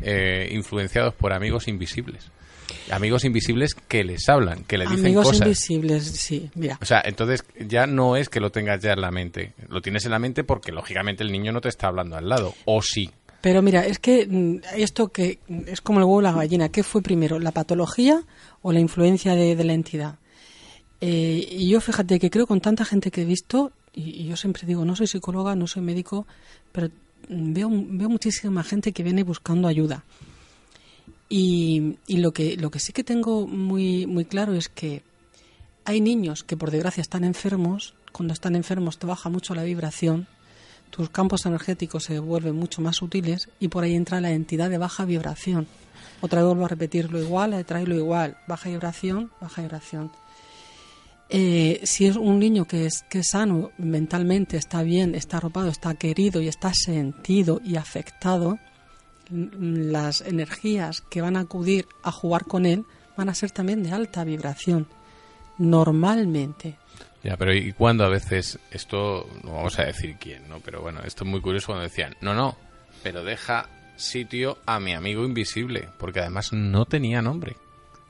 [0.00, 2.30] eh, influenciados por amigos invisibles.
[2.90, 5.46] Amigos invisibles que les hablan, que le dicen Amigos cosas.
[5.46, 6.78] invisibles, sí, mira.
[6.80, 9.54] O sea, entonces ya no es que lo tengas ya en la mente.
[9.68, 12.54] Lo tienes en la mente porque lógicamente el niño no te está hablando al lado.
[12.66, 13.10] O sí.
[13.40, 16.68] Pero mira, es que mm, esto que es como el huevo y la gallina.
[16.68, 18.22] ¿Qué fue primero, la patología
[18.62, 20.16] o la influencia de, de la entidad?
[21.00, 24.66] Eh, y yo fíjate que creo con tanta gente que he visto, y, yo siempre
[24.66, 26.26] digo, no soy psicóloga, no soy médico,
[26.72, 26.90] pero
[27.28, 30.04] veo, veo muchísima gente que viene buscando ayuda.
[31.28, 35.04] Y, y lo que lo que sí que tengo muy muy claro es que
[35.84, 37.94] hay niños que por desgracia están enfermos.
[38.12, 40.26] Cuando están enfermos te baja mucho la vibración,
[40.90, 44.78] tus campos energéticos se vuelven mucho más sutiles y por ahí entra la entidad de
[44.78, 45.68] baja vibración.
[46.20, 50.10] Otra vez vuelvo a repetirlo igual, a traerlo igual, baja vibración, baja vibración.
[51.32, 55.68] Eh, si es un niño que es, que es sano mentalmente, está bien, está arropado,
[55.68, 58.58] está querido y está sentido y afectado,
[59.30, 62.84] mm, las energías que van a acudir a jugar con él
[63.16, 64.88] van a ser también de alta vibración,
[65.58, 66.78] normalmente.
[67.22, 70.58] Ya, pero ¿y cuando a veces esto, no vamos a decir quién, ¿no?
[70.58, 72.56] Pero bueno, esto es muy curioso cuando decían, no, no,
[73.04, 77.56] pero deja sitio a mi amigo invisible, porque además no tenía nombre,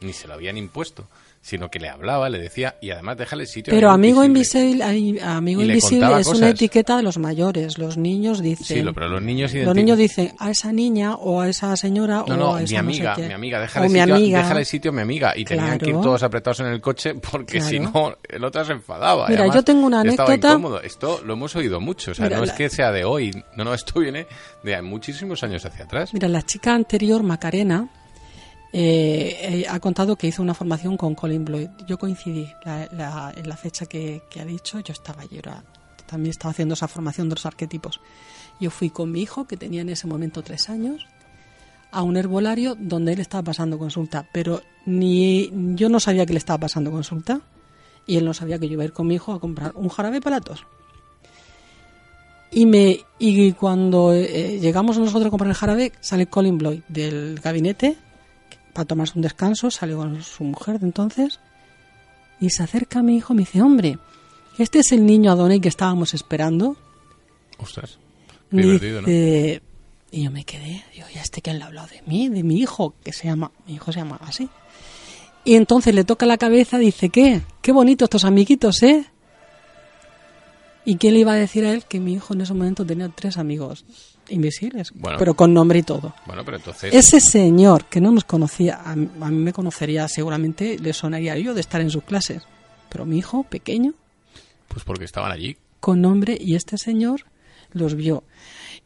[0.00, 1.06] ni se lo habían impuesto,
[1.42, 5.18] sino que le hablaba, le decía, y además déjale sitio Pero mi amigo invisible, ay,
[5.20, 6.50] amigo invisible es una cosas.
[6.50, 7.78] etiqueta de los mayores.
[7.78, 11.40] Los niños dicen, Sí, lo- pero los niños los niños dicen a esa niña o
[11.40, 13.88] a esa señora No, o no, a mi esa no sé amiga, mi amiga, déjale
[13.88, 14.38] mi sitio, amiga.
[14.42, 15.32] déjale sitio a mi amiga.
[15.34, 16.00] Y tenían que ir Claro.
[16.02, 17.90] todos apretados en el coche porque si Claro.
[17.94, 19.26] no, el otro se enfadaba.
[19.28, 20.82] Mira, además yo tengo una anécdota- incómodo.
[20.82, 22.10] Esto lo hemos oído mucho.
[22.10, 23.30] O sea, Mira, no es la- que sea de hoy.
[23.56, 24.26] No, no, esto viene
[24.62, 26.12] de muchísimos años hacia atrás.
[26.12, 27.88] Mira, la chica anterior, Macarena,
[28.72, 31.68] eh, eh, ha contado que hizo una formación con Colin Bloyd.
[31.88, 34.80] Yo coincidí la- la- en la fecha que, que ha dicho.
[34.80, 35.64] Yo estaba, yo era-
[36.06, 38.00] también estaba haciendo esa formación de los arquetipos.
[38.60, 41.06] Yo fui con mi hijo, que tenía en ese momento tres años,
[41.92, 44.28] a un herbolario donde él estaba pasando consulta.
[44.32, 47.40] Pero ni yo no sabía que le estaba pasando consulta
[48.06, 49.88] y él no sabía que yo iba a ir con mi hijo a comprar un
[49.88, 50.64] jarabe para la tos.
[52.52, 57.38] Y, me, y cuando eh, llegamos nosotros a comprar el jarabe, sale Colin Bloyd del
[57.40, 57.96] gabinete
[58.72, 61.40] para tomarse un descanso, salió con su mujer de entonces
[62.40, 63.98] y se acerca a mi hijo y me dice, hombre,
[64.58, 66.76] este es el niño Adonai que estábamos esperando.
[67.58, 67.98] Ostras.
[68.50, 69.08] Divertido, ¿no?
[70.12, 72.28] Y yo me quedé, digo, ¿y este que le ha hablado de mí?
[72.28, 74.48] De mi hijo, que se llama, mi hijo se llama así.
[75.44, 77.42] Y entonces le toca la cabeza, dice, ¿qué?
[77.62, 79.04] Qué bonitos estos amiguitos, ¿eh?
[80.84, 81.84] ¿Y qué le iba a decir a él?
[81.84, 83.84] Que mi hijo en ese momento tenía tres amigos
[84.30, 85.18] invisibles, Bueno.
[85.18, 86.14] pero con nombre y todo.
[86.26, 86.94] Bueno, pero entonces...
[86.94, 91.36] Ese señor que no nos conocía, a mí, a mí me conocería seguramente, le sonaría
[91.38, 92.42] yo de estar en sus clases.
[92.88, 93.94] Pero mi hijo, pequeño,
[94.68, 95.56] Pues porque estaban allí.
[95.80, 97.24] con nombre, y este señor
[97.72, 98.24] los vio.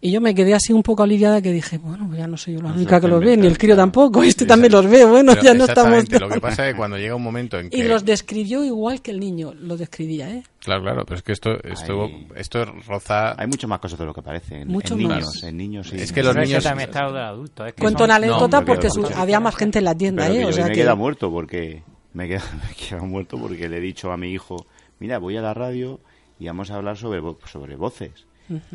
[0.07, 2.61] Y yo me quedé así un poco aliviada que dije, bueno, ya no soy yo
[2.61, 5.43] la única que los ve, ni el crío tampoco, este también los ve, bueno, Pero
[5.43, 6.05] ya no estamos...
[6.21, 7.79] Lo que pasa es que cuando llega un momento en que...
[7.79, 10.43] Y los describió igual que el niño, lo describía, ¿eh?
[10.59, 13.35] Claro, claro, pero es que esto, esto, esto roza...
[13.41, 14.61] Hay mucho más cosas de lo que parece.
[14.61, 15.17] En, Mucho en más.
[15.17, 15.97] niños, en niños sí.
[15.97, 16.63] Es que los niños...
[16.63, 17.67] también está de adultos.
[17.69, 20.25] Es que Cuento son- la anécdota No, porque su- había más gente en la tienda,
[20.25, 20.39] Pero ¿eh?
[20.41, 20.81] que O yo sea me he que...
[20.83, 21.83] quedado muerto porque
[22.13, 24.67] me he quedado, me he quedado muerto porque le he dicho a mi hijo,
[25.01, 25.99] mira, voy a la radio
[26.39, 28.27] y vamos a hablar sobre, vo- sobre voces.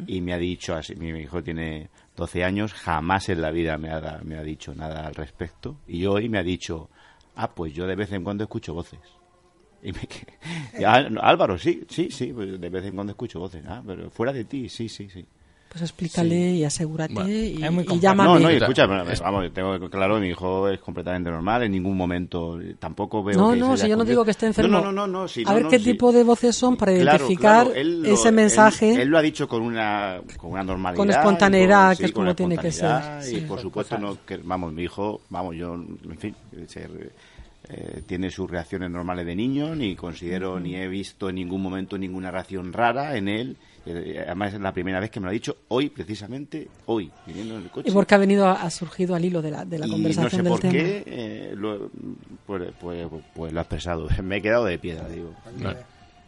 [0.07, 3.89] Y me ha dicho, así, mi hijo tiene 12 años, jamás en la vida me
[3.91, 5.75] ha, me ha dicho nada al respecto.
[5.87, 6.89] Y hoy me ha dicho,
[7.35, 8.99] ah, pues yo de vez en cuando escucho voces.
[9.81, 9.99] Y me
[10.77, 13.63] y, "Ah, no, Álvaro, sí, sí, sí, de vez en cuando escucho voces.
[13.67, 15.25] Ah, pero fuera de ti, sí, sí, sí.
[15.69, 18.27] Pues explícale y asegúrate Bueno, y, es muy y llámame.
[18.27, 22.57] No, no, y escucha, vamos, tengo claro mi hijo es completamente normal, en ningún momento
[22.79, 24.77] tampoco veo No, que no, si yo no digo que esté enfermo.
[24.77, 25.85] No, no, no, no, sí, a no, ver no, qué sí.
[25.85, 28.99] tipo de voces son para Claro, identificar claro, él lo- ese él- mensaje.
[28.99, 30.97] Él, lo ha dicho con una, con una normalidad.
[30.97, 32.91] Con espontaneidad, sí, que es con como tiene que ser,
[33.21, 33.41] Y sí.
[33.41, 36.35] por supuesto, no, que, vamos, mi hijo, vamos, yo, en fin,
[36.67, 36.89] se-
[37.69, 41.95] eh, tiene sus reacciones normales de niño, ni considero, ni he visto en ningún momento
[41.95, 43.55] ninguna reacción rara en él.
[43.85, 47.55] Eh, Además, es la primera vez que me lo ha dicho hoy, precisamente, hoy, viniendo
[47.57, 47.89] en el coche.
[47.89, 50.23] Y porque ha venido, a- ha surgido al hilo de la, de la Y conversación
[50.25, 50.73] no sé del por tema.
[50.73, 51.89] qué, eh, lo,
[52.45, 54.07] pues, pues, pues lo ha expresado.
[54.23, 55.33] Me he quedado de piedra, digo.
[55.57, 55.73] No,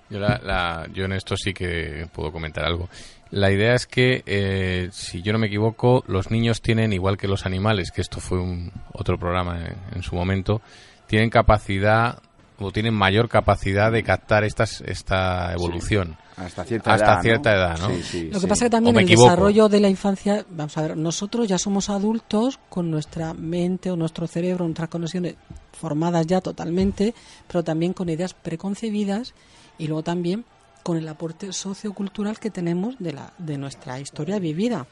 [0.10, 2.90] yo, la- la- yo en esto sí que puedo comentar algo.
[3.32, 7.30] La idea es que, eh, si yo no me equivoco, los niños tienen, igual que
[7.30, 10.62] los animales, que esto fue un, otro programa en, en su momento,
[11.08, 12.20] tienen capacidad
[12.60, 16.18] o tienen mayor capacidad de captar estas, esta evolución.
[16.38, 17.22] Hasta cierta Hasta edad, ¿no?
[17.22, 17.88] cierta edad, ¿no?
[17.90, 19.30] Sí, sí, Lo que pasa es que también el equivoco.
[19.30, 23.96] desarrollo de la infancia, vamos a ver, nosotros ya somos adultos con nuestra mente o
[23.96, 25.36] nuestro cerebro, nuestras conexiones
[25.74, 27.14] formadas ya totalmente,
[27.48, 29.34] pero también con ideas preconcebidas
[29.78, 30.46] y luego también
[30.84, 34.88] con el aporte sociocultural que tenemos de, la, de nuestra historia vivida.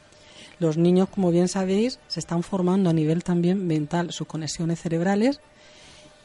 [0.60, 5.40] Los niños, como bien sabéis, se están formando a nivel también mental sus conexiones cerebrales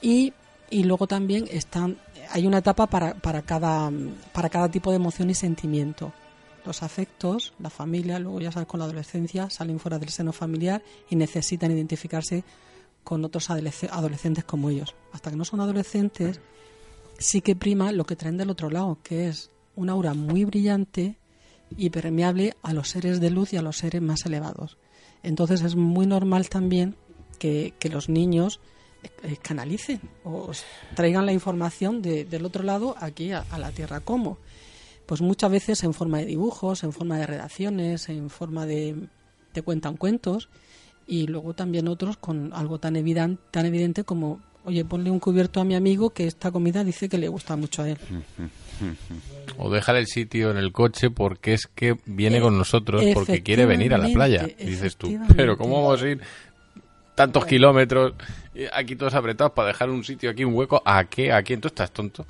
[0.03, 0.32] Y,
[0.70, 1.97] y luego también están,
[2.30, 3.90] hay una etapa para, para, cada,
[4.32, 6.12] para cada tipo de emoción y sentimiento.
[6.64, 10.82] Los afectos, la familia, luego ya sabes, con la adolescencia salen fuera del seno familiar
[11.10, 12.44] y necesitan identificarse
[13.02, 14.94] con otros adolescentes como ellos.
[15.12, 16.40] Hasta que no son adolescentes,
[17.18, 21.18] sí que prima lo que traen del otro lado, que es una aura muy brillante
[21.76, 24.78] y permeable a los seres de luz y a los seres más elevados.
[25.22, 26.96] Entonces es muy normal también
[27.38, 28.60] que, los niños
[29.43, 30.51] canalicen o
[30.94, 34.01] traigan la información del otro lado aquí a, la Tierra.
[34.01, 34.39] ¿Cómo?
[35.06, 38.97] Pues muchas veces en forma de dibujos, en forma de redacciones, en forma de
[39.52, 40.48] te cuentan cuentos
[41.06, 45.60] y luego también otros con algo tan evidente, tan evidente como oye, ponle un cubierto
[45.60, 47.98] a mi amigo que esta comida dice que le gusta mucho a él.
[49.56, 53.66] O déjale el sitio en el coche porque es que viene con nosotros porque quiere
[53.66, 54.48] venir a la playa.
[54.59, 56.20] Dices tú, pero ¿cómo vamos a ir
[57.14, 58.14] tantos kilómetros
[58.72, 60.82] aquí todos apretados para dejar un sitio aquí, un hueco?
[60.85, 61.32] ¿A qué?
[61.32, 61.60] ¿A quién?
[61.60, 62.26] Tú estás tonto.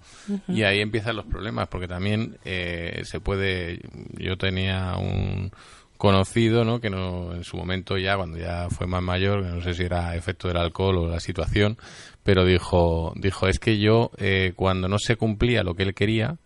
[0.48, 3.80] Y ahí empiezan los problemas porque también eh, se puede...
[4.18, 5.50] Yo tenía un
[5.96, 6.80] conocido, ¿no?
[6.80, 10.14] Que no, en su momento ya, cuando ya fue más mayor, no sé si era
[10.16, 11.78] efecto del alcohol o la situación,
[12.22, 16.36] pero dijo, dijo, es que yo, eh, cuando no se cumplía lo que él quería,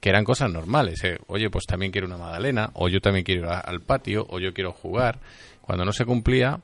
[0.00, 3.42] que eran cosas normales, eh, oye, pues también quiero una magdalena, o yo también quiero
[3.42, 5.20] ir al patio, o yo quiero jugar,
[5.60, 6.60] cuando no se cumplía,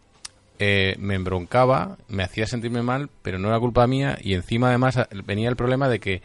[0.62, 4.98] eh, me embroncaba, me hacía sentirme mal, pero no era culpa mía, y encima además
[5.24, 6.20] venía el problema de que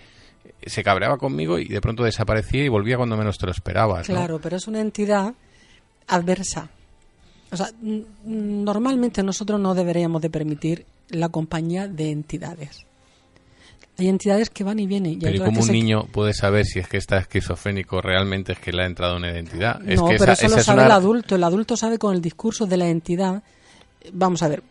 [0.66, 4.08] se cabreaba conmigo y de pronto desaparecía y volvía cuando menos te lo esperabas.
[4.08, 5.34] Claro, pero es una entidad
[6.08, 6.70] adversa.
[7.50, 7.70] O sea,
[8.26, 12.86] normalmente nosotros no deberíamos de permitir la compañía de entidades.
[13.98, 15.14] Hay entidades que van y vienen.
[15.14, 18.74] Y pero ¿cómo un niño puede saber si es que está esquizofrénico realmente es que
[18.74, 19.80] le ha entrado una identidad?
[19.80, 21.36] No, pero eso lo sabe el adulto.
[21.36, 23.42] El adulto sabe con el discurso de la entidad.
[24.14, 24.64] Vamos a ver,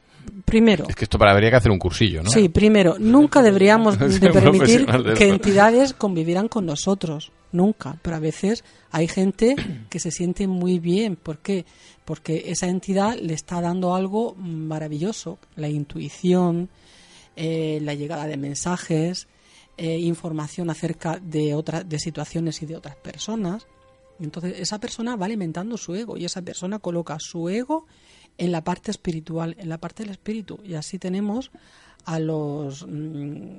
[0.44, 0.86] primero.
[0.88, 2.30] Es que esto para habría que hacer un cursillo, ¿no?
[2.30, 4.86] Sí, primero, nunca deberíamos de permitir
[5.16, 7.98] que entidades convivieran con nosotros, nunca.
[8.02, 9.56] Pero a veces hay gente
[9.90, 11.16] que se siente muy bien.
[11.16, 11.64] ¿Por qué?
[12.04, 16.68] Porque esa entidad le está dando algo maravilloso, la intuición,
[17.36, 19.26] eh, la llegada de mensajes,
[19.76, 23.66] eh, información acerca de otras de situaciones y de otras personas.
[24.20, 27.86] Entonces esa persona va alimentando su ego y esa persona coloca su ego
[28.38, 30.60] en la parte espiritual, en la parte del espíritu.
[30.64, 31.50] Y así tenemos
[32.04, 33.58] a los mm,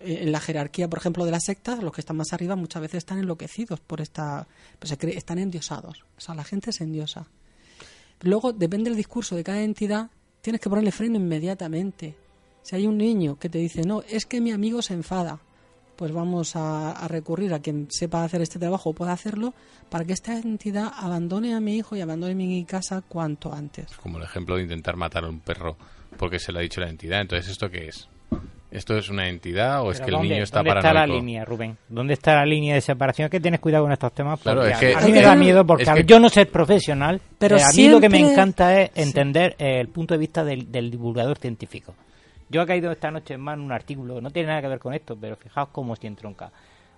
[0.00, 2.98] en la jerarquía, por ejemplo, de las sectas, los que están más arriba muchas veces
[2.98, 4.46] están enloquecidos por esta,
[4.78, 6.04] pues se cree, están endiosados.
[6.16, 7.26] O sea, la gente se endiosa.
[8.20, 12.16] Luego, depende del discurso de cada entidad, tienes que ponerle freno inmediatamente.
[12.62, 15.40] Si hay un niño que te dice, no, es que mi amigo se enfada,
[15.96, 19.54] pues vamos a, recurrir a quien sepa hacer este trabajo o pueda hacerlo
[19.90, 23.86] para que esta entidad abandone a mi hijo y abandone mi casa cuanto antes.
[23.96, 25.76] Como el ejemplo de intentar matar a un perro
[26.16, 27.20] porque se lo ha dicho la entidad.
[27.20, 28.08] Entonces, ¿esto qué es?
[28.74, 31.76] ¿Esto es una entidad o es que el niño está ¿dónde está la línea, Rubén?
[31.88, 33.28] ¿Dónde está la línea de separación?
[33.28, 34.40] que tienes cuidado con estos temas.
[34.40, 37.88] Porque a, mí me da miedo porque yo no soy profesional, pero eh, a mí
[37.88, 41.94] lo que me encanta es entender eh, el punto de vista del, divulgador científico.
[42.48, 44.94] Yo he caído esta noche en mano un artículo, no tiene nada que ver con
[44.94, 46.52] esto, pero fijaos cómo se entronca.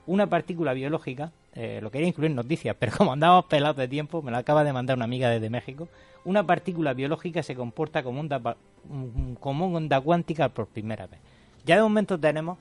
[0.06, 4.22] Una partícula biológica, eh, lo quería incluir en noticias, pero como andamos pelados de tiempo,
[4.22, 5.88] me la acaba de mandar una amiga desde México,
[6.24, 8.56] una partícula biológica se comporta como onda,
[9.40, 11.20] como onda cuántica por primera vez.
[11.64, 12.58] Ya de momento tenemos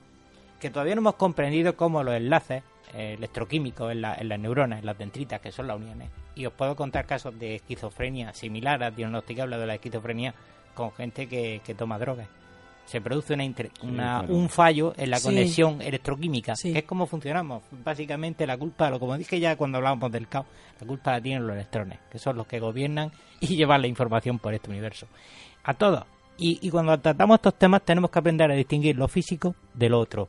[0.60, 2.62] que todavía no hemos comprendido cómo los enlaces
[2.94, 6.76] eh, electroquímicos en, las neuronas, en las dendritas, que son las uniones, y os puedo
[6.76, 10.34] contar casos de esquizofrenia similar a diagnosticable de la esquizofrenia
[10.74, 12.28] con gente que, toma drogas.
[12.86, 13.34] Se produce
[13.82, 17.62] una, un fallo en la conexión electroquímica, que es como funcionamos.
[17.84, 20.46] Básicamente la culpa, lo como dije ya cuando hablábamos del caos,
[20.80, 23.10] la culpa la tienen los electrones, que son los que gobiernan
[23.40, 25.06] y llevan la información por este universo.
[25.64, 26.04] A todos,
[26.38, 30.28] y, cuando tratamos estos temas tenemos que aprender a distinguir lo físico de lo otro.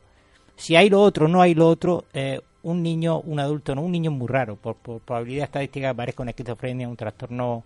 [0.56, 3.92] Si hay lo otro, no hay lo otro, eh, un niño, un adulto, no, un
[3.92, 4.56] niño es muy raro.
[4.56, 7.64] Por, probabilidad estadística aparece con esquizofrenia, un trastorno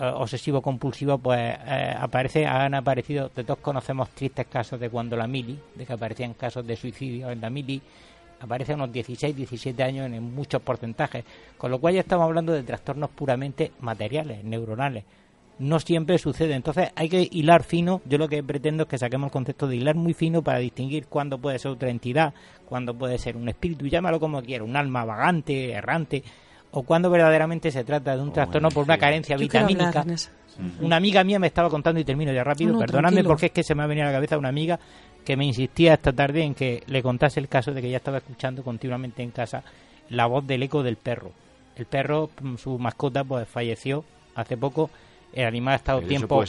[0.00, 5.26] obsesivo compulsivo, pues eh, aparece, han aparecido, de todos conocemos tristes casos de cuando la
[5.26, 7.80] mili, de que aparecían casos de suicidio en la mili,
[8.40, 11.24] aparece a unos 16, 17 años en muchos porcentajes,
[11.56, 15.04] con lo cual ya estamos hablando de trastornos puramente materiales, neuronales
[15.58, 16.54] no siempre sucede.
[16.54, 18.00] Entonces hay que hilar fino.
[18.04, 21.06] Yo lo que pretendo es que saquemos el concepto de hilar muy fino para distinguir
[21.06, 22.32] cuándo puede ser otra entidad,
[22.66, 26.22] cuándo puede ser un espíritu, llámalo como quiera, un alma vagante, errante,
[26.70, 30.04] o cuando verdaderamente se trata de un trastorno por una carencia vitamínica.
[30.80, 33.74] Una amiga mía me estaba contando y termino ya rápido, perdonadme porque es que se
[33.74, 34.78] me ha venido a la cabeza una amiga
[35.24, 38.18] que me insistía esta tarde en que le contase el caso de que ella estaba
[38.18, 39.62] escuchando continuamente en casa
[40.10, 41.32] la voz del eco del perro.
[41.76, 44.04] El perro, mm, su mascota, pues falleció
[44.34, 44.90] hace poco
[45.32, 46.42] el animal ha estado tiempo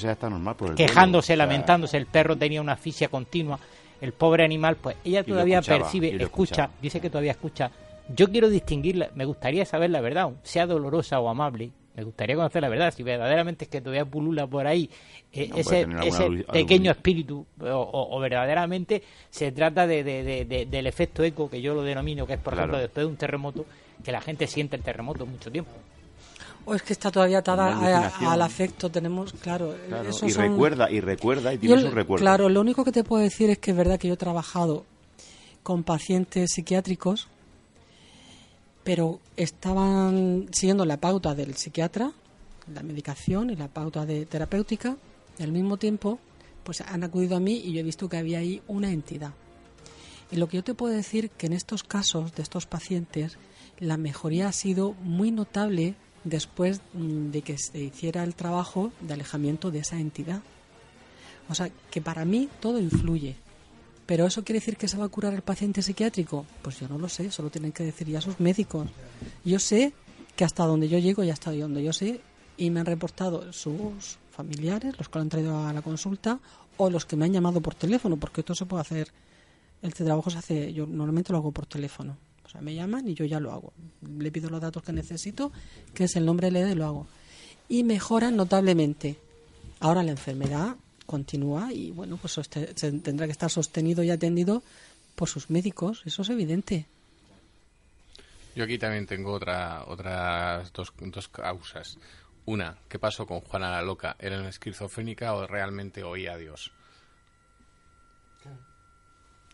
[0.75, 3.59] quejándose, lamentándose, el perro tenía una asfixia continua.
[4.01, 7.69] el pobre animal, pues ella todavía percibe, escucha, dice que todavía escucha.
[8.15, 11.71] Yo quiero distinguirla, me gustaría saber la verdad, sea dolorosa o amable.
[11.95, 14.89] Me gustaría conocer la verdad, si verdaderamente es que todavía pulula por ahí
[15.33, 20.23] eh, No, ese, ese pequeño algún- espíritu, o, o- o verdaderamente se trata de, de-
[20.23, 22.63] de- de- del efecto eco, que yo lo denomino, que es, por Claro.
[22.71, 23.65] ejemplo, después de un terremoto,
[24.03, 25.71] que la gente siente el terremoto mucho tiempo.
[26.65, 27.67] O es que está todavía atada
[28.07, 28.89] a- al afecto.
[28.89, 29.75] Tenemos, claro,
[30.07, 32.21] y son- recuerda, y recuerda, y tiene sus recuerdos.
[32.23, 34.85] Claro, lo único que te puedo decir es que es verdad que yo he trabajado
[35.63, 37.27] con pacientes psiquiátricos,
[38.89, 42.11] pero estaban siguiendo la pauta del psiquiatra,
[42.73, 44.97] la medicación y la pauta de terapéutica,
[45.37, 46.17] y al mismo tiempo
[46.63, 49.33] pues han acudido a mí y yo he visto que había ahí una entidad.
[50.31, 53.37] Y lo que yo te puedo decir que en estos casos de estos pacientes
[53.77, 55.93] la mejoría ha sido muy notable
[56.23, 60.41] después mm, de que se hiciera el trabajo de alejamiento de esa entidad.
[61.47, 63.35] O sea, que para mí todo influye.
[64.09, 66.43] ¿Pero eso quiere decir que se va a curar el paciente psiquiátrico?
[66.63, 68.87] Pues yo no lo sé, solo tienen que decir ya sus médicos.
[69.45, 69.93] Yo sé
[70.35, 72.19] que hasta donde yo llego y hasta donde yo sé,
[72.57, 76.39] y me han reportado sus familiares, los que lo han traído a la consulta,
[76.77, 79.11] o los que me han llamado por teléfono, porque esto se puede hacer,
[79.83, 82.17] el trabajo se hace, yo normalmente lo hago por teléfono.
[82.43, 83.73] O sea, me llaman y yo ya lo hago.
[84.01, 85.51] Le pido los datos que necesito,
[85.93, 87.07] que es el nombre LED y lo hago.
[87.67, 89.17] Y mejoran notablemente.
[89.79, 90.77] Ahora la enfermedad
[91.09, 94.61] continúa y bueno, pues soste- tendrá que estar sostenido y atendido
[95.15, 96.85] por sus médicos, eso es evidente.
[98.55, 101.97] Yo aquí también tengo otra, otras dos, dos causas.
[102.45, 104.15] Una, ¿qué pasó con Juana la Loca?
[104.19, 106.71] ¿Era una esquizofrénica o realmente oía a Dios?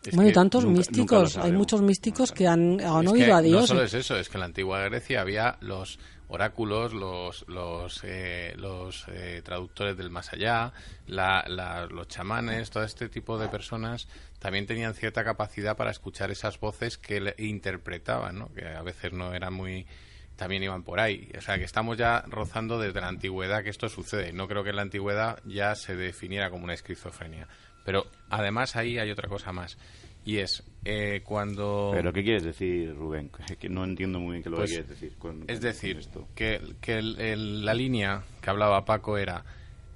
[0.04, 3.32] Es bueno, tantos nunca- nunca lo místicos, hay muchos místicos que han, han oído que
[3.32, 3.60] a Dios.
[3.62, 8.00] No solo es eso, es que en la antigua Grecia había los oráculos, los los
[8.04, 10.72] eh, los eh, traductores del más allá,
[11.06, 14.08] la- la- los chamanes, todo este tipo de personas
[14.38, 18.52] también tenían cierta capacidad para escuchar esas voces que le interpretaban, ¿no?
[18.54, 19.86] que a veces no eran muy
[20.36, 21.30] también iban por ahí.
[21.38, 24.34] O sea, que estamos ya rozando desde la antigüedad que esto sucede.
[24.34, 27.48] No creo que en la antigüedad ya se definiera como una esquizofrenia.
[27.86, 29.78] Pero además ahí hay otra cosa más.
[30.26, 31.90] Y es eh, cuando...
[31.94, 33.30] ¿Pero qué quieres decir, Rubén?
[33.48, 35.16] Es que no entiendo muy bien qué lo Pues, que quieres decir.
[35.18, 36.28] con- es decir, esto.
[36.34, 39.42] que, que el- el- la línea que hablaba Paco era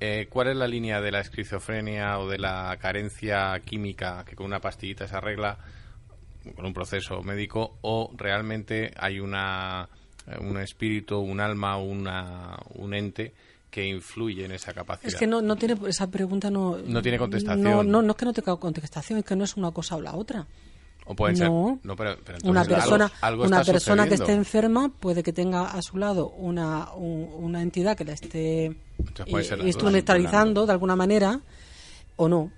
[0.02, 4.46] eh, ¿cuál es la línea de la esquizofrenia o de la carencia química que con
[4.46, 5.58] una pastillita se arregla
[6.56, 9.86] con un proceso médico o realmente hay una
[10.38, 13.34] un espíritu, un alma, una, un ente
[13.70, 15.08] que influye en esa capacidad?
[15.12, 17.62] Es que no, no tiene esa pregunta no No tiene contestación.
[17.62, 20.00] No, no, no es que no tenga contestación, es que no es una cosa o
[20.00, 20.46] la otra.
[21.06, 21.48] O puede ser.
[21.48, 21.80] No.
[21.82, 25.70] No, pero- pero una persona, algo- algo una persona que esté enferma puede que tenga
[25.70, 28.74] a su lado una, un- una entidad que la esté eh,
[29.64, 31.40] instrumentalizando de alguna manera
[32.16, 32.52] o no.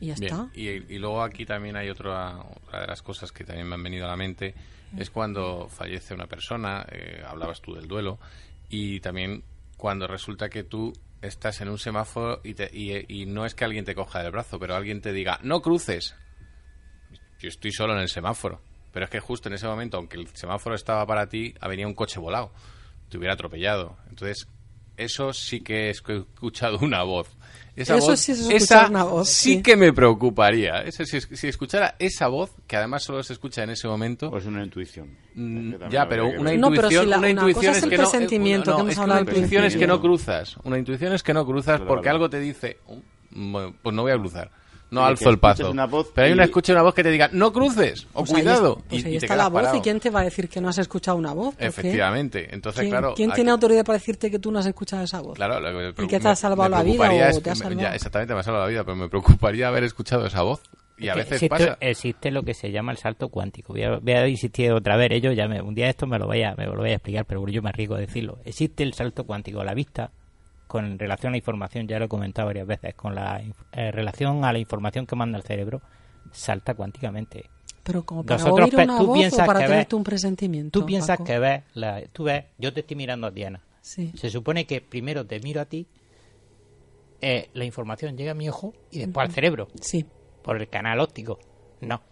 [0.00, 0.48] Y ya Bien, está.
[0.54, 3.82] Y, y luego aquí también hay otra, otra de las cosas que también me han
[3.82, 4.54] venido a la mente,
[4.98, 8.18] es cuando fallece una persona, eh, hablabas tú del duelo,
[8.68, 9.42] y también
[9.84, 13.84] cuando resulta que tú estás en un semáforo y, te- y, no es que alguien
[13.84, 16.16] te coja del brazo, pero alguien te diga, no cruces.
[17.38, 18.62] Yo estoy solo en el semáforo.
[18.94, 21.92] Pero es que justo en ese momento, aunque el semáforo estaba para ti, venía un
[21.92, 22.50] coche volado.
[23.10, 23.98] Te hubiera atropellado.
[24.08, 24.48] Entonces,
[24.96, 27.28] eso sí que he escuchado una voz.
[27.76, 29.62] Esa Eso voz, sí es escuchar esa una voz, sí sí.
[29.62, 30.82] que me preocuparía.
[30.82, 34.30] Eso, si, si escuchara esa voz, que además solo se escucha en ese momento.
[34.30, 35.16] Pues una intuición.
[35.34, 36.60] Mm, ya, pero una ver.
[36.60, 38.76] No, pero intuición, si la- una una intuición cosa es el que no- presentimiento no,
[38.76, 40.56] que hemos es hablado una intuición es que no cruzas.
[40.62, 42.98] Una intuición es que no cruzas Claro, porque algo te dice, "Oh,
[43.32, 44.50] bueno, pues no voy a cruzar.
[44.94, 45.70] No alzo el paso.
[45.70, 48.32] una voz pero hay una escucha una voz que te diga, no cruces, o Pues
[48.32, 48.82] cuidado.
[48.88, 49.62] pues y, ahí y te está la voz.
[49.62, 49.76] parado.
[49.78, 51.54] ¿Y quién te va a decir que no has escuchado una voz?
[51.58, 52.48] Efectivamente.
[52.54, 53.14] Entonces, ¿Quién, claro.
[53.14, 55.34] quién aquí- tiene autoridad para decirte que tú no has escuchado esa voz?
[55.36, 57.50] Claro, lo que me ¿Y que te ha salvado la vida o te ha que
[57.50, 57.80] me- salvado?
[57.80, 60.60] ya, exactamente, me ha salvado la vida, pero me preocuparía haber escuchado esa voz.
[60.96, 61.76] Y a veces existe, pasa.
[61.80, 63.72] existe lo que se llama el salto cuántico.
[63.72, 65.10] Voy a, voy a insistir otra vez.
[65.10, 67.24] Ellos ya me, un día esto me lo voy a, me lo voy a explicar,
[67.26, 68.38] pero yo me arriesgo a decirlo.
[68.44, 70.12] Existe el salto cuántico a la vista
[70.74, 73.40] con relación a la información, ya lo he comentado varias veces, con la
[73.70, 75.80] eh, relación a la información que manda el cerebro,
[76.32, 77.48] salta cuánticamente.
[77.84, 79.94] Pero como para Nosotros oír pe- una tú voz piensas o para que tener ves-
[79.94, 80.80] un presentimiento.
[80.80, 81.24] Tú piensas Paco?
[81.26, 83.62] que ves, la, tú ves, yo te estoy mirando a Diana.
[83.82, 84.10] Sí.
[84.16, 85.86] Se supone que primero te miro a ti,
[87.20, 89.68] eh, la información llega a mi ojo y después al cerebro.
[89.80, 90.04] Sí.
[90.42, 91.38] Por el canal óptico.
[91.82, 92.02] No.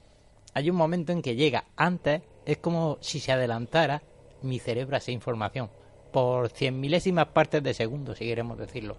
[0.55, 4.03] Hay un momento en que llega antes, es como si se adelantara
[4.43, 5.69] mi cerebro a esa información.
[6.13, 8.97] Por cien milésimas partes de segundo, si queremos decirlo.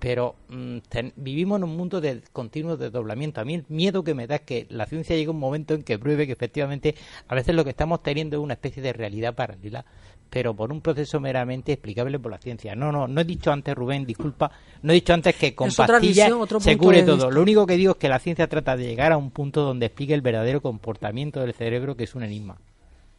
[0.00, 3.42] pero mm, ten- vivimos en un mundo de continuo desdoblamiento.
[3.42, 5.74] A mí el miedo que me da es que la ciencia llegue a un momento
[5.74, 6.94] en que pruebe que efectivamente
[7.28, 9.84] a veces lo que estamos teniendo es una especie de realidad paralela,
[10.30, 12.74] pero por un proceso meramente explicable por la ciencia.
[12.74, 14.50] No, no, no he dicho antes, Rubén, disculpa,
[14.80, 17.30] no he dicho antes que con pastillas visión, se cure todo.
[17.30, 19.84] Lo único que digo es que la ciencia trata de llegar a un punto donde
[19.84, 22.56] explique el verdadero comportamiento del cerebro, que es un enigma.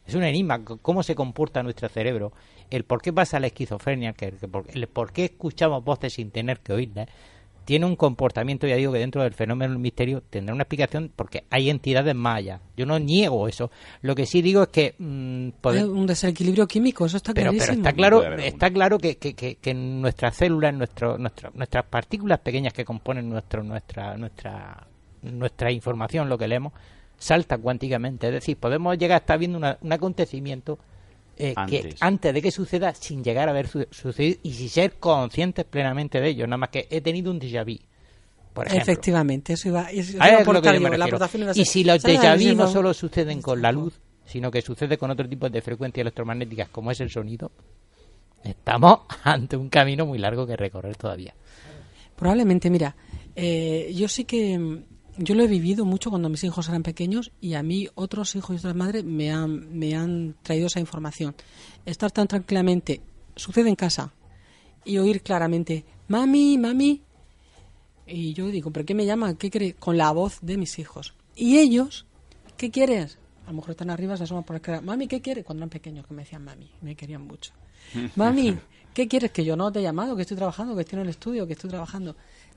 [0.06, 2.32] Es un enigma, cómo se comporta nuestro cerebro,
[2.70, 6.30] el por qué pasa la esquizofrenia, que, que por, el por qué escuchamos voces sin
[6.30, 7.08] tener que oírlas,
[7.64, 11.44] tiene un comportamiento, ya digo, que dentro del fenómeno del misterio tendrá una explicación porque
[11.48, 12.60] hay entidades más allá.
[12.76, 13.70] Yo no niego eso.
[14.00, 14.96] Lo que sí digo es que...
[14.98, 17.86] mm, Hay un desequilibrio químico, eso está pero, pero clarísimo.
[17.86, 22.84] está claro, está claro que, que, que, nuestras células, nuestro, nuestro- nuestras partículas pequeñas que
[22.84, 24.84] componen nuestro, nuestra, nuestra,
[25.22, 26.72] nuestra información, lo que leemos,
[27.22, 28.26] salta cuánticamente.
[28.28, 30.78] Es decir, podemos llegar a estar viendo una- un acontecimiento
[31.38, 31.96] eh, que Antes.
[32.02, 36.20] antes de que suceda, sin llegar a haber su- sucedido y sin ser conscientes plenamente
[36.20, 36.46] de ello.
[36.46, 37.78] Nada más que he tenido un déjà vu.
[38.52, 38.82] Por ejemplo.
[38.92, 41.84] Efectivamente, eso iba, eso iba ver, a lo que la aportación iba a Y si
[41.84, 45.48] los déjà vu no solo suceden con la luz, sino que sucede con otro tipo
[45.48, 47.50] de frecuencias electromagnéticas como es el sonido,
[48.44, 51.34] estamos ante un camino muy largo que recorrer todavía.
[52.14, 52.94] Probablemente, mira,
[53.34, 54.84] eh, yo sí que mm,
[55.16, 58.56] yo lo he vivido mucho cuando mis hijos eran pequeños y a mí otros hijos
[58.56, 61.34] y otras madres me han, me han traído esa información.
[61.84, 63.02] Estar tan tranquilamente,
[63.36, 64.12] sucede en casa,
[64.84, 67.02] y oír claramente, mami, mami,
[68.06, 69.34] y yo digo, ¿pero qué me llama?
[69.34, 69.74] ¿Qué quiere?
[69.74, 71.14] Con la voz de mis hijos.
[71.36, 72.06] Y ellos,
[72.56, 73.18] ¿qué quieres?
[73.46, 74.80] A lo mejor están arriba, se asoman por la.
[74.80, 75.44] Mami, ¿qué quieres?
[75.44, 77.52] Cuando eran pequeños, que me decían mami, me querían mucho.
[78.16, 78.56] Mami,
[78.94, 79.32] ¿qué quieres?
[79.32, 81.54] Que yo no te he llamado, que estoy trabajando, que estoy en el estudio, que
[81.54, 82.16] estoy trabajando.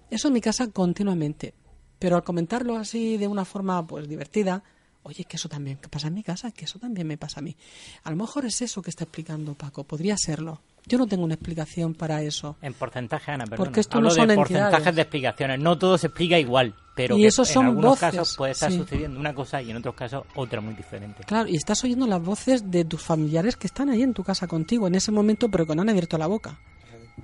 [0.10, 1.54] Eso en mi casa continuamente.
[2.00, 4.64] Pero al comentarlo así de una forma pues divertida,
[5.04, 7.44] oye, que eso también que pasa en mi casa, que eso también me pasa a
[7.44, 7.56] mí.
[8.04, 10.62] A lo mejor es eso que está explicando Paco, podría serlo.
[10.88, 12.58] Yo no tengo una explicación para eso.
[12.62, 13.58] En porcentaje, Ana, perdona.
[13.58, 14.64] Porque esto Hablo no son de entidades.
[14.66, 15.60] porcentajes de explicaciones.
[15.60, 18.52] No todo se explica igual, pero Y que esos en son algunos voces, casos puede
[18.52, 18.78] estar sí.
[18.78, 21.24] sucediendo una cosa y en otros casos otra muy diferente.
[21.24, 24.46] Claro, y estás oyendo las voces de tus familiares que están ahí en tu casa
[24.46, 26.60] contigo en ese momento, pero que no han abierto la boca.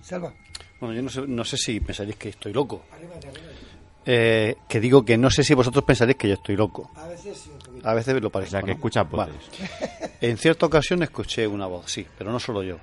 [0.01, 0.33] Salva.
[0.79, 2.85] Bueno, yo no sé, no sé si pensaréis que estoy loco.
[4.05, 6.89] Eh, que digo que no sé si vosotros pensaréis que yo estoy loco.
[6.95, 7.51] A veces sí.
[7.83, 8.49] A veces lo parece.
[8.49, 9.35] O sea, que escuchas voces.
[10.21, 12.77] En cierta ocasión escuché una voz, sí, pero no solo yo.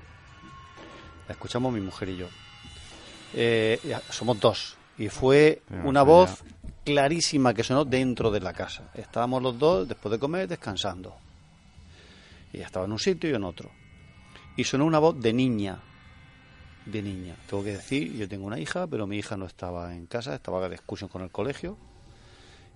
[1.28, 2.26] La escuchamos mi mujer y yo.
[3.32, 3.78] Eh,
[4.10, 4.76] somos dos.
[4.98, 6.42] Y fue Pero, una voz
[6.84, 8.90] clarísima que sonó dentro de la casa.
[8.94, 11.14] Estábamos los dos, después de comer, descansando.
[12.52, 13.70] Y ella estaba en un sitio y yo en otro.
[14.56, 15.78] Y sonó una voz de niña.
[16.90, 17.36] De niña.
[17.48, 20.66] Tengo que decir, yo tengo una hija, pero mi hija no estaba en casa, estaba
[20.68, 21.76] de excursión con el colegio.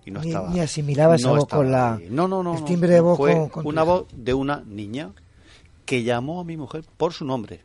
[0.05, 0.49] Y no Ni- estaba.
[0.49, 2.07] ni asimilaba esa no voz con la- ahí.
[2.09, 2.53] No, no, no.
[2.55, 5.11] el no, timbre de voz fue con- una voz de una niña
[5.85, 7.63] que llamó a mi mujer por su nombre.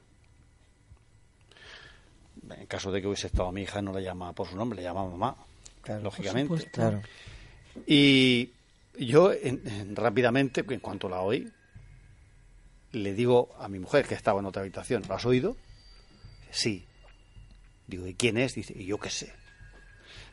[2.50, 4.82] En caso de que hubiese estado mi hija, no la llamaba por su nombre, le
[4.84, 5.36] llamaba mamá,
[6.02, 6.44] lógicamente.
[6.48, 6.70] supuesto.
[6.72, 7.02] Claro.
[7.86, 8.50] Y
[8.98, 11.46] yo, en- en- rápidamente, en cuanto la oí,
[12.92, 15.56] le digo a mi mujer, que estaba en otra habitación, ¿lo has oído?
[16.50, 16.84] Sí.
[17.86, 18.54] Digo, ¿y quién es?
[18.54, 19.32] Dice, ¿y yo qué sé?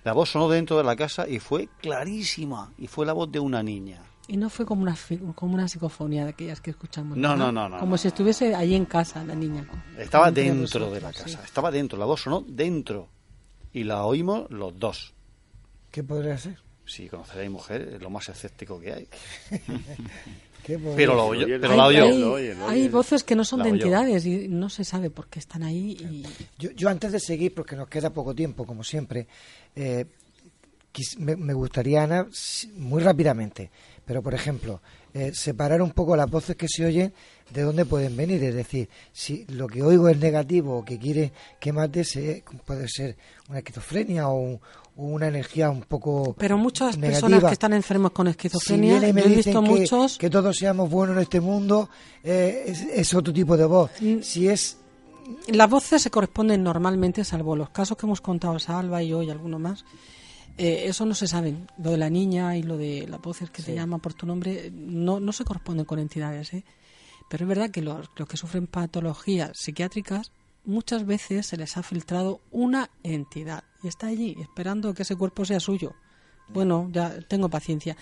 [0.04, 3.40] La voz sonó dentro de la casa y fue clarísima, y fue la voz de
[3.40, 4.04] una niña.
[4.28, 4.96] Y no fue como una,
[5.36, 7.18] como una psicofonía de aquellas que escuchamos.
[7.18, 7.98] No, no, no, no, Como no.
[7.98, 9.68] si estuviese ahí en casa la niña.
[9.98, 11.24] Estaba dentro de vosotros, la sí.
[11.36, 13.08] casa, estaba dentro, la voz sonó dentro.
[13.72, 15.14] Y la oímos los dos.
[15.92, 16.58] ¿Qué podría ser?
[16.86, 19.08] Si conocer a mi mujer es lo más escéptico que hay.
[20.66, 21.30] ¿Qué podría pero lo
[21.62, 22.36] pero la oyó.
[22.38, 25.40] hay- hay voces que no son La de entidades y no se sabe por qué
[25.40, 25.92] están ahí.
[26.00, 26.24] Y...
[26.58, 29.28] Yo, yo antes de seguir, porque nos queda poco tiempo, como siempre,
[29.76, 30.06] eh,
[30.94, 32.28] quis- me, me gustaría, Ana,
[32.78, 33.70] muy rápidamente,
[34.06, 34.82] pero por ejemplo,
[35.14, 37.14] eh, separar un poco las voces que se oyen
[37.52, 38.44] de dónde pueden venir.
[38.44, 42.88] Es decir, si lo que oigo es negativo o que quiere que mate, se, puede
[42.88, 43.16] ser
[43.50, 46.36] una esquizofrenia o, un- o una energía un poco.
[46.38, 47.28] Pero muchas negativa.
[47.28, 50.18] personas que están enfermos con esquizofrenia, me yo he visto que, muchos.
[50.18, 51.90] que todos seamos buenos en este mundo,
[52.24, 53.92] eh, es, es otro tipo de voz.
[54.00, 54.22] Mm.
[54.22, 54.78] Si es
[55.48, 59.30] Las voces se corresponden normalmente, salvo los casos que hemos contado Salva y yo y
[59.30, 59.84] alguno más.
[60.58, 61.68] Eh, eso no se saben.
[61.78, 63.76] Lo de la niña y lo de las voces que te Sí.
[63.76, 66.54] llaman por tu nombre no, no se corresponden con entidades.
[66.54, 66.64] ¿eh?
[67.30, 70.32] Pero es verdad que los, los que sufren patologías psiquiátricas
[70.64, 75.46] muchas veces se les ha filtrado una entidad y está allí esperando que ese cuerpo
[75.46, 75.94] sea suyo.
[76.50, 77.96] Bueno, ya tengo paciencia.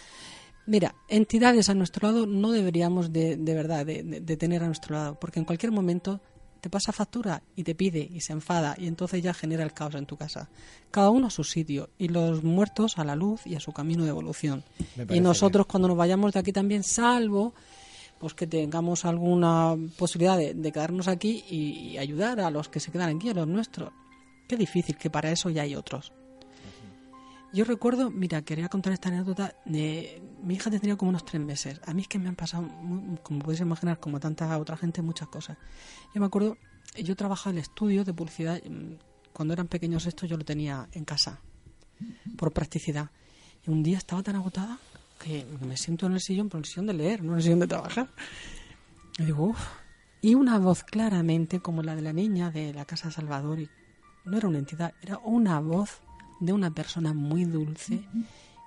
[0.65, 5.19] Mira, entidades a nuestro lado no deberíamos de, de verdad de, tener a nuestro lado,
[5.19, 6.21] porque en cualquier momento
[6.61, 9.95] te pasa factura y te pide y se enfada y entonces ya genera el caos
[9.95, 10.49] en tu casa.
[10.89, 14.03] Cada uno a su sitio y los muertos a la luz y a su camino
[14.05, 14.63] de evolución.
[15.09, 17.53] Y nosotros cuando nos vayamos de aquí también, salvo
[18.19, 22.79] pues que tengamos alguna posibilidad de, de quedarnos aquí y, y ayudar a los que
[22.79, 23.91] se quedan aquí, a los nuestros.
[24.47, 26.11] Qué difícil, que para eso ya hay otros.
[27.53, 29.55] Yo recuerdo, mira, quería contar esta anécdota.
[29.63, 31.79] De, mi hija tendría como unos tres meses.
[31.85, 32.67] A mí es que me han pasado,
[33.21, 35.57] como podéis imaginar, como tanta otra gente, muchas cosas.
[36.15, 36.57] Yo me acuerdo,
[36.97, 38.59] yo trabajaba en el estudio de publicidad.
[38.63, 38.95] mm,
[39.33, 41.41] Cuando eran pequeños estos, yo lo tenía en casa,
[42.37, 43.11] por practicidad.
[43.65, 44.79] Y un día estaba tan agotada
[45.19, 47.43] que me siento en el sillón, pero en el sillón de leer, no en el
[47.43, 48.09] sillón de trabajar.
[49.19, 49.59] Y digo, uff.
[50.21, 53.69] Y una voz claramente, como la de la niña de la Casa de Salvador, y
[54.25, 56.01] no era una entidad, era una voz
[56.39, 58.03] de una persona muy dulce.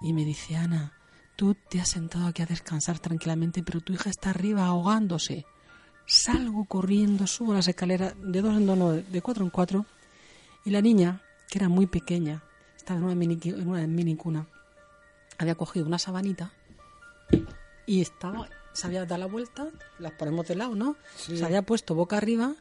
[0.01, 0.93] Y me dice, Ana,
[1.37, 5.47] tú te has sentado aquí a descansar tranquilamente, pero tu hija está arriba ahogándose.
[6.07, 9.87] Salgo corriendo, subo las escaleras de dos en dos, no, de cuatro en cuatro.
[10.65, 12.43] Y la niña, que era muy pequeña,
[12.77, 14.47] estaba en una mini, en una mini cuna,
[15.39, 16.53] había cogido una sabanita
[17.87, 19.69] y estaba, se había dado la vuelta,
[19.99, 20.97] las ponemos de lado, ¿no?
[21.17, 21.37] Sí.
[21.37, 22.55] Se había puesto boca arriba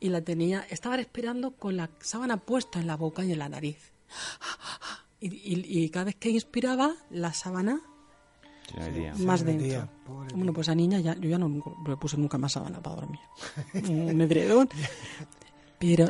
[0.00, 3.48] y la tenía, estaba respirando con la sábana puesta en la boca y en la
[3.48, 3.92] nariz.
[5.20, 7.80] Y, y- y cada vez que inspiraba, la sábana
[9.18, 9.88] más dentro.
[10.34, 11.48] Bueno, pues a niña ya, yo ya no
[11.86, 13.20] le puse nunca más sábana para dormir.
[13.88, 14.68] Un edredón.
[15.78, 16.06] Pero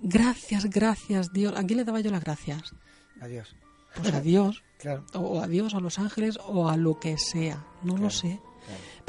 [0.00, 1.54] gracias, gracias, Dios.
[1.56, 2.72] ¿A quién le daba yo las gracias?
[3.20, 3.54] Adiós.
[3.96, 4.62] Pues a Dios.
[4.78, 5.04] Claro.
[5.14, 7.64] O a Dios, a los ángeles, o a lo que sea.
[7.82, 8.40] No lo sé.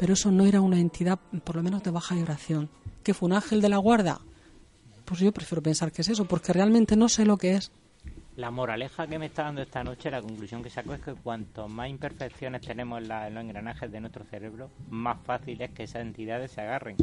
[0.00, 2.70] Pero eso no era una entidad, por lo menos de baja vibración.
[3.04, 4.18] ¿Que fue un ángel de la guarda?
[5.04, 7.70] Pues yo prefiero pensar que es eso, porque realmente no sé lo que es.
[8.36, 11.68] La moraleja que me está dando esta noche, la conclusión que saco es que cuanto
[11.68, 15.82] más imperfecciones tenemos en, la- en los engranajes de nuestro cerebro, más fácil es que
[15.82, 16.96] esas entidades se agarren.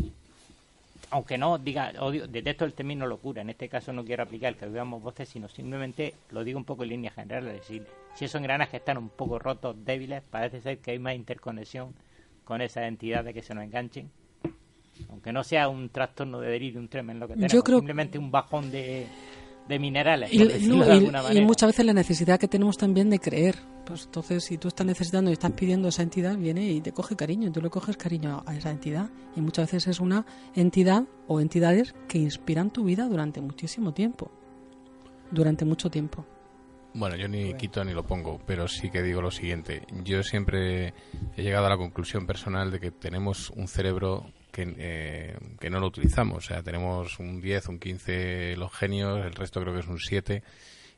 [1.11, 4.65] Aunque no diga, odio, detesto el término locura, en este caso no quiero aplicar que
[4.65, 7.53] oigamos voces, sino simplemente lo digo un poco en líneas generales.
[7.55, 11.13] Es decir, si esos engranajes están un poco rotos, débiles, parece ser que hay más
[11.15, 11.93] interconexión
[12.47, 14.09] con esas entidades que se nos enganchen.
[15.09, 18.31] Aunque no sea un trastorno de delirium tremens lo que Yo tenemos, creo- simplemente un
[18.31, 19.05] bajón de,
[19.67, 23.55] de minerales, Y, no, de muchas veces la necesidad que tenemos también de creer.
[23.85, 27.15] Pues entonces, si tú estás necesitando y estás pidiendo esa entidad, viene y te coge
[27.15, 27.47] cariño.
[27.47, 29.09] y Tú le coges cariño a esa entidad.
[29.35, 30.25] Y muchas veces es una
[30.55, 34.31] entidad o entidades que inspiran tu vida durante muchísimo tiempo.
[35.31, 36.25] Durante mucho tiempo.
[36.93, 39.83] Bueno, yo ni quito ni lo pongo, pero sí que digo lo siguiente.
[40.03, 40.93] Yo siempre
[41.35, 45.79] he llegado a la conclusión personal de que tenemos un cerebro que, eh, que no
[45.79, 46.37] lo utilizamos.
[46.37, 49.99] O sea, tenemos un 10, un 15 los genios, el resto creo que es un
[49.99, 50.41] 7.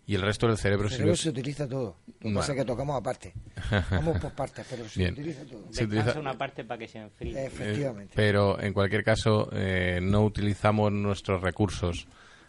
[0.08, 1.98] Y el resto del cerebro, El cerebro se utiliza todo.
[2.08, 2.40] Lo que Bueno.
[2.40, 3.34] pasa es que tocamos aparte.
[3.92, 5.14] Vamos por partes, pero se Bien.
[5.14, 5.68] utiliza todo.
[5.72, 7.46] Se utiliza- una parte para que se enfríe.
[7.46, 8.14] Efectivamente.
[8.14, 12.08] Eh, pero en cualquier caso, eh, no utilizamos nuestros recursos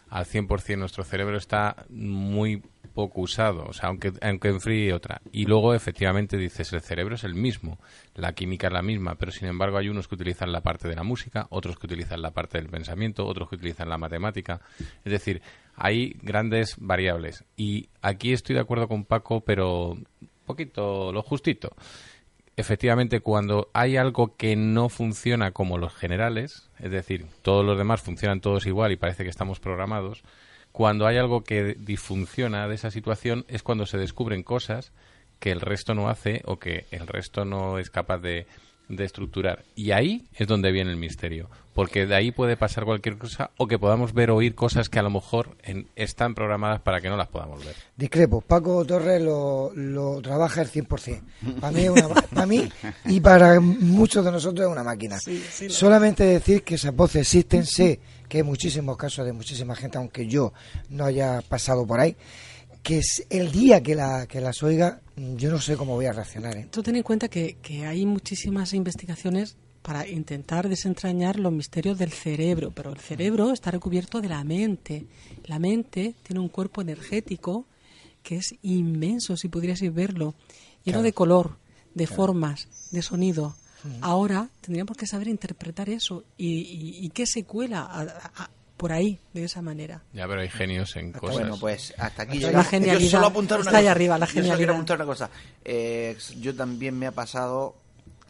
[0.09, 0.79] al 100%.
[0.79, 2.63] Nuestro cerebro está muy
[2.93, 5.21] poco usado, o sea, aunque, aunque enfríe otra.
[5.31, 7.79] Y luego, efectivamente, dices, el cerebro es el mismo,
[8.15, 10.95] la química es la misma, pero sin embargo hay unos que utilizan la parte de
[10.95, 14.61] la música, otros que utilizan la parte del pensamiento, otros que utilizan la matemática.
[15.03, 15.41] Es decir,
[15.75, 17.43] hay grandes variables.
[17.55, 19.97] Y aquí estoy de acuerdo con Paco, pero
[20.45, 21.75] poquito lo justito
[22.61, 28.01] efectivamente cuando hay algo que no funciona como los generales, es decir, todos los demás
[28.01, 30.23] funcionan todos igual y parece que estamos programados,
[30.71, 34.91] cuando hay algo que disfunciona de esa situación es cuando se descubren cosas
[35.39, 38.45] que el resto no hace o que el resto no es capaz de,
[38.89, 39.63] de estructurar.
[39.75, 43.67] Y ahí es donde viene el misterio, porque de ahí puede pasar cualquier cosa o
[43.67, 47.09] que podamos ver o oír cosas que a lo mejor en- están programadas para que
[47.09, 47.75] no las podamos ver.
[47.97, 48.41] Discrepo.
[48.41, 51.21] Paco Torres lo, lo trabaja al 100%.
[51.59, 52.69] Para mí, es una, ma- para mí
[53.05, 55.17] y para muchos de nosotros es una máquina.
[55.19, 57.65] Sí, sí, lo- Solamente decir que esas voces existen.
[57.65, 57.99] Sé
[58.31, 60.53] que hay muchísimos casos de muchísima gente, aunque yo
[60.89, 62.15] no haya pasado por ahí,
[62.81, 65.01] que es el día que, la, que las oiga,
[65.35, 66.55] yo no sé cómo voy a reaccionar.
[66.55, 66.67] ¿eh?
[66.71, 72.13] Tú ten en cuenta que, que hay muchísimas investigaciones para intentar desentrañar los misterios del
[72.13, 75.07] cerebro, pero el cerebro está recubierto de la mente.
[75.47, 77.65] La mente tiene un cuerpo energético
[78.23, 80.35] que es inmenso, si pudierais verlo,
[80.85, 81.01] lleno Claro.
[81.03, 81.57] de color,
[81.95, 82.15] de Claro.
[82.15, 83.55] formas, de sonido.
[84.01, 88.01] Ahora tendríamos que saber interpretar eso y, y- y qué se cuela a-
[88.43, 90.01] a- por ahí de esa manera.
[90.13, 91.35] Ya, pero hay genios en cosas.
[91.37, 92.65] Bueno, pues hasta aquí Hasta llegamos.
[92.65, 93.91] la genialidad Yo solo apuntar una está ahí cosa.
[93.91, 95.29] arriba, la Yo solo quiero apuntar una cosa.
[95.63, 97.75] Eh, yo también me ha pasado,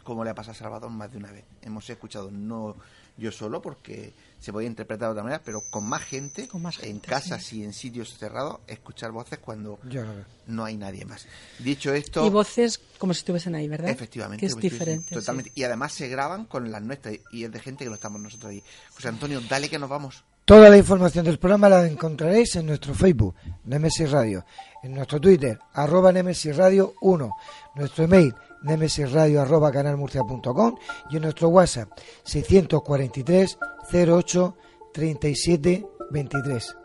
[0.03, 1.45] como le ha pasado a Salvador más de una vez.
[1.61, 2.75] Hemos escuchado, no
[3.17, 4.11] yo solo, porque
[4.41, 6.49] se podía interpretar de otra manera, pero con más gente,
[6.81, 10.11] en casas y en sitios cerrados, escuchar voces cuando Yo lo
[10.47, 11.27] no hay nadie más.
[11.59, 12.25] Dicho esto...
[12.25, 13.89] Y voces como si estuviesen ahí, ¿verdad?
[13.89, 15.13] Efectivamente, Que es pues, sí, diferente.
[15.13, 15.51] Totalmente.
[15.53, 18.51] Y además se graban con las nuestras y es de gente que no estamos nosotros
[18.51, 18.63] ahí.
[18.93, 20.23] José Antonio, dale que nos vamos.
[20.43, 23.35] Toda la información del programa la encontraréis en nuestro Facebook,
[23.65, 24.43] Nemesis Radio,
[24.81, 27.35] en nuestro Twitter, arroba Nemesis Radio 1,
[27.75, 28.33] nuestro email,
[28.63, 30.75] nemesisradio arroba canalmurcia.com
[31.09, 31.89] y en nuestro WhatsApp,
[32.23, 33.57] 643
[33.93, 34.57] 08
[34.93, 36.75] 37 23.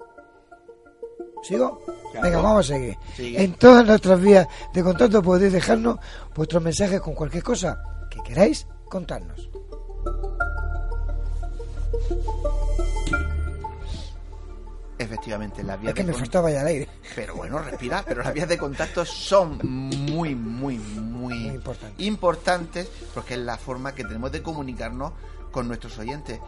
[1.42, 1.80] ¿Sigo?
[2.12, 2.26] Claro.
[2.26, 2.96] Venga, vamos a seguir.
[3.14, 3.42] Sigue.
[3.42, 5.98] En todas nuestras vías de contacto podéis dejarnos
[6.34, 9.48] vuestros mensajes con cualquier cosa que queráis contarnos.
[14.98, 16.88] Efectivamente, las vías Es que de me faltaba ya el aire.
[17.14, 18.02] Pero bueno, respira.
[18.06, 21.60] Pero las vías de contacto son muy, muy, muy,
[21.98, 25.12] importantes porque es la forma que tenemos de comunicarnos
[25.50, 26.40] con nuestros oyentes.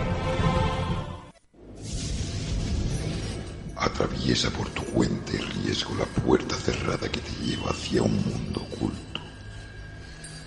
[3.81, 8.61] Atraviesa por tu cuenta y riesgo la puerta cerrada que te lleva hacia un mundo
[8.61, 9.19] oculto.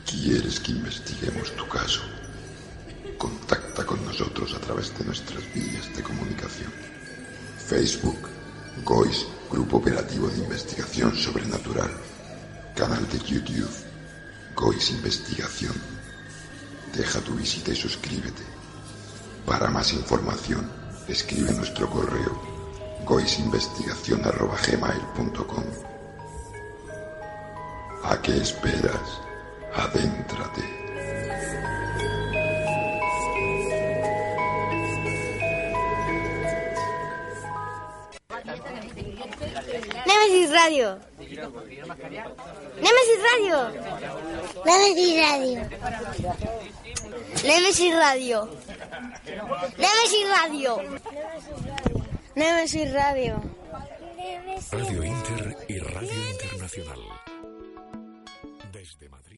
[0.09, 2.03] ¿Quieres que investiguemos tu caso?
[3.19, 6.73] Contacta con nosotros a través de nuestras vías de comunicación.
[7.59, 8.29] Facebook,
[8.85, 11.91] GOIS, Grupo Operativo de Investigación Sobrenatural.
[12.77, 13.75] Canal de YouTube,
[14.55, 15.75] GOIS Investigación.
[16.97, 18.45] Deja tu visita y suscríbete.
[19.45, 20.71] Para más información,
[21.09, 22.54] escribe nuestro correo
[23.05, 25.65] goisinvestigación.gmail.com
[28.05, 29.21] ¿A qué esperas?
[29.75, 30.63] Adéntrate.
[40.07, 40.99] Nemesis Radio.
[42.81, 43.71] Nemesis Radio.
[44.65, 45.61] Nemesis Radio.
[47.45, 48.49] Nemesis Radio.
[49.79, 50.81] Nemesis Radio.
[52.37, 53.41] Nemesis Radio.
[54.73, 57.01] Radio Inter y Radio Internacional.
[58.73, 59.24] Desde Madrid.